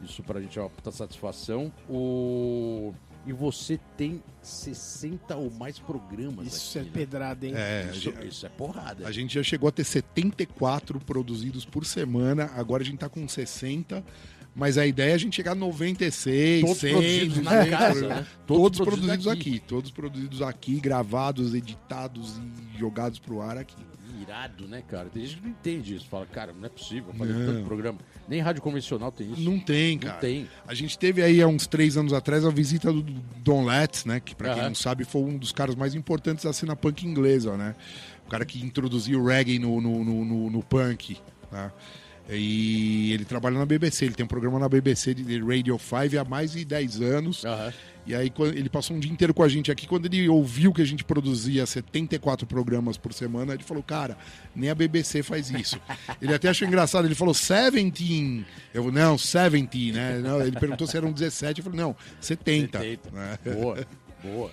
[0.00, 1.72] Isso pra gente é uma puta satisfação.
[1.88, 2.94] O...
[3.24, 6.46] E você tem 60 ou mais programas.
[6.48, 6.90] Isso aqui, é né?
[6.92, 7.52] pedrada, hein?
[7.54, 9.06] É, isso, isso, é porrada.
[9.06, 13.26] A gente já chegou a ter 74 produzidos por semana, agora a gente tá com
[13.26, 14.04] 60.
[14.54, 18.26] Mas a ideia é a gente chegar a 96, todos 100, produzidos na casa, né?
[18.46, 19.56] Todos, todos produzidos, produzidos aqui.
[19.56, 19.60] aqui.
[19.60, 22.38] Todos produzidos aqui, gravados, editados
[22.74, 23.76] e jogados pro ar aqui
[24.22, 25.08] irado, né, cara?
[25.08, 26.08] Tem gente que não entende isso.
[26.08, 27.46] Fala, cara, não é possível fazer não.
[27.46, 27.98] tanto programa.
[28.28, 29.40] Nem rádio convencional tem isso.
[29.40, 30.14] Não tem, cara.
[30.14, 30.48] Não tem.
[30.66, 34.20] A gente teve aí há uns três anos atrás a visita do Don Letts, né?
[34.20, 37.56] Que pra quem não sabe foi um dos caras mais importantes da cena punk inglesa,
[37.56, 37.74] né?
[38.26, 41.18] O cara que introduziu o reggae no, no, no, no, no punk,
[41.50, 41.70] né?
[42.28, 46.24] E ele trabalha na BBC, ele tem um programa na BBC de Radio 5 há
[46.24, 47.44] mais de 10 anos.
[47.44, 47.72] Aham.
[48.04, 49.86] E aí ele passou um dia inteiro com a gente aqui.
[49.86, 54.16] Quando ele ouviu que a gente produzia 74 programas por semana, ele falou, cara,
[54.56, 55.80] nem a BBC faz isso.
[56.20, 58.44] ele até achou engraçado, ele falou 17.
[58.74, 60.18] Eu, não, 70, né?
[60.18, 62.78] Não, ele perguntou se eram 17, eu falei, não, 70.
[62.78, 63.10] 70.
[63.12, 63.38] né?
[63.44, 63.86] Boa,
[64.22, 64.50] boa.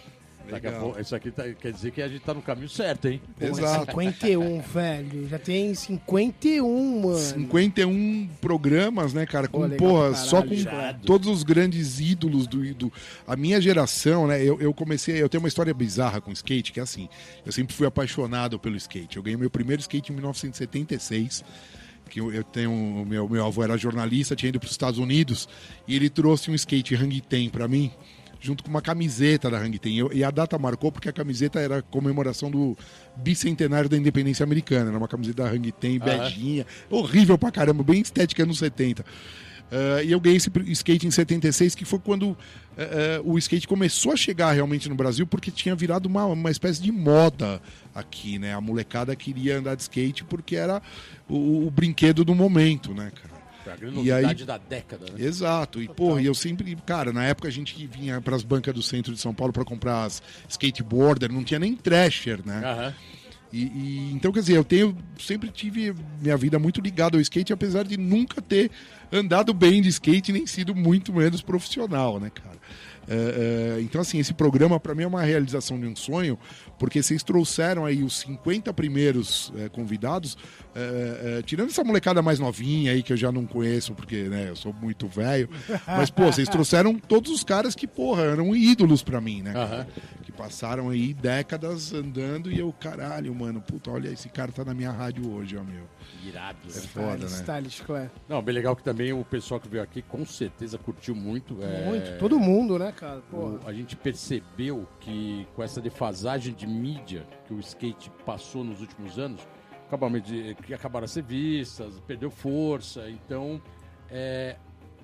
[0.51, 3.07] Daqui a pouco, isso aqui tá- quer dizer que a gente tá no caminho certo,
[3.07, 3.21] hein?
[3.39, 3.85] Exato.
[3.91, 5.27] 51, velho.
[5.27, 7.17] Já tem 51, mano.
[7.17, 9.47] 51 programas, né, cara?
[9.47, 11.05] Com, Pô, legal porra, pra só caralho, com irado.
[11.05, 12.93] todos os grandes ídolos do, do.
[13.27, 14.41] A minha geração, né?
[14.43, 15.21] Eu, eu comecei.
[15.21, 17.07] Eu tenho uma história bizarra com skate, que é assim.
[17.45, 19.17] Eu sempre fui apaixonado pelo skate.
[19.17, 21.43] Eu ganhei meu primeiro skate em 1976.
[22.09, 22.71] Que eu, tenho.
[22.71, 25.47] o Meu, meu avô era jornalista, tinha ido para os Estados Unidos.
[25.87, 27.91] E ele trouxe um skate Hang Ten pra mim.
[28.39, 30.09] Junto com uma camiseta da Hang Ten.
[30.13, 32.77] E a data marcou porque a camiseta era a comemoração do
[33.17, 34.89] bicentenário da independência americana.
[34.89, 36.65] Era uma camiseta da Hang Ten, beijinha.
[36.89, 39.03] Horrível pra caramba, bem estética anos 70.
[39.71, 42.35] Ah, e eu ganhei esse skate em 76, que foi quando
[42.77, 46.51] eh, eh, o skate começou a chegar realmente no Brasil, porque tinha virado uma, uma
[46.51, 47.61] espécie de moda
[47.93, 48.53] aqui, né?
[48.53, 50.81] A molecada queria andar de skate porque era
[51.27, 53.38] o, o brinquedo do momento, né, cara?
[53.63, 55.25] Foi a grande E aí- novidade da década, né?
[55.25, 55.81] Exato.
[55.81, 59.13] E, porra, e eu sempre, cara, na época a gente vinha pras bancas do centro
[59.13, 62.93] de São Paulo pra comprar as skateboarder, não tinha nem thrasher, né?
[63.51, 67.51] E, e- então, quer dizer, eu tenho sempre tive minha vida muito ligada ao skate,
[67.51, 68.69] apesar de nunca ter
[69.11, 72.57] andado bem de skate, nem sido muito menos profissional, né, cara?
[73.07, 76.37] É, é, então, assim, esse programa para mim é uma realização de um sonho,
[76.79, 80.37] porque vocês trouxeram aí os 50 primeiros é, convidados,
[80.73, 84.49] é, é, tirando essa molecada mais novinha aí, que eu já não conheço, porque né,
[84.49, 85.49] eu sou muito velho,
[85.85, 89.53] mas, pô, vocês trouxeram todos os caras que, porra, eram ídolos para mim, né?
[89.55, 89.85] Aham.
[90.23, 94.73] que passaram aí décadas andando e eu, caralho, mano, puta, olha, esse cara tá na
[94.73, 95.83] minha rádio hoje, ó, meu.
[96.25, 96.57] Irado.
[96.69, 96.81] É né?
[96.93, 97.25] foda, né?
[97.27, 98.09] Stylish, claro.
[98.27, 101.57] Não, bem legal que também o pessoal que veio aqui com certeza curtiu muito.
[101.61, 102.17] é, Muito.
[102.17, 103.19] Todo mundo, né, cara?
[103.31, 103.59] o- Porra.
[103.65, 109.17] a gente percebeu que com essa defasagem de mídia que o skate passou nos últimos
[109.19, 109.45] anos,
[109.87, 113.61] acabaram, de- que acabaram as revistas, perdeu força, então
[114.09, 114.55] é,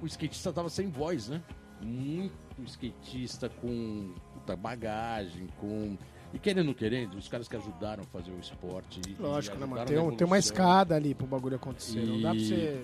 [0.01, 1.41] o skatista estava sem voz, né?
[1.81, 2.33] Muito
[2.65, 5.97] skatista com puta, bagagem, com.
[6.33, 8.99] E querendo ou não querendo, os caras que ajudaram a fazer o esporte.
[9.07, 9.85] e- Lógico, e né, mano?
[9.85, 12.01] Tem, um- tem uma escada ali pro bagulho acontecer.
[12.05, 12.83] Não dá pra E- você.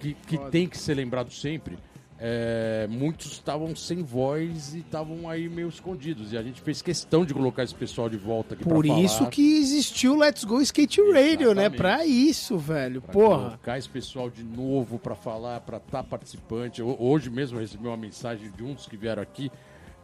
[0.00, 1.78] que, que tem que ser lembrado sempre.
[2.18, 6.32] É, muitos estavam sem voz e estavam aí meio escondidos.
[6.32, 9.18] E a gente fez questão de colocar esse pessoal de volta aqui Por pra isso
[9.18, 11.62] falar, que existiu o Let's Go Skate Radio, né?
[11.62, 11.76] Exatamente.
[11.76, 13.02] Pra isso, velho.
[13.02, 13.44] pra Porra.
[13.46, 16.80] colocar esse pessoal de novo pra falar, pra estar participante.
[16.82, 19.50] Ho- Hoje mesmo eu recebi uma mensagem de uns que vieram aqui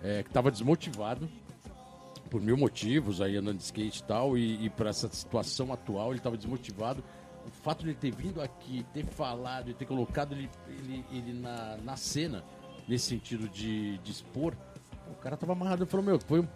[0.03, 1.29] é, que estava desmotivado
[2.29, 6.11] por mil motivos aí andando de skate e tal e, e para essa situação atual
[6.11, 7.03] ele estava desmotivado
[7.51, 11.33] o fato de ele ter vindo aqui ter falado e ter colocado ele, ele, ele
[11.41, 12.45] na, na cena
[12.89, 14.55] nesse sentido de, de expor
[15.11, 16.49] o cara tava amarrado e falou meu foi um,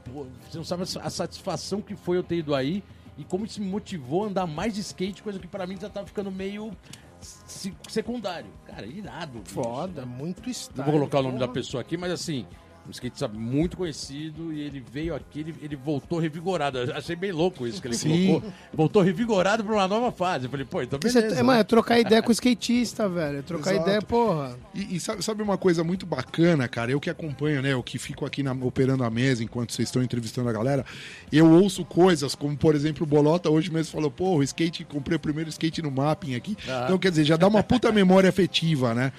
[0.48, 2.82] você não sabe a satisfação que foi eu ter ido aí
[3.18, 5.88] e como isso me motivou a andar mais de skate coisa que para mim já
[5.90, 6.72] tava ficando meio
[7.20, 10.06] se- secundário cara irado Foda, né?
[10.18, 10.78] muito style.
[10.78, 12.46] não vou colocar o nome da pessoa aqui, mas assim,
[12.86, 16.78] um skatista muito conhecido e ele veio aqui, ele, ele voltou revigorado.
[16.78, 18.26] Eu achei bem louco isso que ele Sim.
[18.26, 18.52] colocou.
[18.72, 20.44] Voltou revigorado para uma nova fase.
[20.44, 21.34] Eu falei, pô, então beleza.
[21.38, 23.38] é, mano, é trocar ideia com o skatista, velho.
[23.38, 23.88] É trocar Exato.
[23.88, 24.58] ideia, porra.
[24.74, 26.90] E, e sabe, sabe uma coisa muito bacana, cara?
[26.90, 27.72] Eu que acompanho, né?
[27.72, 30.84] Eu que fico aqui na- operando a mesa enquanto vocês estão entrevistando a galera,
[31.32, 35.16] eu ouço coisas como, por exemplo, o Bolota hoje mesmo falou, pô, o skate, comprei
[35.16, 36.56] o primeiro skate no mapping aqui.
[36.68, 36.82] Ah.
[36.84, 39.12] Então, quer dizer, já dá uma puta memória afetiva, né?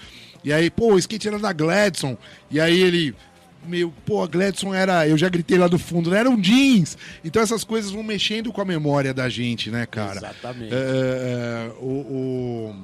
[0.44, 2.16] E aí, pô, o skate era da Gladson.
[2.52, 3.16] E aí ele.
[3.68, 5.08] Meu, pô, a Gladson era.
[5.08, 6.20] Eu já gritei lá do fundo, né?
[6.20, 6.98] era um jeans.
[7.24, 10.18] Então essas coisas vão mexendo com a memória da gente, né, cara?
[10.18, 10.74] Exatamente.
[10.74, 12.76] É, é, o, o-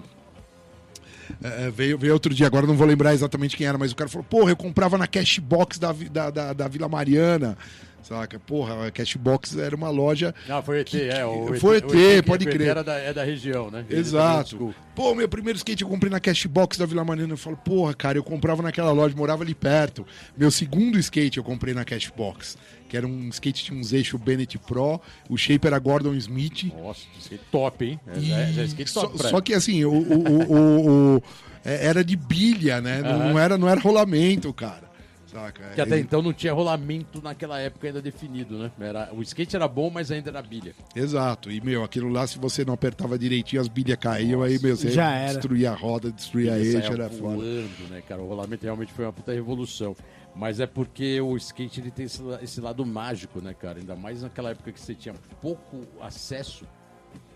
[1.43, 3.95] é, é, veio, veio outro dia, agora não vou lembrar exatamente quem era, mas o
[3.95, 7.57] cara falou: Porra, eu comprava na Cashbox da, da, da, da Vila Mariana.
[8.03, 8.39] Saca?
[8.39, 10.33] Porra, a Cashbox era uma loja.
[10.49, 11.25] Ah, foi ET, que- é.
[11.25, 12.67] O foi o ET, que- pode ET crer.
[12.69, 13.85] Era da, é da região, né?
[13.89, 14.73] Exato.
[14.95, 17.33] Pô, meu primeiro skate eu comprei na Cashbox da Vila Mariana.
[17.33, 20.05] Eu falo, porra, cara, eu comprava naquela loja, morava ali perto.
[20.37, 22.57] Meu segundo skate eu comprei na Cashbox,
[22.89, 24.99] que era um skate tinha uns eixos Bennett Pro,
[25.29, 26.71] o shape era Gordon Smith.
[26.77, 27.99] Nossa, skate top, hein?
[28.07, 28.19] É,
[28.59, 29.29] é, é skate só, top.
[29.29, 31.23] só que assim, o, o- o- o-
[31.63, 33.01] é, era de bilha, né?
[33.05, 33.29] Aham.
[33.29, 34.90] não era, não era rolamento, cara.
[35.31, 35.69] Saca?
[35.75, 38.71] Que até E- então não tinha rolamento naquela época ainda definido, né?
[38.79, 40.73] Era, o skate era bom, mas ainda era bilha.
[40.95, 41.49] Exato.
[41.51, 44.91] E, meu, aquilo lá, se você não apertava direitinho, as bilhas caíam, aí, meu, você
[44.91, 45.33] Já era.
[45.33, 47.35] destruía a roda, destruía a Ele eixo, saía era foda.
[47.35, 48.21] voando, né, cara?
[48.21, 49.95] O rolamento realmente foi uma puta revolução.
[50.35, 53.79] Mas é porque o skate ele tem esse, esse lado mágico, né, cara?
[53.79, 56.65] Ainda mais naquela época que você tinha pouco acesso,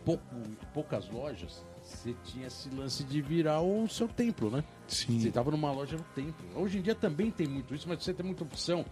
[0.06, 0.24] pouco,
[0.74, 1.64] poucas lojas.
[1.96, 4.64] Você tinha esse lance de virar o seu templo, né?
[4.88, 5.20] Sim.
[5.20, 6.46] Você tava numa loja no templo.
[6.56, 8.86] Hoje em dia também tem muito isso, mas você tem muita opção.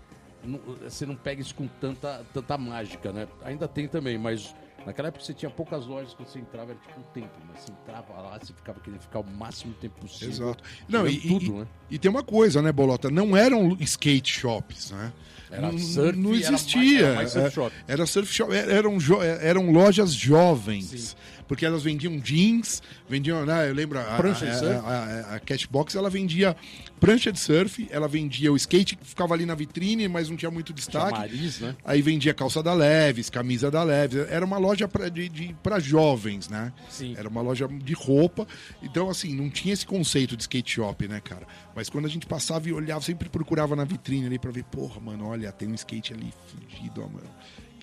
[0.43, 3.27] Não- Você não pega isso com tanta, tanta mágica, né?
[3.45, 4.53] Ainda tem também, mas
[4.85, 7.53] naquela época você tinha poucas lojas que você entrava, era tipo um templo, né?
[7.57, 10.29] Você entrava lá, você ficava querendo ficar o máximo tempo possível.
[10.29, 10.63] Exato.
[10.89, 11.67] Não, e, Jogando e- tudo, né?
[11.91, 13.09] e tem uma coisa, né, Bolota?
[13.09, 15.13] Não eram skate shops, né?
[15.49, 17.05] Era não, surf, não era mais- existia.
[17.05, 17.75] era mais surf É, shop.
[17.87, 20.85] Era surf shop, é, eram, jo- eram lojas jovens.
[20.87, 21.15] Sim.
[21.47, 24.75] Porque elas vendiam jeans, vendiam, né, eu lembro, a, Prancha de a, surf.
[24.85, 26.55] a, a, a Cashbox, ela vendia
[26.99, 30.49] prancha de surf, ela vendia o skate que ficava ali na vitrine, mas não tinha
[30.49, 31.15] muito destaque.
[31.15, 31.75] Chamariz, né?
[31.83, 34.25] Aí vendia calça da Leves, camisa da Leves.
[34.29, 36.71] Era uma loja pra, de, de, pra jovens, né?
[36.89, 37.13] Sim.
[37.17, 38.47] Era uma loja de roupa.
[38.81, 41.45] Então, assim, não tinha esse conceito de skate shop, né, cara?
[41.75, 45.01] Mas quando a gente passava e olhava, sempre procurava na vitrine ali pra ver, porra,
[45.01, 47.29] mano, olha, tem um skate ali fudido, ó, mano.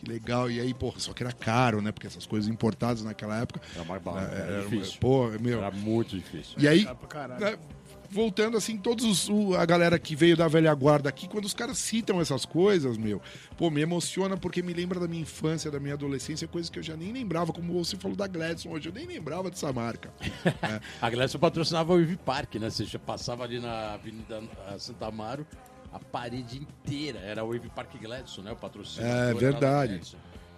[0.03, 0.51] Que legal.
[0.51, 1.93] E aí, porra, só que era caro, né?
[1.93, 3.61] Porque essas coisas importadas naquela época.
[3.75, 4.99] Era mais barato, era, Era, difícil.
[4.99, 5.59] pô, meu.
[5.59, 6.55] Era muito difícil.
[6.59, 6.85] E aí,
[7.39, 7.59] né,
[8.11, 11.53] voltando assim, todos os, o- a galera que veio da velha guarda aqui, quando os
[11.55, 13.21] caras citam essas coisas, meu,
[13.59, 16.83] pô, me emociona porque me lembra da minha infância, da minha adolescência, coisas que eu
[16.83, 20.11] já nem lembrava, como você falou da Gladson hoje, eu nem lembrava dessa marca.
[21.01, 22.71] A Glécio patrocinava o Ivy Park, né?
[22.71, 24.43] Você já passava ali na Avenida
[24.79, 25.47] Santa Amaro,
[25.93, 28.53] a parede inteira era o Ivy Park Gladson, né?
[28.53, 29.09] O patrocínio.
[29.09, 30.01] É, verdade.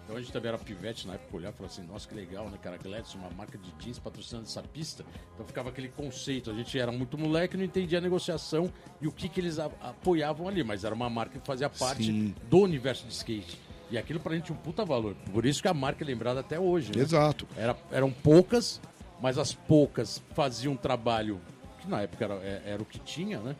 [0.03, 2.49] Então a gente também era pivete na época, olhar e falar assim, nossa, que legal,
[2.49, 2.77] né, cara?
[2.77, 5.05] Gladson, uma marca de jeans patrocinando essa pista.
[5.33, 6.51] Então ficava aquele conceito.
[6.51, 8.69] A gente era muito moleque, não entendia a negociação
[9.01, 12.35] e o que, que eles apoiavam ali, mas era uma marca que fazia parte Sim.
[12.49, 13.57] do universo de skate.
[13.89, 15.15] E aquilo pra gente tinha um puta valor.
[15.31, 16.91] Por isso que a marca é lembrada até hoje.
[16.95, 17.01] né?
[17.01, 17.47] Exato.
[17.55, 18.81] Era, eram poucas,
[19.21, 21.39] mas as poucas faziam um trabalho
[21.79, 23.55] que na época era, é- era o que tinha, né?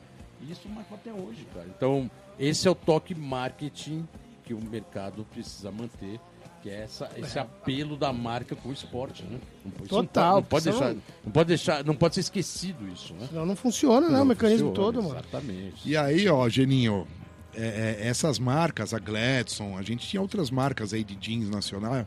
[0.50, 1.68] Isso marcou até hoje, cara.
[1.76, 2.10] Então,
[2.40, 4.08] esse é o toque marketing
[4.44, 6.20] que o mercado precisa manter,
[6.62, 9.40] que é essa, esse apelo da marca com o esporte, né?
[9.64, 12.88] Não, não Total, Não pode, não pode deixar, não pode deixar, não pode ser esquecido
[12.88, 13.28] isso, né?
[13.30, 14.22] Senão não funciona, né?
[14.22, 15.20] O mecanismo funciona, todo, mano.
[15.20, 15.90] Exatamente.
[15.90, 17.08] E aí, ó, Geninho,
[17.56, 22.06] é, é, essas marcas, a Gladson, a gente tinha outras marcas aí de jeans nacional.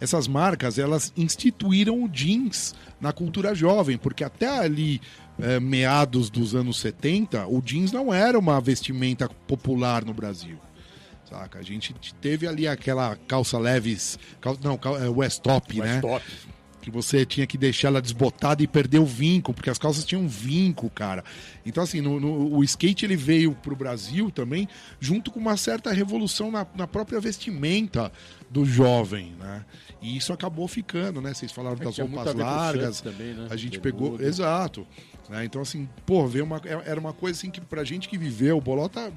[0.00, 5.00] Essas marcas, elas instituíram o jeans na cultura jovem, porque até ali,
[5.40, 10.58] é, meados dos anos 70, o jeans não era uma vestimenta popular no Brasil.
[11.28, 11.58] Saca?
[11.58, 14.18] A gente teve ali aquela calça leves,
[14.62, 16.00] não, cal- é, West Top, Mas né?
[16.00, 16.24] top.
[16.84, 20.28] Que você tinha que deixar ela desbotada e perder o vinco, porque as calças tinham
[20.28, 21.24] vinco, cara.
[21.64, 24.68] Então, assim, no, no- o skate ele veio pro Brasil também,
[25.00, 28.12] junto com uma certa revolução na, na própria vestimenta
[28.50, 29.64] do jovem, né?
[30.02, 31.32] E isso acabou ficando, né?
[31.32, 33.46] Vocês falaram das muito a roupas largas, também, né?
[33.50, 34.16] a gente Bermuda.
[34.18, 34.28] pegou...
[34.28, 34.86] Exato.
[35.30, 35.44] né?
[35.46, 38.60] Então, assim, pô, veio uma, era uma coisa assim que pra gente que viveu, o
[38.60, 39.10] Bolota...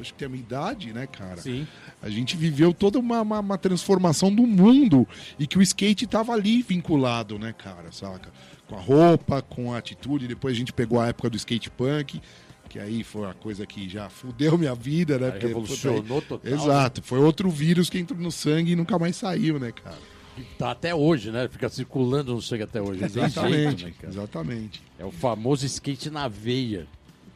[0.00, 1.40] Acho que tem a minha idade, né, cara?
[1.40, 1.66] Sim.
[2.02, 5.06] A gente viveu toda uma, uma, uma transformação do mundo
[5.38, 8.32] e que o skate tava ali vinculado, né, cara, saca?
[8.66, 10.26] Com a roupa, com a atitude.
[10.26, 12.20] Depois a gente pegou a época do skate punk,
[12.68, 15.30] que aí foi uma coisa que já fudeu minha vida, né?
[15.30, 17.02] Porque, revolucionou puta, total, Exato.
[17.02, 19.96] Foi outro vírus que entrou no sangue e nunca mais saiu, né, cara?
[20.36, 21.48] E Tá até hoje, né?
[21.48, 23.04] Fica circulando no sangue até hoje.
[23.04, 23.54] Exatamente.
[23.54, 24.12] jeito, né, cara?
[24.12, 24.82] exatamente.
[24.98, 26.86] É o famoso skate na veia.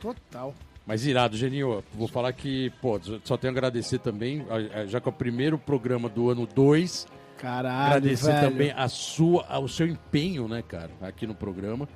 [0.00, 0.54] Total.
[0.88, 4.42] Mas irado, Geninho, vou falar que, pô, só tenho a agradecer também,
[4.86, 7.06] já que é o primeiro programa do ano 2,
[7.36, 8.48] Caralho, agradecer velho.
[8.48, 11.86] também a sua, o seu empenho, né, cara, aqui no programa,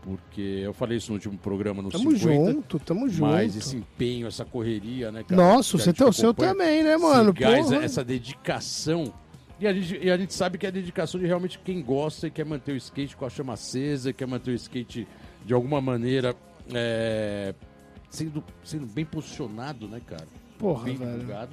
[0.00, 3.30] porque eu falei isso no último programa no Tamo 50, junto, tamo junto.
[3.30, 5.36] mas esse empenho, essa correria, né, cara?
[5.36, 7.34] Nossa, você tem o seu também, né, mano?
[7.34, 9.12] gás, essa dedicação.
[9.60, 12.26] E a, gente, e a gente sabe que é a dedicação de realmente quem gosta
[12.26, 15.06] e quer manter o skate com a chama acesa, quer manter o skate
[15.44, 16.34] de alguma maneira
[16.72, 17.54] é,
[18.10, 20.26] sendo, sendo bem posicionado, né, cara?
[20.58, 21.12] Porra, bem velho.
[21.12, 21.50] divulgado.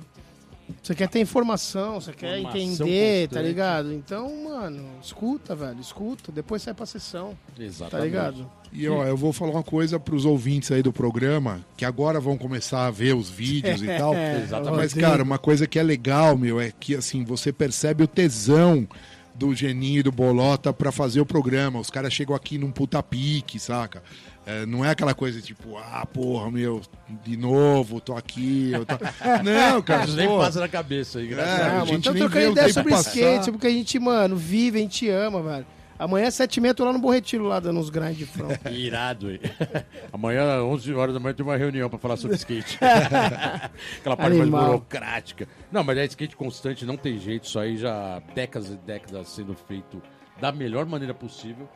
[0.84, 3.48] Você quer ter informação, você quer Informação entender, tá constante.
[3.48, 3.94] ligado?
[3.94, 6.30] Então, mano, escuta, velho, escuta.
[6.30, 7.92] Depois sai pra sessão, Exatamente.
[7.92, 8.52] tá ligado?
[8.74, 12.38] E ó, eu vou falar uma coisa pros ouvintes aí do programa, que agora vão
[12.38, 14.14] começar a ver os vídeos e tal.
[14.44, 14.76] Exatamente.
[14.76, 18.86] Mas, cara, uma coisa que é legal, meu, é que assim, você percebe o tesão
[19.34, 21.80] do Geninho e do Bolota pra fazer o programa.
[21.80, 24.04] Os caras chegam aqui num puta pique, saca?
[24.50, 26.82] É, não é aquela coisa tipo, ah, porra, meu,
[27.26, 28.72] de novo, tô aqui.
[28.72, 28.96] Eu tô...
[29.44, 31.90] Não, cara, Isso nem passa na cabeça aí, graças É, a Deus.
[31.90, 33.10] Gente então nem trocando vê o ideia tempo sobre passar.
[33.10, 35.66] skate, sobre o que a gente, mano, vive, a gente ama, velho.
[36.00, 38.58] Amanhã, sete e meia, tô lá no Bom Retiro, lá dando uns grandes de front.
[38.72, 39.40] Irado, hein?
[40.14, 42.78] Amanhã, 11 horas da manhã, tem uma reunião pra falar sobre skate.
[42.82, 44.66] Aquela parte mais Animal.
[44.66, 45.46] burocrática.
[45.72, 47.46] Não, mas é skate constante, não tem jeito.
[47.46, 50.02] Isso aí já há décadas e décadas sendo feito
[50.40, 51.68] da melhor maneira possível.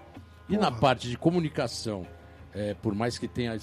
[0.47, 2.05] E na parte de comunicação,
[2.53, 3.57] é, por mais que tenha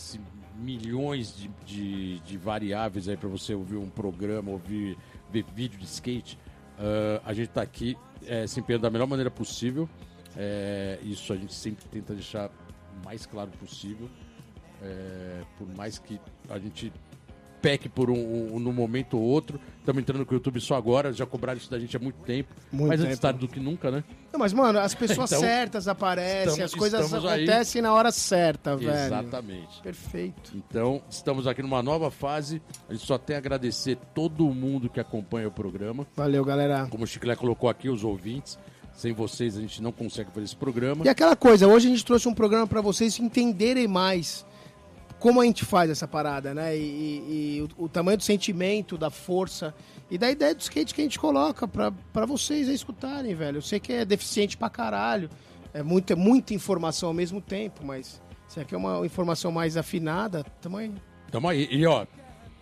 [0.57, 4.97] milhões de, de, de variáveis aí pra você ouvir um programa, ouvir
[5.31, 6.39] ver vídeo de skate,
[6.79, 7.97] ah, a gente tá aqui
[8.27, 9.89] é, se empenhando da melhor maneira possível.
[10.37, 12.51] É, isso a gente sempre tenta deixar
[13.05, 14.09] mais claro possível.
[14.81, 16.93] É, por mais que a gente
[17.61, 19.59] peque por um, um momento ou outro.
[19.81, 22.55] Estamos entrando com o YouTube só agora, já cobraram isso da gente há muito tempo.
[22.71, 24.05] Muito mais antes tarde do que nunca, né?
[24.33, 27.45] Não, mas, mano, as pessoas Então, certas aparecem, estamos- as coisas estamos aí.
[27.45, 28.91] acontecem na hora certa, velho.
[28.91, 29.81] Exatamente.
[29.83, 30.53] Perfeito.
[30.55, 32.61] Então, estamos aqui numa nova fase.
[32.89, 36.07] A gente só tem a agradecer todo mundo que acompanha o programa.
[36.15, 36.87] Valeu, galera.
[36.91, 38.59] Como o Chiclé colocou aqui, os ouvintes.
[38.95, 41.05] Sem vocês a gente não consegue fazer esse programa.
[41.05, 44.45] E aquela coisa, hoje a gente trouxe um programa pra vocês entenderem mais
[45.19, 46.77] como a gente faz essa parada, né?
[46.77, 49.75] E, e- e o, o tamanho do sentimento, da força
[50.11, 53.59] e da ideia do skate que a gente coloca pra, pra vocês aí escutarem, velho.
[53.59, 55.29] Eu sei que é deficiente pra caralho,
[55.75, 60.45] é muita, muita informação ao mesmo tempo, mas se aqui é uma informação mais afinada,
[60.61, 60.93] tamo aí.
[61.31, 61.69] Tamo aí.
[61.71, 62.07] E ó,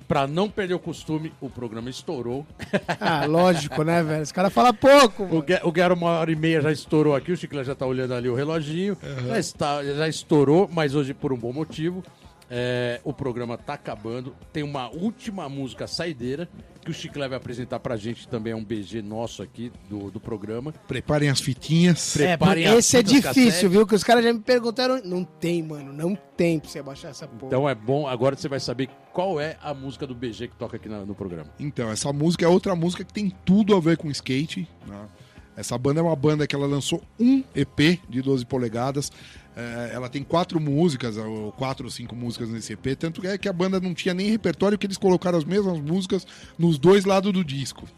[0.09, 2.47] pra não perder o costume, o programa estourou.
[2.99, 4.23] Ah, lógico, né, velho?
[4.23, 5.23] Os caras falam pouco.
[5.25, 5.43] O, mano.
[5.43, 7.31] Gue- o Guerra, uma hora e meia, já estourou aqui.
[7.33, 8.97] O Chiclé já tá olhando ali o reloginho.
[9.29, 12.03] Já, está, já estourou, mas hoje por um bom motivo.
[12.49, 14.35] É, o programa tá acabando.
[14.53, 16.49] Tem uma última música saideira
[16.85, 18.29] que o Chiclé vai apresentar pra gente.
[18.29, 20.73] Também é um BG nosso aqui do, do programa.
[20.87, 22.17] Preparem as fitinhas.
[22.17, 23.69] É, Preparem as esse é difícil, cassete.
[23.69, 23.85] viu?
[23.87, 25.01] Que os caras já me perguntaram.
[25.05, 25.93] Não tem, mano.
[25.93, 27.47] Não tem pra você baixar essa porra.
[27.49, 28.07] Então é bom.
[28.07, 31.15] Agora você vai saber qual é a música do BG que toca aqui na- no
[31.17, 31.51] programa.
[31.59, 34.69] Então, essa música é outra música que tem tudo a ver com skate.
[34.87, 35.09] né?
[35.57, 39.11] Essa banda é uma banda que ela lançou um EP de 12 polegadas.
[39.57, 42.95] É, ela tem quatro músicas, ou quatro ou cinco músicas nesse EP.
[42.99, 46.27] Tanto é que a banda não tinha nem repertório, que eles colocaram as mesmas músicas
[46.59, 47.89] nos dois lados do disco.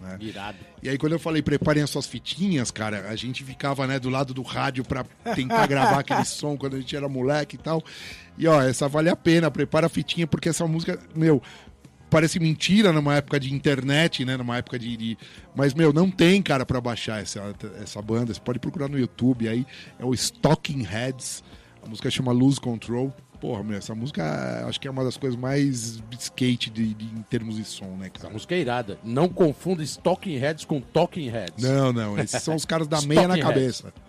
[0.00, 0.16] né?
[0.20, 0.58] Irado.
[0.80, 4.08] E aí, quando eu falei preparem as suas fitinhas, cara, a gente ficava, né, do
[4.08, 5.04] lado do rádio pra
[5.34, 7.82] tentar gravar aquele som quando a gente era moleque e tal.
[8.38, 11.42] E ó, essa vale a pena, prepara a fitinha, porque essa música, meu,
[12.10, 14.96] parece mentira numa época de internet, né, numa época de.
[14.96, 15.18] de-
[15.54, 18.32] Mas, meu, não tem, cara, pra baixar essa, essa banda.
[18.34, 19.66] Você pode procurar no YouTube aí,
[19.98, 21.42] é o Stalking Heads.
[21.82, 23.12] A música chama Lose Control.
[23.40, 27.22] Porra, meu, essa música acho que é uma das coisas mais skate de, de- em
[27.30, 28.32] termos de som, né, Essa cara?
[28.34, 28.98] música é irada.
[29.04, 31.62] Não confunda Stalking Heads com Talking Heads.
[31.62, 33.80] Não, não, esses são os caras da meia na Stalking Heads.
[33.82, 34.07] cabeça.